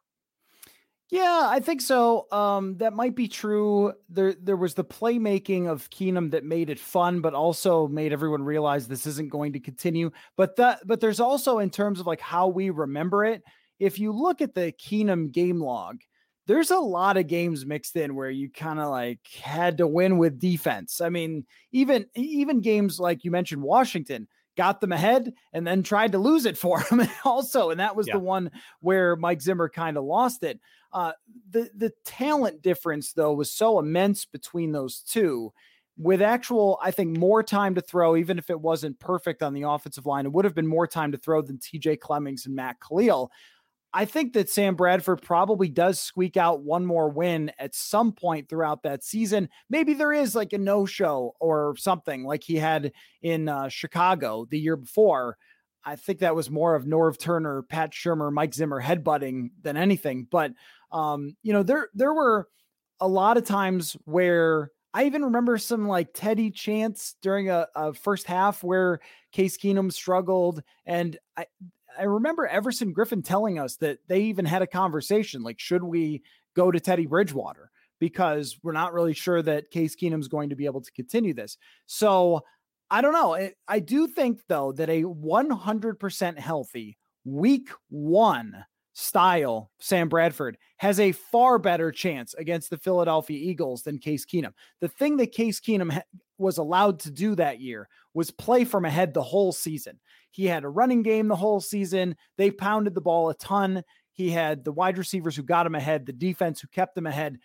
Yeah, 1.11 1.47
I 1.49 1.59
think 1.59 1.81
so. 1.81 2.27
Um, 2.31 2.77
that 2.77 2.93
might 2.93 3.15
be 3.15 3.27
true. 3.27 3.93
There, 4.09 4.33
there 4.33 4.55
was 4.55 4.73
the 4.73 4.83
playmaking 4.83 5.67
of 5.67 5.89
Keenum 5.91 6.31
that 6.31 6.43
made 6.43 6.69
it 6.69 6.79
fun, 6.79 7.21
but 7.21 7.33
also 7.33 7.87
made 7.87 8.11
everyone 8.11 8.43
realize 8.43 8.87
this 8.87 9.05
isn't 9.05 9.29
going 9.29 9.53
to 9.53 9.59
continue. 9.59 10.11
But 10.35 10.55
that, 10.55 10.79
but 10.85 11.01
there's 11.01 11.19
also 11.19 11.59
in 11.59 11.69
terms 11.69 11.99
of 11.99 12.07
like 12.07 12.21
how 12.21 12.47
we 12.47 12.69
remember 12.69 13.23
it 13.23 13.43
if 13.79 13.99
you 13.99 14.11
look 14.11 14.41
at 14.41 14.53
the 14.53 14.73
Keenum 14.73 15.31
game 15.31 15.59
log, 15.59 16.01
there's 16.47 16.71
a 16.71 16.79
lot 16.79 17.17
of 17.17 17.27
games 17.27 17.65
mixed 17.65 17.95
in 17.95 18.15
where 18.15 18.29
you 18.29 18.49
kind 18.49 18.79
of 18.79 18.89
like 18.89 19.19
had 19.41 19.77
to 19.79 19.87
win 19.87 20.17
with 20.17 20.39
defense. 20.39 21.01
I 21.01 21.09
mean, 21.09 21.45
even 21.71 22.05
even 22.15 22.61
games 22.61 22.99
like 22.99 23.23
you 23.23 23.31
mentioned 23.31 23.63
Washington 23.63 24.27
got 24.55 24.79
them 24.79 24.91
ahead 24.91 25.33
and 25.51 25.67
then 25.67 25.83
tried 25.83 26.13
to 26.13 26.17
lose 26.17 26.45
it 26.45 26.57
for 26.57 26.81
them 26.89 27.05
also 27.25 27.71
and 27.71 27.79
that 27.81 27.95
was 27.95 28.07
yeah. 28.07 28.13
the 28.13 28.19
one 28.19 28.49
where 28.79 29.17
Mike 29.17 29.41
Zimmer 29.41 29.67
kind 29.69 29.97
of 29.97 30.03
lost 30.03 30.43
it. 30.43 30.59
Uh, 30.93 31.11
the 31.49 31.69
the 31.75 31.91
talent 32.05 32.61
difference 32.61 33.13
though 33.13 33.33
was 33.33 33.51
so 33.51 33.79
immense 33.79 34.25
between 34.25 34.71
those 34.71 34.99
two 34.99 35.51
with 35.97 36.21
actual, 36.21 36.77
I 36.81 36.91
think, 36.91 37.17
more 37.17 37.41
time 37.41 37.75
to 37.75 37.81
throw, 37.81 38.15
even 38.17 38.37
if 38.37 38.49
it 38.49 38.59
wasn't 38.59 38.99
perfect 38.99 39.41
on 39.41 39.53
the 39.53 39.63
offensive 39.63 40.05
line, 40.05 40.25
it 40.25 40.31
would 40.33 40.45
have 40.45 40.55
been 40.55 40.67
more 40.67 40.87
time 40.87 41.11
to 41.13 41.17
throw 41.17 41.41
than 41.41 41.57
TJ 41.57 41.99
Clemmings 41.99 42.45
and 42.45 42.55
Matt 42.55 42.77
Kalil. 42.85 43.31
I 43.97 44.03
think 44.03 44.33
that 44.33 44.49
Sam 44.49 44.75
Bradford 44.75 45.21
probably 45.21 45.69
does 45.69 46.01
squeak 46.01 46.35
out 46.35 46.61
one 46.61 46.85
more 46.85 47.09
win 47.09 47.49
at 47.57 47.73
some 47.73 48.11
point 48.11 48.49
throughout 48.49 48.83
that 48.83 49.05
season. 49.05 49.47
Maybe 49.69 49.93
there 49.93 50.11
is 50.11 50.35
like 50.35 50.51
a 50.51 50.57
no 50.57 50.85
show 50.85 51.33
or 51.39 51.77
something 51.77 52.25
like 52.25 52.43
he 52.43 52.57
had 52.57 52.91
in 53.21 53.47
uh, 53.47 53.69
Chicago 53.69 54.47
the 54.49 54.59
year 54.59 54.75
before. 54.75 55.37
I 55.85 55.95
think 55.95 56.19
that 56.19 56.35
was 56.35 56.51
more 56.51 56.75
of 56.75 56.83
Norv 56.83 57.17
Turner, 57.17 57.61
Pat 57.61 57.93
Shurmur, 57.93 58.33
Mike 58.33 58.53
Zimmer 58.53 58.81
headbutting 58.81 59.51
than 59.61 59.77
anything. 59.77 60.27
But 60.29 60.51
um, 60.91 61.37
you 61.41 61.53
know, 61.53 61.63
there 61.63 61.87
there 61.93 62.13
were 62.13 62.49
a 62.99 63.07
lot 63.07 63.37
of 63.37 63.45
times 63.45 63.95
where 64.03 64.71
I 64.93 65.05
even 65.05 65.23
remember 65.23 65.57
some 65.57 65.87
like 65.87 66.09
Teddy 66.13 66.51
chants 66.51 67.15
during 67.21 67.49
a, 67.49 67.67
a 67.75 67.93
first 67.93 68.27
half 68.27 68.61
where 68.61 68.99
Case 69.31 69.57
Keenum 69.57 69.91
struggled, 69.93 70.63
and 70.85 71.17
I 71.37 71.45
I 71.97 72.03
remember 72.03 72.47
Everson 72.47 72.93
Griffen 72.93 73.23
telling 73.23 73.59
us 73.59 73.77
that 73.77 73.99
they 74.07 74.21
even 74.21 74.45
had 74.45 74.61
a 74.61 74.67
conversation 74.67 75.43
like, 75.43 75.59
should 75.59 75.83
we 75.83 76.23
go 76.55 76.71
to 76.71 76.79
Teddy 76.79 77.05
Bridgewater? 77.05 77.71
Because 77.99 78.57
we're 78.63 78.73
not 78.73 78.93
really 78.93 79.13
sure 79.13 79.41
that 79.41 79.71
Case 79.71 79.95
Keenum's 79.95 80.27
going 80.27 80.49
to 80.49 80.55
be 80.55 80.65
able 80.65 80.81
to 80.81 80.91
continue 80.91 81.33
this. 81.33 81.57
So 81.85 82.43
I 82.89 83.01
don't 83.01 83.13
know. 83.13 83.33
Eh, 83.33 83.51
I 83.67 83.79
do 83.79 84.07
think, 84.07 84.41
though, 84.47 84.71
that 84.73 84.89
a 84.89 85.03
100% 85.03 86.39
healthy 86.39 86.97
week 87.23 87.69
one 87.89 88.65
style 88.93 89.71
Sam 89.79 90.07
Bradford 90.07 90.57
has 90.77 90.99
a 90.99 91.11
far 91.11 91.59
better 91.59 91.91
chance 91.91 92.33
against 92.35 92.69
the 92.69 92.77
Philadelphia 92.77 93.37
Eagles 93.37 93.83
than 93.83 93.97
Case 93.97 94.25
Keenum. 94.25 94.53
The 94.79 94.87
thing 94.87 95.17
that 95.17 95.33
Case 95.33 95.59
Keenum 95.59 95.91
ha- 95.91 96.03
was 96.37 96.57
allowed 96.57 96.99
to 97.01 97.11
do 97.11 97.35
that 97.35 97.59
year 97.59 97.89
was 98.13 98.31
play 98.31 98.63
from 98.63 98.85
ahead 98.85 99.13
the 99.13 99.21
whole 99.21 99.51
season. 99.51 99.99
He 100.35 100.47
had 100.47 100.65
a 100.65 100.69
running 100.69 101.01
game 101.01 101.29
the 101.29 101.35
whole 101.37 101.61
season. 101.61 102.17
They 102.37 102.51
pounded 102.51 102.93
the 102.93 102.99
ball 102.99 103.29
a 103.29 103.35
ton. 103.35 103.83
He 104.11 104.31
had 104.31 104.65
the 104.65 104.73
wide 104.73 104.97
receivers 104.97 105.33
who 105.33 105.43
got 105.43 105.65
him 105.65 105.75
ahead, 105.75 106.05
the 106.05 106.11
defense 106.11 106.59
who 106.59 106.67
kept 106.67 106.97
him 106.97 107.07
ahead. 107.07 107.37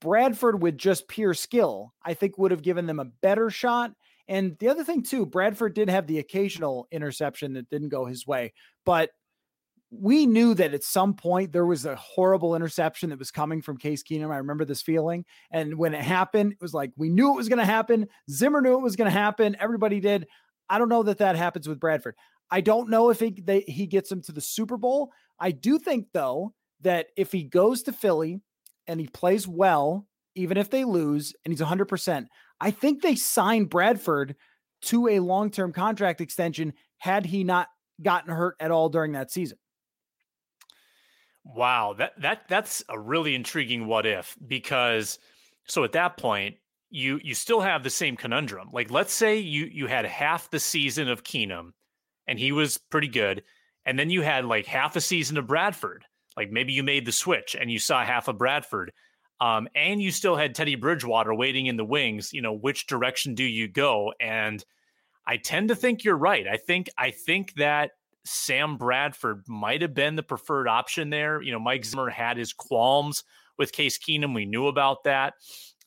Bradford, 0.00 0.60
with 0.60 0.76
just 0.76 1.06
pure 1.06 1.32
skill, 1.32 1.94
I 2.04 2.14
think 2.14 2.36
would 2.36 2.50
have 2.50 2.62
given 2.62 2.86
them 2.86 2.98
a 2.98 3.04
better 3.04 3.50
shot. 3.50 3.92
And 4.26 4.58
the 4.58 4.68
other 4.68 4.82
thing, 4.82 5.04
too, 5.04 5.26
Bradford 5.26 5.74
did 5.74 5.88
have 5.88 6.08
the 6.08 6.18
occasional 6.18 6.88
interception 6.90 7.52
that 7.52 7.70
didn't 7.70 7.90
go 7.90 8.04
his 8.04 8.26
way, 8.26 8.52
but 8.84 9.10
we 10.00 10.26
knew 10.26 10.54
that 10.54 10.74
at 10.74 10.82
some 10.82 11.14
point 11.14 11.52
there 11.52 11.66
was 11.66 11.86
a 11.86 11.94
horrible 11.94 12.56
interception 12.56 13.10
that 13.10 13.18
was 13.18 13.30
coming 13.30 13.62
from 13.62 13.76
Case 13.76 14.02
Keenum. 14.02 14.32
I 14.32 14.38
remember 14.38 14.64
this 14.64 14.82
feeling. 14.82 15.24
And 15.52 15.78
when 15.78 15.94
it 15.94 16.02
happened, 16.02 16.54
it 16.54 16.60
was 16.60 16.74
like 16.74 16.90
we 16.96 17.10
knew 17.10 17.32
it 17.32 17.36
was 17.36 17.48
going 17.48 17.60
to 17.60 17.64
happen. 17.64 18.08
Zimmer 18.28 18.60
knew 18.60 18.74
it 18.74 18.82
was 18.82 18.96
going 18.96 19.10
to 19.10 19.16
happen. 19.16 19.56
Everybody 19.60 20.00
did. 20.00 20.26
I 20.68 20.78
don't 20.78 20.88
know 20.88 21.02
that 21.04 21.18
that 21.18 21.36
happens 21.36 21.68
with 21.68 21.80
Bradford. 21.80 22.14
I 22.50 22.60
don't 22.60 22.90
know 22.90 23.10
if 23.10 23.20
he 23.20 23.30
they, 23.42 23.60
he 23.62 23.86
gets 23.86 24.10
him 24.10 24.22
to 24.22 24.32
the 24.32 24.40
Super 24.40 24.76
Bowl. 24.76 25.12
I 25.38 25.50
do 25.50 25.78
think 25.78 26.08
though 26.12 26.54
that 26.80 27.06
if 27.16 27.32
he 27.32 27.44
goes 27.44 27.82
to 27.84 27.92
Philly 27.92 28.40
and 28.86 29.00
he 29.00 29.06
plays 29.06 29.48
well, 29.48 30.06
even 30.34 30.56
if 30.56 30.70
they 30.70 30.84
lose 30.84 31.34
and 31.44 31.52
he's 31.52 31.60
100%, 31.60 32.26
I 32.60 32.70
think 32.70 33.02
they 33.02 33.14
sign 33.14 33.64
Bradford 33.64 34.36
to 34.82 35.08
a 35.08 35.20
long 35.20 35.50
term 35.50 35.72
contract 35.72 36.20
extension 36.20 36.74
had 36.98 37.26
he 37.26 37.44
not 37.44 37.68
gotten 38.02 38.32
hurt 38.32 38.56
at 38.60 38.70
all 38.70 38.88
during 38.88 39.12
that 39.12 39.30
season. 39.30 39.58
Wow, 41.44 41.94
that 41.98 42.12
that 42.20 42.48
that's 42.48 42.82
a 42.88 42.98
really 42.98 43.34
intriguing 43.34 43.86
what 43.86 44.06
if 44.06 44.34
because 44.46 45.18
so 45.66 45.84
at 45.84 45.92
that 45.92 46.16
point 46.16 46.56
you 46.94 47.18
you 47.24 47.34
still 47.34 47.60
have 47.60 47.82
the 47.82 47.90
same 47.90 48.16
conundrum. 48.16 48.68
Like 48.72 48.88
let's 48.88 49.12
say 49.12 49.38
you 49.38 49.64
you 49.64 49.88
had 49.88 50.06
half 50.06 50.48
the 50.50 50.60
season 50.60 51.08
of 51.08 51.24
Keenum 51.24 51.70
and 52.28 52.38
he 52.38 52.52
was 52.52 52.78
pretty 52.78 53.08
good 53.08 53.42
and 53.84 53.98
then 53.98 54.10
you 54.10 54.22
had 54.22 54.44
like 54.44 54.64
half 54.64 54.94
a 54.94 55.00
season 55.00 55.36
of 55.36 55.48
Bradford. 55.48 56.04
Like 56.36 56.52
maybe 56.52 56.72
you 56.72 56.84
made 56.84 57.04
the 57.04 57.10
switch 57.10 57.56
and 57.58 57.68
you 57.68 57.80
saw 57.80 58.04
half 58.04 58.28
of 58.28 58.38
Bradford. 58.38 58.92
Um, 59.40 59.66
and 59.74 60.00
you 60.00 60.12
still 60.12 60.36
had 60.36 60.54
Teddy 60.54 60.76
Bridgewater 60.76 61.34
waiting 61.34 61.66
in 61.66 61.76
the 61.76 61.84
wings, 61.84 62.32
you 62.32 62.40
know, 62.40 62.54
which 62.54 62.86
direction 62.86 63.34
do 63.34 63.42
you 63.42 63.66
go? 63.66 64.12
And 64.20 64.64
I 65.26 65.38
tend 65.38 65.70
to 65.70 65.74
think 65.74 66.04
you're 66.04 66.16
right. 66.16 66.46
I 66.46 66.58
think 66.58 66.88
I 66.96 67.10
think 67.10 67.54
that 67.54 67.90
Sam 68.24 68.76
Bradford 68.76 69.42
might 69.48 69.82
have 69.82 69.94
been 69.94 70.14
the 70.14 70.22
preferred 70.22 70.68
option 70.68 71.10
there. 71.10 71.42
You 71.42 71.50
know, 71.50 71.58
Mike 71.58 71.84
Zimmer 71.84 72.08
had 72.08 72.36
his 72.36 72.52
qualms 72.52 73.24
with 73.58 73.72
Case 73.72 73.98
Keenum. 73.98 74.32
We 74.32 74.46
knew 74.46 74.68
about 74.68 75.02
that. 75.04 75.34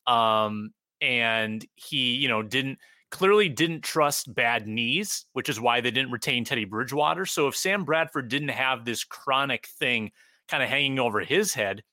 Um, 0.06 0.72
and 1.02 1.66
he, 1.76 2.16
you 2.16 2.28
know, 2.28 2.42
didn't 2.42 2.80
clearly 3.10 3.50
didn't 3.50 3.84
trust 3.84 4.34
bad 4.34 4.68
knees, 4.68 5.26
which 5.34 5.50
is 5.50 5.60
why 5.60 5.82
they 5.82 5.92
didn't 5.92 6.12
retain 6.12 6.44
Teddy 6.44 6.66
Bridgewater. 6.66 7.26
So 7.26 7.48
if 7.48 7.56
Sam 7.56 7.86
Bradford 7.86 8.28
didn't 8.28 8.50
have 8.50 8.84
this 8.84 9.04
chronic 9.04 9.68
thing 9.80 10.12
kind 10.48 10.62
of 10.62 10.70
hanging 10.70 11.00
over 11.00 11.22
his 11.22 11.54
head, 11.54 11.84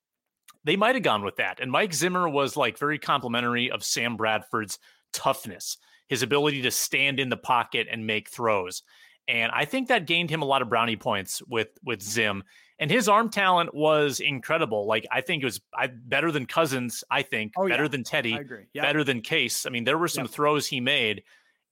they 0.64 0.76
might 0.76 0.94
have 0.94 1.04
gone 1.04 1.22
with 1.22 1.36
that. 1.36 1.60
And 1.60 1.70
Mike 1.70 1.94
Zimmer 1.94 2.28
was 2.28 2.56
like 2.56 2.78
very 2.78 2.98
complimentary 2.98 3.70
of 3.70 3.84
Sam 3.84 4.16
Bradford's 4.16 4.78
toughness, 5.12 5.76
his 6.08 6.22
ability 6.22 6.62
to 6.62 6.70
stand 6.70 7.20
in 7.20 7.28
the 7.28 7.36
pocket 7.36 7.86
and 7.90 8.06
make 8.06 8.28
throws. 8.28 8.82
And 9.28 9.52
I 9.52 9.64
think 9.64 9.88
that 9.88 10.06
gained 10.06 10.30
him 10.30 10.42
a 10.42 10.46
lot 10.46 10.62
of 10.62 10.68
brownie 10.68 10.96
points 10.96 11.42
with 11.48 11.68
with 11.82 12.02
Zim. 12.02 12.42
And 12.78 12.90
his 12.90 13.08
arm 13.08 13.30
talent 13.30 13.72
was 13.72 14.18
incredible. 14.20 14.86
Like 14.86 15.06
I 15.12 15.20
think 15.20 15.42
it 15.42 15.46
was 15.46 15.60
I, 15.76 15.86
better 15.86 16.32
than 16.32 16.46
Cousins. 16.46 17.04
I 17.10 17.22
think 17.22 17.52
oh, 17.56 17.68
better 17.68 17.84
yeah. 17.84 17.88
than 17.88 18.04
Teddy. 18.04 18.34
I 18.34 18.42
Yep. 18.72 18.84
Better 18.84 19.04
than 19.04 19.20
Case. 19.20 19.64
I 19.64 19.70
mean, 19.70 19.84
there 19.84 19.98
were 19.98 20.08
some 20.08 20.24
yep. 20.24 20.32
throws 20.32 20.66
he 20.66 20.80
made, 20.80 21.22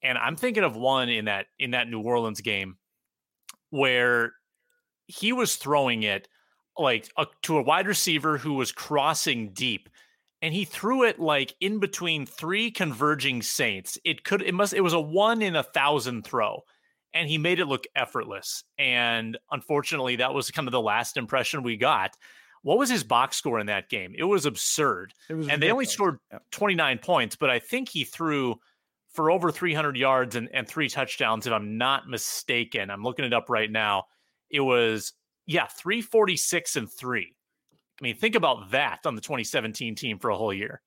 and 0.03 0.17
I'm 0.17 0.37
thinking 0.37 0.63
of 0.63 0.77
one 0.77 1.09
in 1.09 1.25
that 1.25 1.47
in 1.59 1.73
that 1.73 1.89
New 1.89 2.01
Orleans 2.01 2.41
game 2.41 2.77
where 3.71 4.35
he 5.07 5.33
was 5.33 5.57
throwing 5.57 6.03
it 6.03 6.29
like 6.79 7.11
a, 7.17 7.27
to 7.43 7.59
a 7.59 7.63
wide 7.63 7.87
receiver 7.87 8.39
who 8.39 8.55
was 8.55 8.71
crossing 8.73 9.51
deep 9.53 9.89
and 10.41 10.55
he 10.55 10.65
threw 10.65 11.05
it 11.05 11.21
like 11.21 11.55
in 11.61 11.79
between 11.79 12.27
three 12.27 12.71
converging 12.71 13.43
saints 13.43 13.99
it 14.05 14.25
could 14.25 14.43
it 14.43 14.55
must 14.55 14.73
it 14.73 14.81
was 14.81 14.93
a 14.93 15.01
one 15.01 15.43
in 15.43 15.57
a 15.57 15.63
thousand 15.63 16.25
throw 16.25 16.63
and 17.15 17.29
he 17.29 17.39
made 17.39 17.61
it 17.61 17.67
look 17.67 17.85
effortless 17.95 18.65
and 18.79 19.39
unfortunately 19.51 20.17
that 20.17 20.35
was 20.35 20.51
kind 20.51 20.69
of 20.69 20.73
the 20.73 20.81
last 20.81 21.17
impression 21.17 21.63
we 21.63 21.77
got. 21.77 22.17
What 22.63 22.79
was 22.79 22.89
his 22.89 23.03
box 23.03 23.37
score 23.37 23.59
in 23.59 23.67
that 23.67 23.89
game? 23.89 24.15
It 24.17 24.25
was 24.25 24.47
absurd 24.47 25.13
it 25.29 25.35
was 25.35 25.49
and 25.49 25.63
they 25.63 25.71
only 25.71 25.85
scored 25.85 26.19
29 26.53 26.99
points 26.99 27.37
but 27.37 27.51
i 27.51 27.59
think 27.59 27.89
he 27.89 28.05
threw 28.05 28.57
for 29.11 29.31
over 29.31 29.51
300 29.51 29.97
yards 29.97 30.37
and, 30.37 30.49
and 30.55 30.67
three 30.67 30.89
touchdowns 30.89 31.47
if 31.47 31.53
i'm 31.53 31.77
not 31.77 32.09
mistaken. 32.09 32.91
I'm 32.91 33.03
looking 33.03 33.25
it 33.25 33.33
up 33.33 33.51
right 33.51 33.71
now. 33.71 34.05
It 34.51 34.61
was 34.61 35.13
yeah, 35.47 35.67
346 35.67 36.77
and 36.77 36.91
three. 36.91 37.35
I 38.01 38.03
mean, 38.03 38.17
think 38.17 38.35
about 38.35 38.71
that 38.71 39.01
on 39.05 39.15
the 39.15 39.21
2017 39.21 39.95
team 39.95 40.19
for 40.19 40.31
a 40.31 40.37
whole 40.37 40.53
year. 40.53 40.81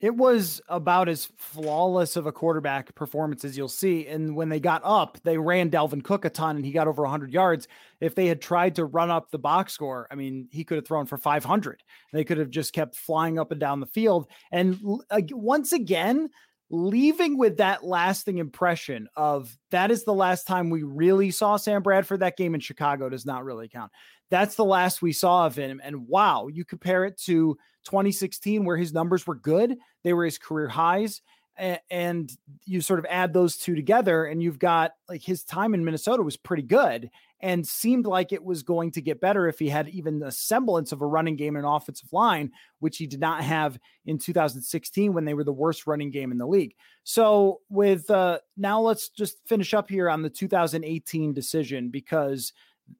It 0.00 0.16
was 0.16 0.62
about 0.68 1.10
as 1.10 1.28
flawless 1.36 2.16
of 2.16 2.26
a 2.26 2.32
quarterback 2.32 2.94
performance 2.94 3.44
as 3.44 3.56
you'll 3.56 3.68
see. 3.68 4.06
And 4.06 4.34
when 4.34 4.48
they 4.48 4.58
got 4.58 4.80
up, 4.82 5.18
they 5.24 5.36
ran 5.36 5.70
Dalvin 5.70 6.02
Cook 6.02 6.24
a 6.24 6.30
ton 6.30 6.56
and 6.56 6.64
he 6.64 6.72
got 6.72 6.88
over 6.88 7.02
100 7.02 7.32
yards. 7.32 7.68
If 8.00 8.14
they 8.14 8.26
had 8.26 8.40
tried 8.40 8.76
to 8.76 8.86
run 8.86 9.10
up 9.10 9.30
the 9.30 9.38
box 9.38 9.74
score, 9.74 10.06
I 10.10 10.14
mean, 10.14 10.48
he 10.50 10.64
could 10.64 10.76
have 10.76 10.86
thrown 10.86 11.04
for 11.04 11.18
500. 11.18 11.82
They 12.14 12.24
could 12.24 12.38
have 12.38 12.50
just 12.50 12.72
kept 12.72 12.96
flying 12.96 13.38
up 13.38 13.50
and 13.50 13.60
down 13.60 13.80
the 13.80 13.86
field. 13.86 14.26
And 14.50 14.78
uh, 15.10 15.20
once 15.32 15.72
again, 15.72 16.30
leaving 16.70 17.36
with 17.36 17.56
that 17.58 17.84
lasting 17.84 18.38
impression 18.38 19.08
of 19.16 19.54
that 19.70 19.90
is 19.90 20.04
the 20.04 20.14
last 20.14 20.46
time 20.46 20.70
we 20.70 20.82
really 20.82 21.30
saw 21.30 21.56
Sam 21.56 21.82
Bradford. 21.82 22.20
That 22.20 22.36
game 22.36 22.54
in 22.54 22.60
Chicago 22.60 23.08
does 23.08 23.26
not 23.26 23.44
really 23.44 23.68
count. 23.68 23.90
That's 24.30 24.54
the 24.54 24.64
last 24.64 25.02
we 25.02 25.12
saw 25.12 25.46
of 25.46 25.56
him. 25.56 25.80
And 25.82 26.06
wow, 26.06 26.48
you 26.48 26.64
compare 26.64 27.04
it 27.04 27.18
to 27.22 27.58
2016, 27.84 28.64
where 28.64 28.76
his 28.76 28.92
numbers 28.92 29.26
were 29.26 29.34
good, 29.34 29.76
they 30.04 30.12
were 30.12 30.24
his 30.24 30.38
career 30.38 30.68
highs. 30.68 31.22
And 31.90 32.30
you 32.64 32.80
sort 32.80 33.00
of 33.00 33.06
add 33.10 33.34
those 33.34 33.58
two 33.58 33.74
together, 33.74 34.24
and 34.24 34.42
you've 34.42 34.58
got 34.58 34.92
like 35.10 35.22
his 35.22 35.44
time 35.44 35.74
in 35.74 35.84
Minnesota 35.84 36.22
was 36.22 36.38
pretty 36.38 36.62
good 36.62 37.10
and 37.42 37.66
seemed 37.66 38.06
like 38.06 38.32
it 38.32 38.44
was 38.44 38.62
going 38.62 38.90
to 38.92 39.00
get 39.00 39.20
better 39.20 39.48
if 39.48 39.58
he 39.58 39.68
had 39.68 39.88
even 39.88 40.22
a 40.22 40.30
semblance 40.30 40.92
of 40.92 41.00
a 41.00 41.06
running 41.06 41.36
game 41.36 41.56
and 41.56 41.64
an 41.64 41.72
offensive 41.72 42.12
line, 42.12 42.52
which 42.80 42.98
he 42.98 43.06
did 43.06 43.20
not 43.20 43.42
have 43.42 43.78
in 44.04 44.18
2016 44.18 45.12
when 45.12 45.24
they 45.24 45.34
were 45.34 45.44
the 45.44 45.52
worst 45.52 45.86
running 45.86 46.10
game 46.10 46.32
in 46.32 46.38
the 46.38 46.46
league. 46.46 46.74
So, 47.04 47.60
with 47.70 48.10
uh, 48.10 48.40
now 48.56 48.80
let's 48.80 49.08
just 49.08 49.38
finish 49.46 49.72
up 49.72 49.88
here 49.88 50.10
on 50.10 50.22
the 50.22 50.30
2018 50.30 51.32
decision 51.32 51.88
because 51.88 52.52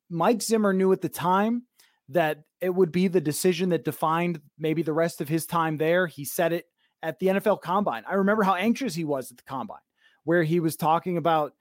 Mike 0.09 0.43
Zimmer 0.43 0.73
knew 0.73 0.93
at 0.93 1.01
the 1.01 1.09
time 1.09 1.65
that 2.09 2.43
it 2.61 2.75
would 2.75 2.93
be 2.93 3.09
the 3.09 3.21
decision 3.21 3.71
that 3.71 3.85
defined 3.85 4.41
maybe 4.59 4.83
the 4.83 4.93
rest 4.93 5.21
of 5.21 5.29
his 5.29 5.47
time 5.47 5.77
there. 5.77 6.07
He 6.07 6.25
said 6.25 6.53
it 6.53 6.67
at 7.03 7.19
the 7.19 7.29
NFL 7.29 7.63
Combine. 7.63 8.05
I 8.09 8.15
remember 8.15 8.43
how 8.43 8.55
anxious 8.55 8.95
he 8.95 9.05
was 9.05 9.31
at 9.31 9.37
the 9.37 9.43
Combine, 9.45 9.79
where 10.25 10.43
he 10.43 10.61
was 10.61 10.77
talking 10.77 11.17
about 11.17 11.55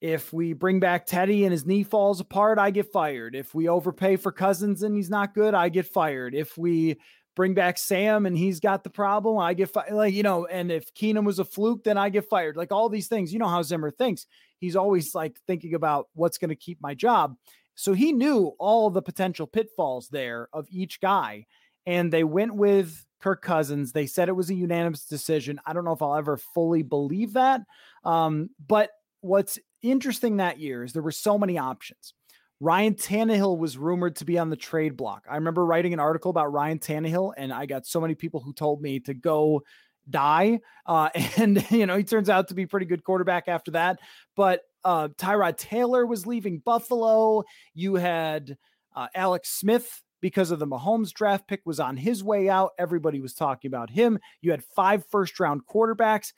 if 0.00 0.32
we 0.32 0.54
bring 0.54 0.80
back 0.80 1.04
Teddy 1.04 1.44
and 1.44 1.52
his 1.52 1.66
knee 1.66 1.82
falls 1.82 2.20
apart, 2.20 2.58
I 2.58 2.70
get 2.70 2.90
fired. 2.90 3.34
If 3.34 3.54
we 3.54 3.68
overpay 3.68 4.16
for 4.16 4.32
Cousins 4.32 4.82
and 4.82 4.96
he's 4.96 5.10
not 5.10 5.34
good, 5.34 5.54
I 5.54 5.68
get 5.68 5.86
fired. 5.86 6.34
If 6.34 6.56
we 6.56 6.98
bring 7.40 7.54
back 7.54 7.78
Sam 7.78 8.26
and 8.26 8.36
he's 8.36 8.60
got 8.60 8.84
the 8.84 8.90
problem, 8.90 9.38
I 9.38 9.54
get 9.54 9.70
fired. 9.70 9.94
Like, 9.94 10.12
you 10.12 10.22
know, 10.22 10.44
and 10.44 10.70
if 10.70 10.92
Keenum 10.92 11.24
was 11.24 11.38
a 11.38 11.44
fluke, 11.46 11.84
then 11.84 11.96
I 11.96 12.10
get 12.10 12.28
fired. 12.28 12.54
Like 12.54 12.70
all 12.70 12.90
these 12.90 13.08
things, 13.08 13.32
you 13.32 13.38
know 13.38 13.48
how 13.48 13.62
Zimmer 13.62 13.90
thinks. 13.90 14.26
He's 14.58 14.76
always 14.76 15.14
like 15.14 15.38
thinking 15.46 15.72
about 15.72 16.08
what's 16.12 16.36
going 16.36 16.50
to 16.50 16.54
keep 16.54 16.82
my 16.82 16.92
job. 16.92 17.36
So 17.76 17.94
he 17.94 18.12
knew 18.12 18.52
all 18.58 18.90
the 18.90 19.00
potential 19.00 19.46
pitfalls 19.46 20.08
there 20.08 20.50
of 20.52 20.66
each 20.70 21.00
guy. 21.00 21.46
And 21.86 22.12
they 22.12 22.24
went 22.24 22.56
with 22.56 23.06
Kirk 23.22 23.40
Cousins. 23.40 23.92
They 23.92 24.04
said 24.04 24.28
it 24.28 24.36
was 24.36 24.50
a 24.50 24.54
unanimous 24.54 25.06
decision. 25.06 25.60
I 25.64 25.72
don't 25.72 25.86
know 25.86 25.92
if 25.92 26.02
I'll 26.02 26.16
ever 26.16 26.36
fully 26.36 26.82
believe 26.82 27.32
that. 27.32 27.62
Um, 28.04 28.50
but 28.68 28.90
what's 29.22 29.58
interesting 29.80 30.36
that 30.36 30.58
year 30.58 30.84
is 30.84 30.92
there 30.92 31.00
were 31.00 31.10
so 31.10 31.38
many 31.38 31.56
options. 31.56 32.12
Ryan 32.60 32.94
Tannehill 32.94 33.56
was 33.56 33.78
rumored 33.78 34.16
to 34.16 34.26
be 34.26 34.38
on 34.38 34.50
the 34.50 34.56
trade 34.56 34.96
block. 34.96 35.24
I 35.28 35.36
remember 35.36 35.64
writing 35.64 35.94
an 35.94 36.00
article 36.00 36.30
about 36.30 36.52
Ryan 36.52 36.78
Tannehill, 36.78 37.32
and 37.38 37.52
I 37.52 37.64
got 37.64 37.86
so 37.86 38.00
many 38.00 38.14
people 38.14 38.40
who 38.40 38.52
told 38.52 38.82
me 38.82 39.00
to 39.00 39.14
go 39.14 39.62
die. 40.08 40.60
Uh, 40.84 41.08
and, 41.36 41.68
you 41.70 41.86
know, 41.86 41.96
he 41.96 42.04
turns 42.04 42.28
out 42.28 42.48
to 42.48 42.54
be 42.54 42.66
pretty 42.66 42.86
good 42.86 43.02
quarterback 43.02 43.48
after 43.48 43.70
that. 43.72 43.98
But 44.36 44.60
uh, 44.84 45.08
Tyrod 45.16 45.56
Taylor 45.56 46.04
was 46.04 46.26
leaving 46.26 46.58
Buffalo. 46.58 47.44
You 47.74 47.94
had 47.94 48.58
uh, 48.94 49.08
Alex 49.14 49.48
Smith 49.50 50.02
because 50.20 50.50
of 50.50 50.58
the 50.58 50.66
Mahomes 50.66 51.12
draft 51.12 51.48
pick 51.48 51.62
was 51.64 51.80
on 51.80 51.96
his 51.96 52.22
way 52.22 52.50
out. 52.50 52.72
Everybody 52.78 53.20
was 53.20 53.32
talking 53.32 53.70
about 53.70 53.88
him. 53.88 54.18
You 54.42 54.50
had 54.50 54.62
five 54.62 55.04
first 55.10 55.40
round 55.40 55.62
quarterbacks 55.66 56.32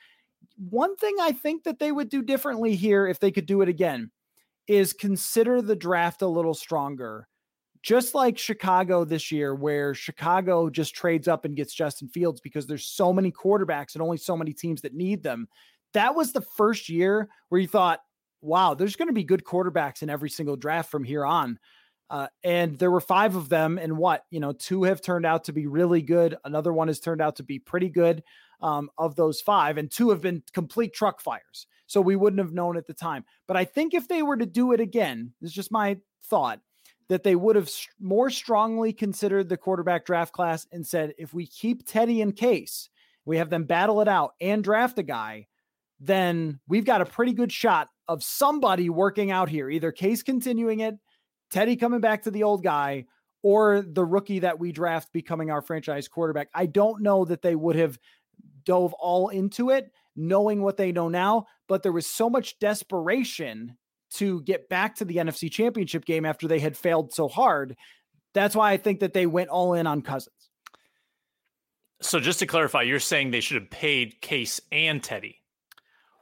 one 0.57 0.97
thing 0.97 1.17
I 1.21 1.33
think 1.33 1.65
that 1.65 1.79
they 1.79 1.93
would 1.93 2.09
do 2.09 2.23
differently 2.23 2.75
here 2.75 3.07
if 3.07 3.21
they 3.21 3.31
could 3.31 3.47
do 3.47 3.63
it 3.63 3.69
again 3.69 4.11
is 4.69 4.93
consider 4.93 5.61
the 5.61 5.77
draft 5.77 6.23
a 6.23 6.27
little 6.27 6.55
stronger. 6.55 7.29
Just 7.83 8.15
like 8.15 8.39
Chicago 8.39 9.05
this 9.05 9.33
year, 9.33 9.57
where 9.57 9.93
Chicago 9.93 10.71
just 10.71 10.95
trades 10.95 11.27
up 11.27 11.45
and 11.45 11.57
gets 11.57 11.75
Justin 11.75 12.09
Fields 12.09 12.41
because 12.41 12.67
there's 12.67 12.87
so 12.87 13.13
many 13.13 13.33
quarterbacks 13.33 13.95
and 13.95 14.03
only 14.03 14.19
so 14.19 14.37
many 14.37 14.53
teams 14.53 14.83
that 14.83 14.95
need 14.95 15.23
them. 15.23 15.49
That 15.93 16.15
was 16.15 16.33
the 16.33 16.43
first 16.57 16.89
year 16.89 17.29
where 17.49 17.61
you 17.61 17.67
thought, 17.67 18.01
wow, 18.41 18.75
there's 18.75 18.95
going 18.95 19.09
to 19.09 19.15
be 19.15 19.25
good 19.25 19.45
quarterbacks 19.45 20.03
in 20.03 20.11
every 20.11 20.31
single 20.31 20.57
draft 20.57 20.91
from 20.91 21.03
here 21.03 21.27
on. 21.27 21.59
Uh, 22.09 22.29
and 22.45 22.79
there 22.79 22.91
were 22.91 23.01
five 23.01 23.37
of 23.37 23.49
them, 23.49 23.79
and 23.79 23.97
what 23.97 24.25
you 24.31 24.39
know, 24.39 24.53
two 24.53 24.83
have 24.85 25.01
turned 25.01 25.25
out 25.25 25.45
to 25.45 25.53
be 25.53 25.67
really 25.67 26.03
good. 26.03 26.37
Another 26.45 26.73
one 26.73 26.89
has 26.89 27.01
turned 27.01 27.23
out 27.23 27.37
to 27.37 27.43
be 27.43 27.59
pretty 27.59 27.89
good 27.89 28.23
um, 28.61 28.91
of 28.99 29.17
those 29.17 29.41
five, 29.41 29.79
and 29.79 29.91
two 29.91 30.11
have 30.11 30.21
been 30.21 30.43
complete 30.53 30.93
truck 30.93 31.21
fires. 31.21 31.67
So 31.93 32.01
we 32.01 32.17
wouldn't 32.17 32.41
have 32.41 32.55
known 32.55 32.79
at 32.79 32.87
the 32.87 32.95
time. 32.95 33.25
But 33.47 33.59
I 33.59 33.67
think 33.67 33.93
if 33.93 34.09
they 34.09 34.23
were 34.23 34.39
to 34.39 34.47
do 34.47 34.73
it 34.73 34.81
again, 34.81 35.35
this 35.43 35.51
is 35.51 35.55
just 35.55 35.71
my 35.71 35.99
thought, 36.25 36.61
that 37.09 37.23
they 37.23 37.37
would 37.37 37.55
have 37.55 37.71
more 38.01 38.31
strongly 38.31 38.95
considered 38.95 39.51
the 39.51 39.59
quarterback 39.59 40.07
draft 40.07 40.33
class 40.33 40.67
and 40.73 40.87
said, 40.87 41.13
if 41.19 41.35
we 41.35 41.47
keep 41.47 41.87
Teddy 41.87 42.23
in 42.23 42.33
Case, 42.33 42.89
we 43.27 43.37
have 43.37 43.51
them 43.51 43.65
battle 43.65 44.01
it 44.01 44.09
out 44.09 44.33
and 44.41 44.65
draft 44.65 44.99
a 44.99 45.03
guy, 45.03 45.49
then 46.01 46.59
we've 46.67 46.87
got 46.87 47.03
a 47.03 47.07
pretty 47.07 47.35
good 47.35 47.53
shot 47.53 47.89
of 48.09 48.25
somebody 48.25 48.89
working 48.89 49.31
out 49.31 49.51
here, 49.51 49.69
either 49.69 49.93
Case 49.93 50.23
continuing 50.23 50.81
it, 50.81 50.97
Teddy 51.51 51.77
coming 51.77 52.01
back 52.01 52.23
to 52.23 52.31
the 52.31 52.43
old 52.43 52.63
guy, 52.65 53.05
or 53.43 53.83
the 53.83 54.05
rookie 54.05 54.39
that 54.39 54.59
we 54.59 54.73
draft 54.73 55.13
becoming 55.13 55.51
our 55.51 55.61
franchise 55.61 56.09
quarterback. 56.09 56.49
I 56.55 56.65
don't 56.65 57.03
know 57.03 57.27
that 57.27 57.43
they 57.43 57.55
would 57.55 57.77
have 57.77 57.99
dove 58.65 58.95
all 58.95 59.29
into 59.29 59.69
it 59.69 59.91
knowing 60.17 60.63
what 60.63 60.77
they 60.77 60.93
know 60.93 61.09
now, 61.09 61.47
but 61.69 61.83
there 61.83 61.93
was 61.93 62.07
so 62.07 62.29
much 62.29 62.59
desperation 62.59 63.77
to 64.15 64.43
get 64.43 64.69
back 64.69 64.97
to 64.97 65.05
the 65.05 65.17
NFC 65.17 65.51
championship 65.51 66.05
game 66.05 66.25
after 66.25 66.47
they 66.47 66.59
had 66.59 66.77
failed 66.77 67.13
so 67.13 67.29
hard. 67.29 67.77
That's 68.35 68.55
why 68.55 68.73
I 68.73 68.77
think 68.77 69.01
that 69.01 69.15
they 69.15 69.27
went 69.27 69.49
all 69.49 69.75
in 69.75 69.87
on 69.87 70.03
Cousins. 70.03 70.35
So 72.01 72.19
just 72.19 72.41
to 72.41 72.47
clarify, 72.47 72.83
you're 72.83 72.99
saying 72.99 73.31
they 73.31 73.41
should 73.41 73.61
have 73.63 73.71
paid 73.71 74.21
Case 74.21 74.61
and 74.71 75.03
Teddy 75.03 75.43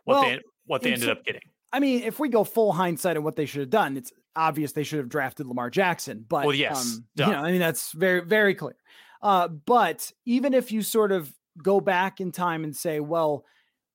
what 0.05 0.21
well, 0.21 0.31
they 0.31 0.41
what 0.67 0.83
they 0.83 0.93
ended 0.93 1.07
so, 1.07 1.13
up 1.13 1.25
getting. 1.25 1.43
I 1.73 1.81
mean, 1.81 2.03
if 2.03 2.19
we 2.19 2.29
go 2.29 2.45
full 2.45 2.73
hindsight 2.73 3.17
on 3.17 3.23
what 3.23 3.37
they 3.37 3.47
should 3.47 3.61
have 3.61 3.71
done, 3.71 3.97
it's 3.97 4.13
obvious 4.35 4.73
they 4.73 4.83
should 4.83 4.99
have 4.99 5.09
drafted 5.09 5.47
Lamar 5.47 5.71
Jackson. 5.71 6.25
But 6.29 6.47
well, 6.47 6.55
yes, 6.55 6.97
um, 6.97 7.05
you 7.17 7.27
know, 7.27 7.39
I 7.39 7.51
mean 7.51 7.61
that's 7.61 7.93
very 7.93 8.21
very 8.21 8.55
clear. 8.55 8.77
Uh, 9.23 9.49
but 9.49 10.11
even 10.25 10.55
if 10.55 10.73
you 10.73 10.83
sort 10.83 11.13
of 11.13 11.33
go 11.63 11.81
back 11.81 12.21
in 12.21 12.33
time 12.33 12.65
and 12.65 12.75
say, 12.75 13.01
well, 13.01 13.45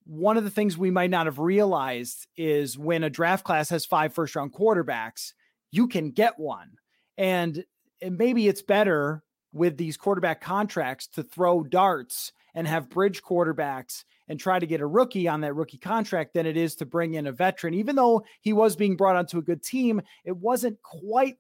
one 0.06 0.38
of 0.38 0.44
the 0.44 0.50
things 0.50 0.78
we 0.78 0.92
might 0.92 1.10
not 1.10 1.26
have 1.26 1.40
realized 1.40 2.28
is 2.38 2.78
when 2.78 3.04
a 3.04 3.10
draft 3.10 3.44
class 3.44 3.70
has 3.70 3.86
five 3.86 4.14
first 4.14 4.36
round 4.36 4.54
quarterbacks, 4.54 5.34
you 5.72 5.88
can 5.88 6.12
get 6.12 6.40
one. 6.40 6.72
And, 7.18 7.66
and 8.02 8.18
maybe 8.18 8.48
it's 8.48 8.62
better 8.62 9.24
with 9.52 9.78
these 9.78 9.98
quarterback 9.98 10.42
contracts 10.42 11.08
to 11.08 11.24
throw 11.24 11.64
darts 11.64 12.32
and 12.54 12.68
have 12.68 12.90
bridge 12.90 13.24
quarterbacks 13.24 14.04
and 14.28 14.40
try 14.40 14.60
to 14.60 14.66
get 14.66 14.82
a 14.82 14.88
rookie 14.88 15.28
on 15.28 15.42
that 15.42 15.54
rookie 15.54 15.78
contract 15.78 16.34
than 16.34 16.46
it 16.46 16.58
is 16.58 16.76
to 16.76 16.86
bring 16.86 17.14
in 17.14 17.28
a 17.28 17.32
veteran. 17.32 17.74
Even 17.74 17.96
though 17.96 18.24
he 18.42 18.54
was 18.54 18.76
being 18.76 18.96
brought 18.96 19.16
onto 19.16 19.38
a 19.38 19.44
good 19.44 19.64
team, 19.64 20.02
it 20.24 20.36
wasn't 20.36 20.82
quite 20.82 21.38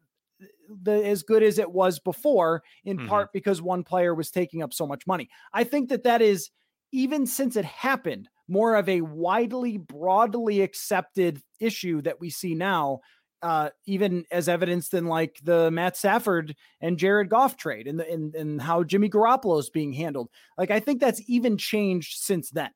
the 0.83 1.05
as 1.05 1.23
good 1.23 1.43
as 1.43 1.59
it 1.59 1.71
was 1.71 1.99
before 1.99 2.63
in 2.83 2.97
mm-hmm. 2.97 3.07
part 3.07 3.31
because 3.31 3.61
one 3.61 3.83
player 3.83 4.13
was 4.13 4.31
taking 4.31 4.61
up 4.61 4.73
so 4.73 4.85
much 4.85 5.07
money. 5.07 5.29
I 5.53 5.63
think 5.63 5.89
that 5.89 6.03
that 6.03 6.21
is 6.21 6.49
even 6.91 7.25
since 7.25 7.55
it 7.55 7.65
happened 7.65 8.29
more 8.47 8.75
of 8.75 8.87
a 8.87 9.01
widely 9.01 9.77
broadly 9.77 10.61
accepted 10.61 11.41
issue 11.59 12.01
that 12.01 12.19
we 12.19 12.29
see 12.29 12.55
now 12.55 13.01
uh, 13.45 13.69
even 13.85 14.25
as 14.31 14.49
evidenced 14.49 14.95
in 14.95 15.05
like 15.05 15.39
the 15.43 15.69
Matt 15.69 15.95
Stafford 15.95 16.55
and 16.81 16.97
Jared 16.97 17.29
Goff 17.29 17.57
trade 17.57 17.87
and, 17.87 18.01
and, 18.01 18.33
and 18.33 18.59
how 18.59 18.83
Jimmy 18.83 19.07
Garoppolo 19.07 19.59
is 19.59 19.69
being 19.69 19.93
handled. 19.93 20.29
Like, 20.57 20.71
I 20.71 20.79
think 20.79 20.99
that's 20.99 21.21
even 21.27 21.55
changed 21.57 22.17
since 22.17 22.49
then. 22.49 22.71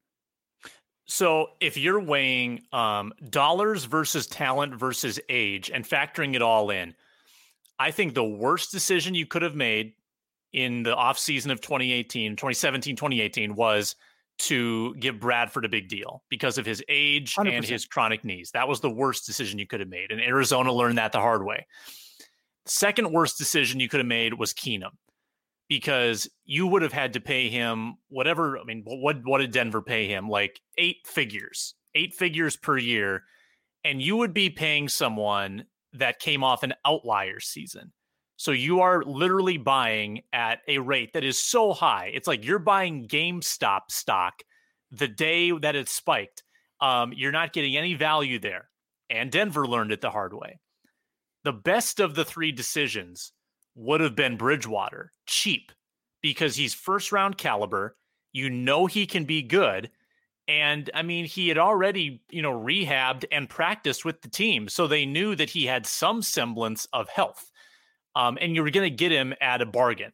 So 1.07 1.47
if 1.59 1.75
you're 1.75 1.99
weighing 1.99 2.61
um, 2.71 3.13
dollars 3.31 3.85
versus 3.85 4.27
talent 4.27 4.75
versus 4.75 5.19
age 5.27 5.71
and 5.71 5.83
factoring 5.83 6.35
it 6.35 6.43
all 6.43 6.69
in, 6.69 6.93
I 7.79 7.89
think 7.89 8.13
the 8.13 8.23
worst 8.23 8.71
decision 8.71 9.15
you 9.15 9.25
could 9.25 9.41
have 9.41 9.55
made 9.55 9.93
in 10.53 10.83
the 10.83 10.95
offseason 10.95 11.51
of 11.51 11.61
2018, 11.61 12.35
2017, 12.35 12.95
2018 12.95 13.55
was 13.55 13.95
to 14.39 14.95
give 14.95 15.19
Bradford 15.19 15.65
a 15.65 15.69
big 15.69 15.89
deal 15.89 16.23
because 16.29 16.57
of 16.57 16.65
his 16.65 16.83
age 16.87 17.35
100%. 17.35 17.53
and 17.53 17.65
his 17.65 17.85
chronic 17.85 18.23
knees. 18.23 18.51
That 18.51 18.67
was 18.67 18.79
the 18.79 18.89
worst 18.89 19.25
decision 19.25 19.59
you 19.59 19.67
could 19.67 19.79
have 19.79 19.89
made. 19.89 20.11
And 20.11 20.21
Arizona 20.21 20.71
learned 20.71 20.97
that 20.97 21.11
the 21.11 21.19
hard 21.19 21.45
way. 21.45 21.67
Second 22.65 23.11
worst 23.11 23.37
decision 23.37 23.79
you 23.79 23.89
could 23.89 23.99
have 23.99 24.07
made 24.07 24.33
was 24.33 24.53
Keenum 24.53 24.91
because 25.67 26.29
you 26.45 26.67
would 26.67 26.81
have 26.81 26.93
had 26.93 27.13
to 27.13 27.19
pay 27.19 27.49
him 27.49 27.95
whatever. 28.07 28.57
I 28.57 28.63
mean, 28.63 28.83
what 28.85 29.17
what 29.23 29.39
did 29.39 29.51
Denver 29.51 29.81
pay 29.81 30.07
him? 30.07 30.29
Like 30.29 30.59
eight 30.77 31.05
figures, 31.05 31.75
eight 31.95 32.13
figures 32.13 32.55
per 32.55 32.77
year, 32.77 33.23
and 33.83 34.01
you 34.01 34.17
would 34.17 34.33
be 34.33 34.49
paying 34.49 34.87
someone 34.87 35.65
that 35.93 36.19
came 36.19 36.43
off 36.43 36.63
an 36.63 36.73
outlier 36.85 37.39
season. 37.39 37.91
So 38.39 38.51
you 38.51 38.79
are 38.79 39.03
literally 39.03 39.57
buying 39.57 40.21
at 40.31 40.59
a 40.65 40.77
rate 40.77 41.11
that 41.11 41.25
is 41.25 41.37
so 41.37 41.73
high. 41.73 42.09
It's 42.13 42.25
like 42.25 42.45
you're 42.45 42.57
buying 42.57 43.05
GameStop 43.05 43.81
stock 43.89 44.43
the 44.91 45.09
day 45.09 45.51
that 45.51 45.75
it 45.75 45.89
spiked. 45.89 46.43
Um, 46.79 47.11
you're 47.13 47.33
not 47.33 47.51
getting 47.51 47.75
any 47.75 47.95
value 47.95 48.39
there. 48.39 48.69
And 49.09 49.29
Denver 49.29 49.67
learned 49.67 49.91
it 49.91 49.99
the 49.99 50.09
hard 50.09 50.33
way. 50.33 50.57
The 51.43 51.51
best 51.51 51.99
of 51.99 52.15
the 52.15 52.23
three 52.23 52.53
decisions 52.53 53.33
would 53.75 53.99
have 53.99 54.15
been 54.15 54.37
Bridgewater, 54.37 55.11
cheap, 55.25 55.73
because 56.21 56.55
he's 56.55 56.73
first 56.73 57.11
round 57.11 57.37
caliber. 57.37 57.97
You 58.31 58.49
know 58.49 58.85
he 58.85 59.05
can 59.05 59.25
be 59.25 59.41
good. 59.41 59.89
And 60.47 60.89
I 60.93 61.01
mean, 61.01 61.25
he 61.25 61.49
had 61.49 61.57
already, 61.57 62.23
you 62.31 62.41
know, 62.41 62.57
rehabbed 62.57 63.25
and 63.33 63.49
practiced 63.49 64.05
with 64.05 64.21
the 64.21 64.29
team. 64.29 64.69
So 64.69 64.87
they 64.87 65.05
knew 65.05 65.35
that 65.35 65.49
he 65.49 65.65
had 65.65 65.85
some 65.85 66.21
semblance 66.21 66.87
of 66.93 67.09
health 67.09 67.48
um, 68.19 68.37
and 68.41 68.53
you 68.53 68.61
were 68.61 68.69
going 68.69 68.89
to 68.89 68.95
get 68.95 69.13
him 69.13 69.33
at 69.39 69.61
a 69.61 69.65
bargain. 69.65 70.11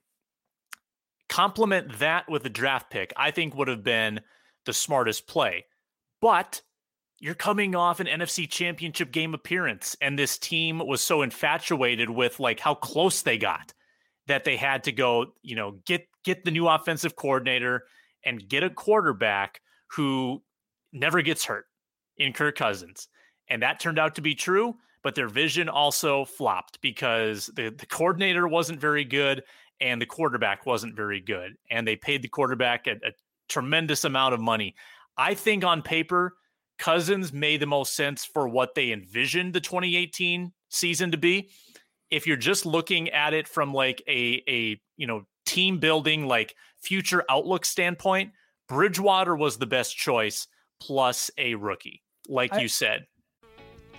Complement 1.27 1.97
that 1.97 2.29
with 2.29 2.45
a 2.45 2.49
draft 2.49 2.91
pick, 2.91 3.11
I 3.17 3.31
think 3.31 3.55
would 3.55 3.67
have 3.67 3.83
been 3.83 4.21
the 4.65 4.73
smartest 4.73 5.27
play. 5.27 5.65
But 6.21 6.61
you're 7.19 7.33
coming 7.33 7.73
off 7.73 7.99
an 7.99 8.05
NFC 8.05 8.47
championship 8.47 9.11
game 9.11 9.33
appearance, 9.33 9.95
and 10.01 10.19
this 10.19 10.37
team 10.37 10.85
was 10.85 11.01
so 11.01 11.23
infatuated 11.23 12.11
with 12.11 12.39
like 12.39 12.59
how 12.59 12.75
close 12.75 13.23
they 13.23 13.39
got 13.39 13.73
that 14.27 14.43
they 14.43 14.55
had 14.55 14.83
to 14.83 14.91
go, 14.91 15.33
you 15.41 15.55
know, 15.55 15.79
get 15.87 16.07
get 16.23 16.45
the 16.45 16.51
new 16.51 16.67
offensive 16.67 17.15
coordinator 17.15 17.85
and 18.23 18.47
get 18.47 18.63
a 18.63 18.69
quarterback 18.69 19.61
who 19.95 20.43
never 20.93 21.23
gets 21.23 21.45
hurt 21.45 21.65
in 22.17 22.33
Kirk 22.33 22.55
Cousins. 22.55 23.07
And 23.49 23.63
that 23.63 23.79
turned 23.79 23.97
out 23.97 24.13
to 24.15 24.21
be 24.21 24.35
true 24.35 24.75
but 25.05 25.13
their 25.13 25.27
vision 25.27 25.69
also 25.69 26.25
flopped 26.25 26.81
because 26.81 27.45
the, 27.55 27.69
the 27.69 27.85
coordinator 27.85 28.47
wasn't 28.47 28.81
very 28.81 29.05
good 29.05 29.43
and 29.79 30.01
the 30.01 30.05
quarterback 30.07 30.65
wasn't 30.65 30.95
very 30.95 31.21
good. 31.21 31.51
And 31.69 31.87
they 31.87 31.95
paid 31.95 32.23
the 32.23 32.27
quarterback 32.27 32.87
a, 32.87 32.93
a 32.93 33.11
tremendous 33.47 34.03
amount 34.03 34.33
of 34.33 34.39
money. 34.39 34.73
I 35.15 35.35
think 35.35 35.63
on 35.63 35.83
paper, 35.83 36.33
Cousins 36.79 37.31
made 37.31 37.59
the 37.59 37.67
most 37.67 37.95
sense 37.95 38.25
for 38.25 38.47
what 38.47 38.73
they 38.73 38.91
envisioned 38.91 39.53
the 39.53 39.61
2018 39.61 40.51
season 40.69 41.11
to 41.11 41.17
be. 41.17 41.51
If 42.09 42.25
you're 42.25 42.35
just 42.35 42.65
looking 42.65 43.11
at 43.11 43.35
it 43.35 43.47
from 43.47 43.75
like 43.75 44.01
a 44.07 44.41
a 44.49 44.81
you 44.97 45.05
know 45.05 45.27
team 45.45 45.77
building 45.77 46.25
like 46.25 46.55
future 46.81 47.23
outlook 47.29 47.65
standpoint, 47.65 48.31
Bridgewater 48.67 49.35
was 49.35 49.57
the 49.57 49.67
best 49.67 49.95
choice 49.95 50.47
plus 50.81 51.29
a 51.37 51.53
rookie, 51.53 52.01
like 52.27 52.53
I, 52.53 52.61
you 52.61 52.67
said. 52.67 53.05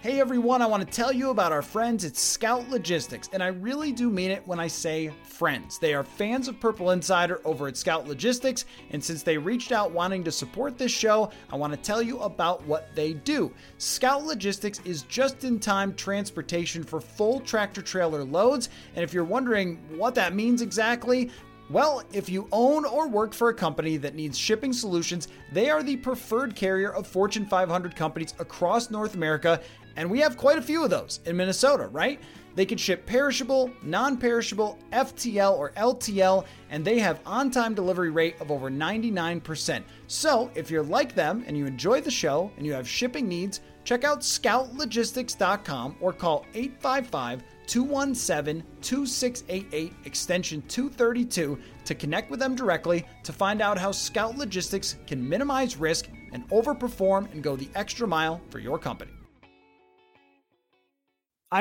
Hey 0.06 0.20
everyone, 0.20 0.62
I 0.62 0.66
want 0.66 0.86
to 0.86 0.96
tell 0.96 1.10
you 1.10 1.30
about 1.30 1.50
our 1.50 1.62
friends 1.62 2.04
at 2.04 2.16
Scout 2.16 2.70
Logistics, 2.70 3.28
and 3.32 3.42
I 3.42 3.48
really 3.48 3.90
do 3.90 4.08
mean 4.08 4.30
it 4.30 4.46
when 4.46 4.60
I 4.60 4.68
say 4.68 5.10
friends. 5.24 5.80
They 5.80 5.94
are 5.94 6.04
fans 6.04 6.46
of 6.46 6.60
Purple 6.60 6.92
Insider 6.92 7.40
over 7.44 7.66
at 7.66 7.76
Scout 7.76 8.06
Logistics, 8.06 8.66
and 8.92 9.02
since 9.02 9.24
they 9.24 9.36
reached 9.36 9.72
out 9.72 9.90
wanting 9.90 10.22
to 10.22 10.30
support 10.30 10.78
this 10.78 10.92
show, 10.92 11.32
I 11.50 11.56
want 11.56 11.72
to 11.72 11.76
tell 11.76 12.00
you 12.00 12.20
about 12.20 12.64
what 12.66 12.94
they 12.94 13.14
do. 13.14 13.52
Scout 13.78 14.24
Logistics 14.24 14.80
is 14.84 15.02
just 15.02 15.42
in 15.42 15.58
time 15.58 15.92
transportation 15.92 16.84
for 16.84 17.00
full 17.00 17.40
tractor 17.40 17.82
trailer 17.82 18.22
loads, 18.22 18.68
and 18.94 19.02
if 19.02 19.12
you're 19.12 19.24
wondering 19.24 19.80
what 19.98 20.14
that 20.14 20.36
means 20.36 20.62
exactly, 20.62 21.32
well, 21.68 22.04
if 22.12 22.28
you 22.28 22.48
own 22.52 22.84
or 22.84 23.08
work 23.08 23.34
for 23.34 23.48
a 23.48 23.54
company 23.54 23.96
that 23.96 24.14
needs 24.14 24.38
shipping 24.38 24.72
solutions, 24.72 25.26
they 25.50 25.68
are 25.68 25.82
the 25.82 25.96
preferred 25.96 26.54
carrier 26.54 26.92
of 26.92 27.08
Fortune 27.08 27.44
500 27.44 27.96
companies 27.96 28.34
across 28.38 28.88
North 28.88 29.16
America 29.16 29.60
and 29.96 30.10
we 30.10 30.20
have 30.20 30.36
quite 30.36 30.58
a 30.58 30.62
few 30.62 30.84
of 30.84 30.90
those 30.90 31.20
in 31.24 31.36
Minnesota, 31.36 31.88
right? 31.88 32.20
They 32.56 32.64
can 32.64 32.78
ship 32.78 33.04
perishable, 33.04 33.70
non 33.82 34.16
perishable, 34.16 34.78
FTL, 34.90 35.58
or 35.58 35.72
LTL, 35.72 36.46
and 36.70 36.84
they 36.84 36.98
have 36.98 37.20
on 37.26 37.50
time 37.50 37.74
delivery 37.74 38.10
rate 38.10 38.40
of 38.40 38.50
over 38.50 38.70
99%. 38.70 39.82
So 40.06 40.50
if 40.54 40.70
you're 40.70 40.82
like 40.82 41.14
them 41.14 41.44
and 41.46 41.56
you 41.56 41.66
enjoy 41.66 42.00
the 42.00 42.10
show 42.10 42.50
and 42.56 42.64
you 42.64 42.72
have 42.72 42.88
shipping 42.88 43.28
needs, 43.28 43.60
check 43.84 44.04
out 44.04 44.20
scoutlogistics.com 44.20 45.96
or 46.00 46.12
call 46.14 46.46
855 46.54 47.42
217 47.66 48.64
2688 48.80 49.92
extension 50.04 50.62
232 50.62 51.58
to 51.84 51.94
connect 51.94 52.30
with 52.30 52.40
them 52.40 52.54
directly 52.54 53.04
to 53.22 53.32
find 53.32 53.60
out 53.60 53.76
how 53.76 53.92
Scout 53.92 54.38
Logistics 54.38 54.96
can 55.06 55.28
minimize 55.28 55.76
risk 55.76 56.08
and 56.32 56.48
overperform 56.48 57.30
and 57.32 57.42
go 57.42 57.54
the 57.54 57.68
extra 57.74 58.06
mile 58.06 58.40
for 58.50 58.60
your 58.60 58.78
company. 58.78 59.15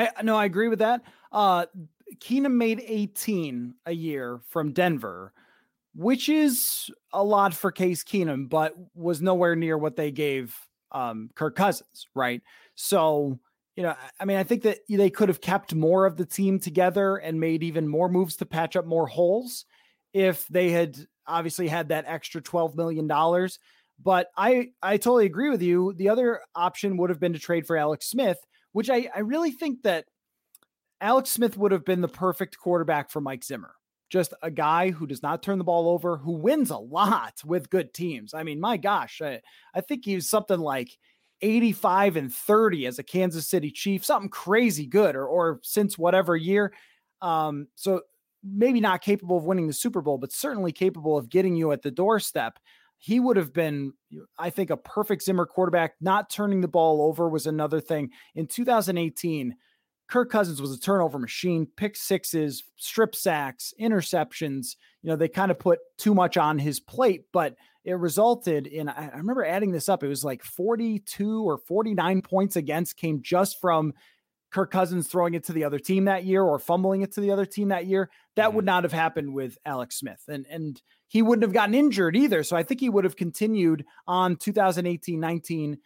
I 0.04 0.22
no, 0.22 0.36
I 0.36 0.44
agree 0.44 0.68
with 0.68 0.80
that. 0.80 1.02
Uh 1.32 1.66
Keenum 2.18 2.52
made 2.54 2.82
18 2.86 3.74
a 3.86 3.92
year 3.92 4.40
from 4.48 4.72
Denver, 4.72 5.32
which 5.94 6.28
is 6.28 6.90
a 7.12 7.22
lot 7.22 7.54
for 7.54 7.72
Case 7.72 8.04
Keenum, 8.04 8.48
but 8.48 8.74
was 8.94 9.20
nowhere 9.20 9.56
near 9.56 9.78
what 9.78 9.96
they 9.96 10.10
gave 10.10 10.56
um 10.92 11.30
Kirk 11.34 11.56
Cousins, 11.56 12.08
right? 12.14 12.42
So, 12.74 13.38
you 13.76 13.82
know, 13.82 13.94
I 14.20 14.24
mean, 14.24 14.36
I 14.36 14.44
think 14.44 14.62
that 14.62 14.78
they 14.88 15.10
could 15.10 15.28
have 15.28 15.40
kept 15.40 15.74
more 15.74 16.06
of 16.06 16.16
the 16.16 16.26
team 16.26 16.58
together 16.58 17.16
and 17.16 17.40
made 17.40 17.62
even 17.62 17.88
more 17.88 18.08
moves 18.08 18.36
to 18.36 18.46
patch 18.46 18.76
up 18.76 18.86
more 18.86 19.06
holes 19.06 19.64
if 20.12 20.46
they 20.48 20.70
had 20.70 20.96
obviously 21.26 21.68
had 21.68 21.88
that 21.88 22.04
extra 22.06 22.40
12 22.40 22.76
million 22.76 23.06
dollars. 23.06 23.58
But 24.02 24.30
I 24.36 24.70
I 24.82 24.98
totally 24.98 25.26
agree 25.26 25.50
with 25.50 25.62
you. 25.62 25.94
The 25.94 26.10
other 26.10 26.40
option 26.54 26.96
would 26.98 27.10
have 27.10 27.20
been 27.20 27.32
to 27.32 27.38
trade 27.38 27.66
for 27.66 27.76
Alex 27.76 28.06
Smith 28.06 28.38
which 28.76 28.90
I, 28.90 29.08
I 29.14 29.20
really 29.20 29.52
think 29.52 29.84
that 29.84 30.04
Alex 31.00 31.30
Smith 31.30 31.56
would 31.56 31.72
have 31.72 31.86
been 31.86 32.02
the 32.02 32.08
perfect 32.08 32.58
quarterback 32.58 33.08
for 33.08 33.22
Mike 33.22 33.42
Zimmer. 33.42 33.74
just 34.10 34.34
a 34.42 34.50
guy 34.50 34.90
who 34.90 35.06
does 35.06 35.22
not 35.22 35.42
turn 35.42 35.56
the 35.56 35.64
ball 35.64 35.88
over, 35.88 36.18
who 36.18 36.32
wins 36.32 36.68
a 36.68 36.76
lot 36.76 37.40
with 37.42 37.70
good 37.70 37.94
teams. 37.94 38.34
I 38.34 38.42
mean, 38.42 38.60
my 38.60 38.76
gosh, 38.76 39.22
I, 39.22 39.40
I 39.74 39.80
think 39.80 40.04
he's 40.04 40.28
something 40.28 40.60
like 40.60 40.90
85 41.40 42.16
and 42.16 42.30
30 42.30 42.86
as 42.86 42.98
a 42.98 43.02
Kansas 43.02 43.48
City 43.48 43.70
Chief, 43.70 44.04
something 44.04 44.28
crazy 44.28 44.86
good, 44.86 45.16
or 45.16 45.26
or 45.26 45.58
since 45.62 45.96
whatever 45.96 46.36
year. 46.36 46.74
Um, 47.22 47.68
so 47.76 48.02
maybe 48.44 48.80
not 48.82 49.00
capable 49.00 49.38
of 49.38 49.44
winning 49.44 49.68
the 49.68 49.72
Super 49.72 50.02
Bowl, 50.02 50.18
but 50.18 50.32
certainly 50.32 50.70
capable 50.70 51.16
of 51.16 51.30
getting 51.30 51.56
you 51.56 51.72
at 51.72 51.80
the 51.80 51.90
doorstep. 51.90 52.58
He 52.98 53.20
would 53.20 53.36
have 53.36 53.52
been, 53.52 53.92
I 54.38 54.50
think, 54.50 54.70
a 54.70 54.76
perfect 54.76 55.22
Zimmer 55.22 55.46
quarterback. 55.46 55.94
Not 56.00 56.30
turning 56.30 56.60
the 56.60 56.68
ball 56.68 57.02
over 57.02 57.28
was 57.28 57.46
another 57.46 57.80
thing. 57.80 58.10
In 58.34 58.46
2018, 58.46 59.54
Kirk 60.08 60.30
Cousins 60.30 60.62
was 60.62 60.72
a 60.72 60.80
turnover 60.80 61.18
machine, 61.18 61.66
pick 61.76 61.96
sixes, 61.96 62.62
strip 62.76 63.14
sacks, 63.14 63.74
interceptions. 63.80 64.76
You 65.02 65.10
know, 65.10 65.16
they 65.16 65.28
kind 65.28 65.50
of 65.50 65.58
put 65.58 65.80
too 65.98 66.14
much 66.14 66.36
on 66.36 66.58
his 66.58 66.78
plate, 66.80 67.24
but 67.32 67.56
it 67.84 67.94
resulted 67.94 68.66
in, 68.66 68.88
I 68.88 69.10
remember 69.14 69.44
adding 69.44 69.72
this 69.72 69.88
up, 69.88 70.02
it 70.02 70.08
was 70.08 70.24
like 70.24 70.42
42 70.42 71.42
or 71.42 71.58
49 71.58 72.22
points 72.22 72.56
against 72.56 72.96
came 72.96 73.20
just 73.22 73.60
from 73.60 73.94
Kirk 74.52 74.70
Cousins 74.70 75.08
throwing 75.08 75.34
it 75.34 75.44
to 75.44 75.52
the 75.52 75.64
other 75.64 75.78
team 75.78 76.04
that 76.06 76.24
year 76.24 76.42
or 76.42 76.58
fumbling 76.58 77.02
it 77.02 77.12
to 77.12 77.20
the 77.20 77.30
other 77.30 77.46
team 77.46 77.68
that 77.68 77.86
year. 77.86 78.10
That 78.36 78.46
mm-hmm. 78.46 78.56
would 78.56 78.64
not 78.64 78.84
have 78.84 78.92
happened 78.92 79.34
with 79.34 79.58
Alex 79.64 79.98
Smith. 79.98 80.22
And, 80.28 80.46
and 80.48 80.80
he 81.08 81.22
wouldn't 81.22 81.42
have 81.42 81.52
gotten 81.52 81.74
injured 81.74 82.16
either. 82.16 82.42
So 82.42 82.56
I 82.56 82.62
think 82.62 82.80
he 82.80 82.88
would 82.88 83.04
have 83.04 83.16
continued 83.16 83.84
on 84.06 84.36
2018 84.36 85.18
19 85.18 85.78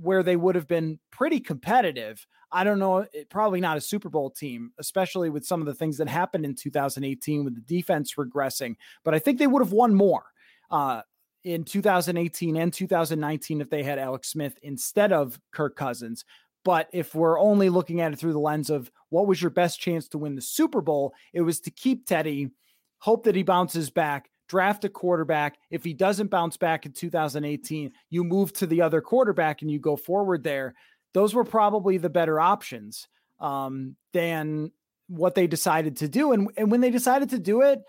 where 0.00 0.22
they 0.22 0.36
would 0.36 0.54
have 0.54 0.66
been 0.66 0.98
pretty 1.10 1.40
competitive. 1.40 2.26
I 2.52 2.64
don't 2.64 2.78
know, 2.78 2.98
it, 2.98 3.10
eh, 3.14 3.24
probably 3.28 3.60
not 3.60 3.76
a 3.76 3.80
Super 3.80 4.08
Bowl 4.08 4.30
team, 4.30 4.72
especially 4.78 5.30
with 5.30 5.46
some 5.46 5.60
of 5.60 5.66
the 5.66 5.74
things 5.74 5.98
that 5.98 6.08
happened 6.08 6.44
in 6.44 6.54
2018 6.54 7.44
with 7.44 7.54
the 7.54 7.60
defense 7.62 8.14
regressing. 8.14 8.76
But 9.04 9.14
I 9.14 9.18
think 9.18 9.38
they 9.38 9.46
would 9.46 9.62
have 9.62 9.72
won 9.72 9.94
more 9.94 10.24
uh, 10.70 11.02
in 11.44 11.64
2018 11.64 12.56
and 12.56 12.72
2019 12.72 13.60
if 13.60 13.70
they 13.70 13.82
had 13.82 13.98
Alex 13.98 14.28
Smith 14.28 14.58
instead 14.62 15.12
of 15.12 15.40
Kirk 15.50 15.76
Cousins. 15.76 16.24
But 16.64 16.88
if 16.92 17.14
we're 17.14 17.38
only 17.38 17.68
looking 17.68 18.00
at 18.00 18.12
it 18.12 18.18
through 18.18 18.32
the 18.32 18.40
lens 18.40 18.70
of 18.70 18.90
what 19.10 19.26
was 19.26 19.40
your 19.40 19.52
best 19.52 19.80
chance 19.80 20.08
to 20.08 20.18
win 20.18 20.34
the 20.34 20.42
Super 20.42 20.80
Bowl, 20.80 21.14
it 21.32 21.42
was 21.42 21.60
to 21.60 21.70
keep 21.70 22.06
Teddy, 22.06 22.50
hope 22.98 23.24
that 23.24 23.36
he 23.36 23.44
bounces 23.44 23.88
back, 23.88 24.30
draft 24.48 24.84
a 24.84 24.88
quarterback. 24.88 25.58
If 25.70 25.84
he 25.84 25.92
doesn't 25.92 26.30
bounce 26.30 26.56
back 26.56 26.86
in 26.86 26.92
2018, 26.92 27.92
you 28.10 28.24
move 28.24 28.52
to 28.54 28.66
the 28.66 28.82
other 28.82 29.00
quarterback 29.00 29.62
and 29.62 29.70
you 29.70 29.78
go 29.78 29.96
forward 29.96 30.44
there. 30.44 30.74
Those 31.14 31.34
were 31.34 31.44
probably 31.44 31.98
the 31.98 32.10
better 32.10 32.40
options 32.40 33.08
um, 33.40 33.96
than 34.12 34.72
what 35.08 35.34
they 35.34 35.46
decided 35.46 35.96
to 35.98 36.08
do. 36.08 36.32
And, 36.32 36.50
and 36.56 36.70
when 36.70 36.80
they 36.80 36.90
decided 36.90 37.30
to 37.30 37.38
do 37.38 37.62
it, 37.62 37.80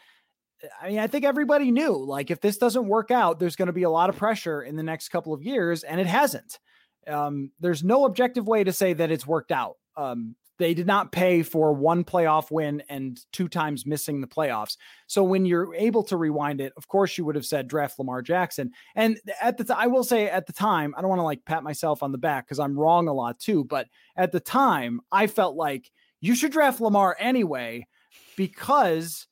I 0.82 0.90
mean, 0.90 1.00
I 1.00 1.08
think 1.08 1.24
everybody 1.24 1.72
knew 1.72 2.04
like 2.04 2.32
if 2.32 2.42
this 2.42 2.58
doesn't 2.58 2.88
work 2.88 3.12
out, 3.12 3.40
there's 3.40 3.56
going 3.56 3.68
to 3.68 3.74
be 3.74 3.84
a 3.84 3.90
lot 3.90 4.10
of 4.10 4.18
pressure 4.18 4.62
in 4.64 4.76
the 4.76 4.84
next 4.84 5.10
couple 5.10 5.34
of 5.34 5.44
years, 5.44 5.84
and 5.84 6.02
it 6.02 6.08
hasn't. 6.08 6.60
Um, 7.08 7.52
there's 7.60 7.84
no 7.84 8.06
objective 8.06 8.48
way 8.48 8.64
to 8.64 8.74
say 8.74 8.94
that 8.94 9.12
it's 9.12 9.26
worked 9.26 9.52
out. 9.52 9.76
Um, 9.96 10.36
they 10.58 10.74
did 10.74 10.88
not 10.88 11.12
pay 11.12 11.44
for 11.44 11.74
one 11.74 12.04
playoff 12.04 12.52
win 12.52 12.84
and 12.90 13.20
two 13.32 13.48
times 13.48 13.86
missing 13.86 14.22
the 14.22 14.28
playoffs. 14.28 14.78
So 15.06 15.24
when 15.24 15.46
you're 15.46 15.74
able 15.76 16.04
to 16.04 16.18
rewind 16.18 16.62
it, 16.62 16.74
of 16.78 16.88
course 16.88 17.18
you 17.18 17.26
would 17.26 17.36
have 17.36 17.46
said 17.46 17.68
draft 17.68 18.00
Lamar 18.00 18.22
Jackson. 18.22 18.72
And 18.96 19.20
at 19.42 19.58
the 19.58 19.64
t- 19.64 19.74
I 19.76 19.88
will 19.88 20.04
say 20.04 20.30
at 20.30 20.48
the 20.48 20.54
time, 20.54 20.94
I 20.98 21.02
don't 21.02 21.10
want 21.10 21.20
to 21.20 21.24
like 21.24 21.46
pat 21.46 21.64
myself 21.64 22.02
on 22.02 22.12
the 22.12 22.18
back 22.18 22.46
because 22.46 22.60
I'm 22.60 22.78
wrong 22.78 23.08
a 23.08 23.14
lot 23.14 23.40
too, 23.40 23.64
but 23.64 23.88
at 24.16 24.32
the 24.32 24.40
time 24.40 25.02
I 25.12 25.28
felt 25.28 25.56
like 25.56 25.92
you 26.22 26.36
should 26.36 26.52
draft 26.52 26.82
Lamar 26.82 27.16
anyway 27.20 27.88
because 28.36 29.28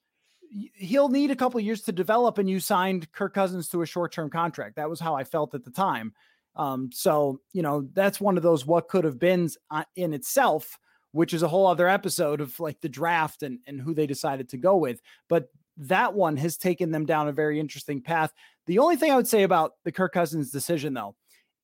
he'll 0.76 1.10
need 1.10 1.32
a 1.32 1.36
couple 1.36 1.60
years 1.60 1.82
to 1.82 1.92
develop 1.92 2.38
and 2.38 2.50
you 2.50 2.60
signed 2.60 3.12
Kirk 3.12 3.34
Cousins 3.34 3.68
to 3.70 3.82
a 3.82 3.86
short-term 3.86 4.30
contract. 4.30 4.76
That 4.76 4.90
was 4.90 5.00
how 5.00 5.16
I 5.16 5.24
felt 5.24 5.56
at 5.56 5.64
the 5.64 5.72
time. 5.72 6.14
Um, 6.56 6.90
so, 6.94 7.42
you 7.52 7.62
know, 7.62 7.88
that's 7.94 8.22
one 8.22 8.38
of 8.38 8.44
those 8.44 8.66
what 8.66 8.88
could 8.88 9.04
have 9.04 9.20
been 9.20 9.50
uh, 9.72 9.84
in 9.96 10.14
itself 10.14 10.78
which 11.16 11.34
is 11.34 11.44
a 11.44 11.48
whole 11.48 11.66
other 11.66 11.88
episode 11.88 12.42
of 12.42 12.60
like 12.60 12.82
the 12.82 12.90
draft 12.90 13.42
and, 13.42 13.60
and 13.66 13.80
who 13.80 13.94
they 13.94 14.06
decided 14.06 14.50
to 14.50 14.58
go 14.58 14.76
with. 14.76 15.02
But 15.30 15.48
that 15.78 16.14
one 16.14 16.36
has 16.36 16.58
taken 16.58 16.92
them 16.92 17.06
down 17.06 17.30
a 17.30 17.32
very 17.32 17.58
interesting 17.58 18.02
path. 18.02 18.34
The 18.66 18.80
only 18.80 18.98
thing 18.98 19.14
I 19.14 19.16
would 19.16 19.28
say 19.28 19.44
about 19.44 19.76
the 19.86 19.94
Kirk 19.94 20.12
Cousins 20.12 20.52
decision, 20.52 20.94
though, 20.94 21.16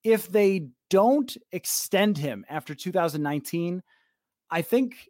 if 0.05 0.31
they 0.31 0.69
don't 0.89 1.35
extend 1.51 2.17
him 2.17 2.45
after 2.47 2.73
2019, 2.73 3.83
I 4.49 4.61
think 4.61 5.09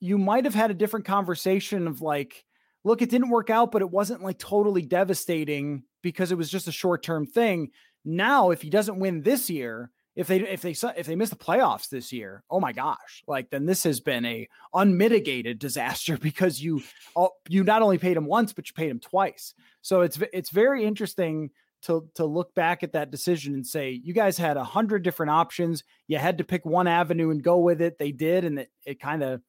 you 0.00 0.16
might 0.16 0.46
have 0.46 0.54
had 0.54 0.70
a 0.70 0.74
different 0.74 1.04
conversation 1.04 1.86
of 1.86 2.00
like, 2.00 2.46
look, 2.84 3.02
it 3.02 3.10
didn't 3.10 3.28
work 3.28 3.50
out, 3.50 3.72
but 3.72 3.82
it 3.82 3.90
wasn't 3.90 4.22
like 4.22 4.38
totally 4.38 4.86
devastating 4.86 5.82
because 6.00 6.32
it 6.32 6.38
was 6.38 6.50
just 6.50 6.66
a 6.66 6.72
short 6.72 7.02
term 7.02 7.26
thing. 7.26 7.70
Now, 8.06 8.52
if 8.52 8.62
he 8.62 8.70
doesn't 8.70 8.98
win 8.98 9.20
this 9.20 9.50
year, 9.50 9.90
if 10.14 10.26
they 10.26 10.40
if 10.40 10.60
they 10.60 10.74
if 10.96 11.06
they 11.06 11.16
miss 11.16 11.30
the 11.30 11.36
playoffs 11.36 11.88
this 11.88 12.12
year, 12.12 12.44
oh 12.50 12.60
my 12.60 12.72
gosh, 12.72 13.22
like 13.26 13.50
then 13.50 13.64
this 13.64 13.84
has 13.84 14.00
been 14.00 14.24
a 14.26 14.48
unmitigated 14.74 15.58
disaster 15.58 16.16
because 16.20 16.60
you 16.60 16.82
all, 17.14 17.36
you 17.48 17.64
not 17.64 17.82
only 17.82 17.98
paid 17.98 18.16
him 18.16 18.26
once 18.26 18.52
but 18.52 18.68
you 18.68 18.74
paid 18.74 18.90
him 18.90 19.00
twice. 19.00 19.54
So 19.80 20.02
it's 20.02 20.18
it's 20.32 20.50
very 20.50 20.84
interesting 20.84 21.50
to 21.82 22.08
to 22.14 22.26
look 22.26 22.54
back 22.54 22.82
at 22.82 22.92
that 22.92 23.10
decision 23.10 23.54
and 23.54 23.66
say 23.66 23.90
you 23.90 24.12
guys 24.12 24.36
had 24.36 24.56
a 24.56 24.64
hundred 24.64 25.02
different 25.02 25.30
options. 25.30 25.82
You 26.08 26.18
had 26.18 26.38
to 26.38 26.44
pick 26.44 26.66
one 26.66 26.86
avenue 26.86 27.30
and 27.30 27.42
go 27.42 27.58
with 27.58 27.80
it. 27.80 27.98
They 27.98 28.12
did, 28.12 28.44
and 28.44 28.58
it, 28.60 28.70
it 28.84 29.00
kind 29.00 29.22
of 29.22 29.40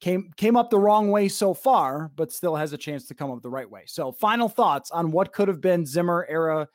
came 0.00 0.30
came 0.36 0.56
up 0.56 0.68
the 0.68 0.78
wrong 0.78 1.10
way 1.10 1.28
so 1.28 1.54
far, 1.54 2.10
but 2.16 2.32
still 2.32 2.56
has 2.56 2.72
a 2.72 2.78
chance 2.78 3.06
to 3.06 3.14
come 3.14 3.30
up 3.30 3.40
the 3.40 3.50
right 3.50 3.70
way. 3.70 3.84
So 3.86 4.10
final 4.10 4.48
thoughts 4.48 4.90
on 4.90 5.12
what 5.12 5.32
could 5.32 5.48
have 5.48 5.60
been 5.60 5.86
Zimmer 5.86 6.26
era 6.28 6.68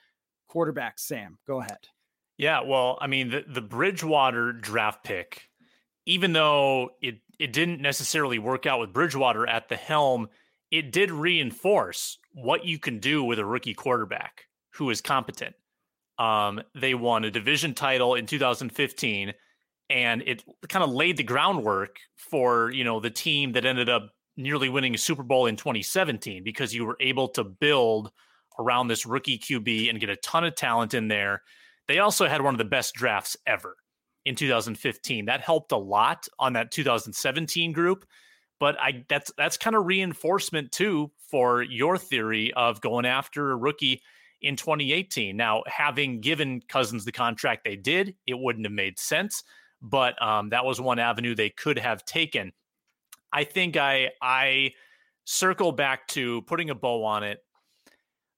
quarterback. 0.47 0.97
Sam, 0.97 1.37
go 1.45 1.59
ahead. 1.59 1.89
Yeah, 2.37 2.61
well, 2.61 2.97
I 3.01 3.07
mean, 3.07 3.29
the, 3.29 3.43
the 3.47 3.61
Bridgewater 3.61 4.53
draft 4.53 5.03
pick, 5.03 5.49
even 6.05 6.33
though 6.33 6.91
it, 7.01 7.15
it 7.39 7.51
didn't 7.51 7.81
necessarily 7.81 8.37
work 8.39 8.65
out 8.65 8.79
with 8.79 8.93
Bridgewater 8.93 9.47
at 9.47 9.69
the 9.69 9.75
helm, 9.75 10.27
it 10.71 10.91
did 10.91 11.11
reinforce 11.11 12.19
what 12.33 12.65
you 12.65 12.77
can 12.77 12.99
do 12.99 13.23
with 13.23 13.39
a 13.39 13.45
rookie 13.45 13.73
quarterback 13.73 14.43
who 14.75 14.89
is 14.89 15.01
competent. 15.01 15.55
Um, 16.19 16.61
they 16.75 16.93
won 16.93 17.23
a 17.23 17.31
division 17.31 17.73
title 17.73 18.15
in 18.15 18.25
2015, 18.25 19.33
and 19.89 20.21
it 20.21 20.43
kind 20.69 20.83
of 20.83 20.91
laid 20.91 21.17
the 21.17 21.23
groundwork 21.23 21.97
for 22.15 22.71
you 22.71 22.83
know 22.83 22.99
the 22.99 23.09
team 23.09 23.53
that 23.53 23.65
ended 23.65 23.89
up 23.89 24.09
nearly 24.35 24.69
winning 24.69 24.95
a 24.95 24.97
Super 24.97 25.23
Bowl 25.23 25.45
in 25.45 25.55
2017 25.55 26.43
because 26.43 26.73
you 26.73 26.85
were 26.85 26.97
able 26.99 27.27
to 27.29 27.43
build 27.43 28.11
around 28.59 28.87
this 28.87 29.05
rookie 29.05 29.39
QB 29.39 29.89
and 29.89 29.99
get 29.99 30.09
a 30.09 30.15
ton 30.17 30.43
of 30.43 30.55
talent 30.55 30.93
in 30.93 31.07
there 31.07 31.41
they 31.87 31.99
also 31.99 32.27
had 32.27 32.41
one 32.41 32.53
of 32.53 32.57
the 32.57 32.65
best 32.65 32.93
drafts 32.93 33.37
ever 33.45 33.75
in 34.25 34.35
2015. 34.35 35.25
That 35.25 35.41
helped 35.41 35.71
a 35.71 35.77
lot 35.77 36.27
on 36.37 36.53
that 36.53 36.71
2017 36.71 37.71
group. 37.71 38.05
But 38.59 38.75
I 38.79 39.05
that's 39.07 39.31
that's 39.37 39.57
kind 39.57 39.75
of 39.75 39.85
reinforcement 39.85 40.71
too 40.71 41.11
for 41.29 41.61
your 41.61 41.97
theory 41.97 42.51
of 42.53 42.81
going 42.81 43.05
after 43.05 43.51
a 43.51 43.55
rookie 43.55 44.01
in 44.41 44.55
2018. 44.55 45.37
Now, 45.37 45.63
having 45.67 46.21
given 46.21 46.61
Cousins 46.67 47.05
the 47.05 47.11
contract 47.11 47.63
they 47.63 47.75
did, 47.75 48.15
it 48.25 48.37
wouldn't 48.37 48.65
have 48.65 48.73
made 48.73 48.97
sense. 48.97 49.43
But 49.81 50.19
um, 50.21 50.49
that 50.49 50.65
was 50.65 50.81
one 50.81 50.97
avenue 50.97 51.35
they 51.35 51.51
could 51.51 51.77
have 51.77 52.03
taken. 52.03 52.51
I 53.31 53.43
think 53.43 53.77
I 53.77 54.09
I 54.21 54.71
circle 55.25 55.71
back 55.71 56.07
to 56.09 56.41
putting 56.43 56.69
a 56.69 56.75
bow 56.75 57.03
on 57.03 57.23
it. 57.23 57.39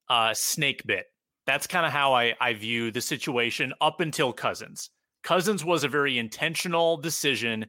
Uh, 0.10 0.34
snake 0.34 0.82
bit 0.86 1.06
that's 1.50 1.66
kind 1.66 1.84
of 1.84 1.92
how 1.92 2.14
I, 2.14 2.36
I 2.40 2.54
view 2.54 2.92
the 2.92 3.02
situation 3.02 3.74
up 3.82 4.02
until 4.02 4.32
Cousins. 4.32 4.92
Cousins 5.24 5.66
was 5.66 5.84
a 5.84 5.88
very 5.88 6.20
intentional 6.20 6.96
decision 6.96 7.66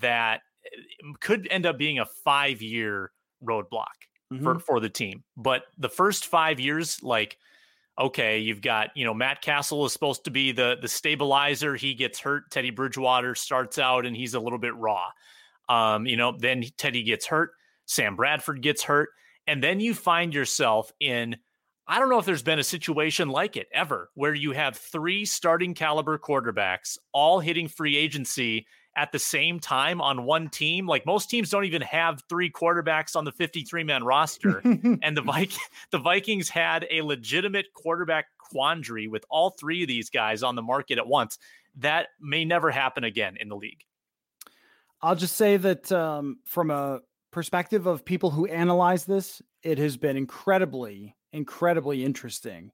that 0.00 0.40
eh, 0.66 1.12
could 1.20 1.46
end 1.48 1.64
up 1.64 1.78
being 1.78 2.00
a 2.00 2.04
five 2.24 2.60
year 2.60 3.12
roadblock 3.40 3.86
mm-hmm. 4.32 4.42
for, 4.42 4.58
for 4.58 4.80
the 4.80 4.88
team. 4.88 5.22
But 5.36 5.62
the 5.78 5.88
first 5.88 6.26
five 6.26 6.58
years, 6.58 7.00
like, 7.00 7.38
okay, 7.96 8.40
you've 8.40 8.60
got, 8.60 8.88
you 8.96 9.04
know, 9.04 9.14
Matt 9.14 9.40
Cassel 9.40 9.86
is 9.86 9.92
supposed 9.92 10.24
to 10.24 10.32
be 10.32 10.50
the 10.50 10.76
the 10.82 10.88
stabilizer. 10.88 11.76
He 11.76 11.94
gets 11.94 12.18
hurt. 12.18 12.50
Teddy 12.50 12.70
Bridgewater 12.70 13.36
starts 13.36 13.78
out 13.78 14.04
and 14.04 14.16
he's 14.16 14.34
a 14.34 14.40
little 14.40 14.58
bit 14.58 14.74
raw. 14.74 15.04
Um, 15.68 16.06
you 16.06 16.16
know, 16.16 16.36
then 16.36 16.64
Teddy 16.76 17.04
gets 17.04 17.26
hurt, 17.26 17.52
Sam 17.86 18.16
Bradford 18.16 18.62
gets 18.62 18.82
hurt, 18.82 19.10
and 19.46 19.62
then 19.62 19.78
you 19.78 19.94
find 19.94 20.34
yourself 20.34 20.90
in 20.98 21.36
I 21.92 21.98
don't 21.98 22.08
know 22.08 22.18
if 22.18 22.24
there's 22.24 22.42
been 22.42 22.58
a 22.58 22.64
situation 22.64 23.28
like 23.28 23.58
it 23.58 23.68
ever 23.70 24.08
where 24.14 24.32
you 24.32 24.52
have 24.52 24.78
three 24.78 25.26
starting 25.26 25.74
caliber 25.74 26.16
quarterbacks 26.16 26.96
all 27.12 27.38
hitting 27.38 27.68
free 27.68 27.98
agency 27.98 28.66
at 28.96 29.12
the 29.12 29.18
same 29.18 29.60
time 29.60 30.00
on 30.00 30.24
one 30.24 30.48
team. 30.48 30.86
Like 30.86 31.04
most 31.04 31.28
teams 31.28 31.50
don't 31.50 31.66
even 31.66 31.82
have 31.82 32.22
three 32.30 32.50
quarterbacks 32.50 33.14
on 33.14 33.26
the 33.26 33.32
53 33.32 33.84
man 33.84 34.04
roster. 34.04 34.60
and 35.02 35.14
the 35.14 35.20
Viking, 35.20 35.58
the 35.90 35.98
Vikings 35.98 36.48
had 36.48 36.86
a 36.90 37.02
legitimate 37.02 37.66
quarterback 37.74 38.24
quandary 38.38 39.06
with 39.06 39.26
all 39.28 39.50
three 39.50 39.82
of 39.82 39.88
these 39.88 40.08
guys 40.08 40.42
on 40.42 40.56
the 40.56 40.62
market 40.62 40.96
at 40.96 41.06
once. 41.06 41.36
That 41.76 42.06
may 42.18 42.46
never 42.46 42.70
happen 42.70 43.04
again 43.04 43.36
in 43.38 43.50
the 43.50 43.56
league. 43.56 43.84
I'll 45.02 45.14
just 45.14 45.36
say 45.36 45.58
that 45.58 45.92
um, 45.92 46.38
from 46.46 46.70
a 46.70 47.00
perspective 47.32 47.86
of 47.86 48.02
people 48.02 48.30
who 48.30 48.46
analyze 48.46 49.04
this, 49.04 49.42
it 49.62 49.76
has 49.76 49.98
been 49.98 50.16
incredibly, 50.16 51.16
incredibly 51.32 52.04
interesting. 52.04 52.72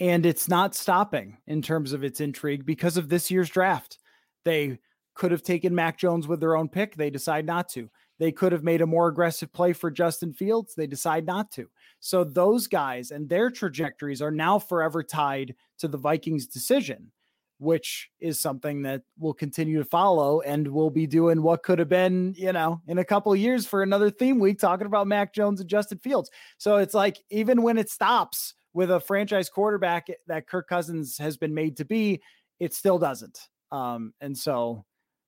And 0.00 0.26
it's 0.26 0.48
not 0.48 0.74
stopping 0.74 1.38
in 1.46 1.62
terms 1.62 1.92
of 1.92 2.02
its 2.02 2.20
intrigue 2.20 2.66
because 2.66 2.96
of 2.96 3.08
this 3.08 3.30
year's 3.30 3.50
draft. 3.50 3.98
They 4.44 4.78
could 5.14 5.30
have 5.30 5.42
taken 5.42 5.74
Mac 5.74 5.98
Jones 5.98 6.26
with 6.26 6.40
their 6.40 6.56
own 6.56 6.68
pick. 6.68 6.96
They 6.96 7.10
decide 7.10 7.46
not 7.46 7.68
to. 7.70 7.88
They 8.18 8.32
could 8.32 8.52
have 8.52 8.64
made 8.64 8.80
a 8.80 8.86
more 8.86 9.08
aggressive 9.08 9.52
play 9.52 9.72
for 9.72 9.90
Justin 9.90 10.32
Fields. 10.32 10.74
They 10.74 10.86
decide 10.86 11.26
not 11.26 11.50
to. 11.52 11.68
So 12.00 12.24
those 12.24 12.66
guys 12.66 13.10
and 13.10 13.28
their 13.28 13.50
trajectories 13.50 14.22
are 14.22 14.30
now 14.30 14.58
forever 14.58 15.02
tied 15.02 15.54
to 15.78 15.88
the 15.88 15.98
Vikings' 15.98 16.46
decision 16.46 17.10
which 17.58 18.10
is 18.20 18.40
something 18.40 18.82
that 18.82 19.02
we'll 19.18 19.34
continue 19.34 19.78
to 19.78 19.84
follow 19.84 20.40
and 20.40 20.66
we'll 20.66 20.90
be 20.90 21.06
doing 21.06 21.42
what 21.42 21.62
could 21.62 21.78
have 21.78 21.88
been, 21.88 22.34
you 22.36 22.52
know, 22.52 22.80
in 22.88 22.98
a 22.98 23.04
couple 23.04 23.34
years 23.34 23.66
for 23.66 23.82
another 23.82 24.10
theme 24.10 24.38
week 24.38 24.58
talking 24.58 24.86
about 24.86 25.06
Mac 25.06 25.32
Jones 25.34 25.60
and 25.60 25.68
Justin 25.68 25.98
Fields. 25.98 26.30
So 26.58 26.76
it's 26.76 26.94
like 26.94 27.18
even 27.30 27.62
when 27.62 27.78
it 27.78 27.90
stops 27.90 28.54
with 28.72 28.90
a 28.90 29.00
franchise 29.00 29.48
quarterback 29.48 30.08
that 30.26 30.48
Kirk 30.48 30.68
Cousins 30.68 31.16
has 31.18 31.36
been 31.36 31.54
made 31.54 31.76
to 31.76 31.84
be, 31.84 32.20
it 32.58 32.74
still 32.74 32.98
doesn't. 32.98 33.38
Um, 33.70 34.12
and 34.20 34.36
so 34.36 34.84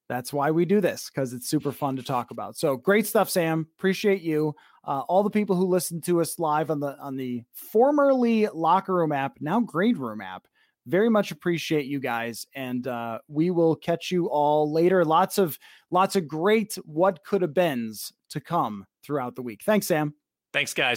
that's 0.08 0.32
why 0.32 0.50
we 0.50 0.64
do 0.64 0.80
this 0.80 1.10
because 1.10 1.32
it's 1.32 1.48
super 1.48 1.72
fun 1.72 1.96
to 1.96 2.02
talk 2.02 2.30
about. 2.30 2.56
So 2.56 2.76
great 2.76 3.06
stuff, 3.06 3.28
Sam. 3.28 3.66
Appreciate 3.78 4.22
you. 4.22 4.54
Uh, 4.84 5.00
all 5.08 5.22
the 5.22 5.30
people 5.30 5.56
who 5.56 5.66
listen 5.66 6.00
to 6.02 6.20
us 6.20 6.38
live 6.38 6.70
on 6.70 6.78
the 6.78 6.96
on 6.98 7.16
the 7.16 7.42
formerly 7.52 8.46
locker 8.46 8.94
room 8.94 9.10
app, 9.10 9.38
now 9.40 9.58
Greenroom 9.60 10.20
app 10.20 10.46
very 10.86 11.08
much 11.08 11.30
appreciate 11.30 11.86
you 11.86 12.00
guys 12.00 12.46
and 12.54 12.86
uh, 12.86 13.18
we 13.28 13.50
will 13.50 13.76
catch 13.76 14.10
you 14.10 14.26
all 14.26 14.72
later. 14.72 15.04
Lots 15.04 15.38
of 15.38 15.58
lots 15.90 16.16
of 16.16 16.26
great 16.28 16.74
what 16.84 17.24
could 17.24 17.42
have 17.42 17.54
beens 17.54 18.12
to 18.30 18.40
come 18.40 18.86
throughout 19.04 19.34
the 19.34 19.42
week. 19.42 19.62
Thanks 19.64 19.86
sam. 19.86 20.14
Thanks 20.52 20.72
guys 20.72 20.94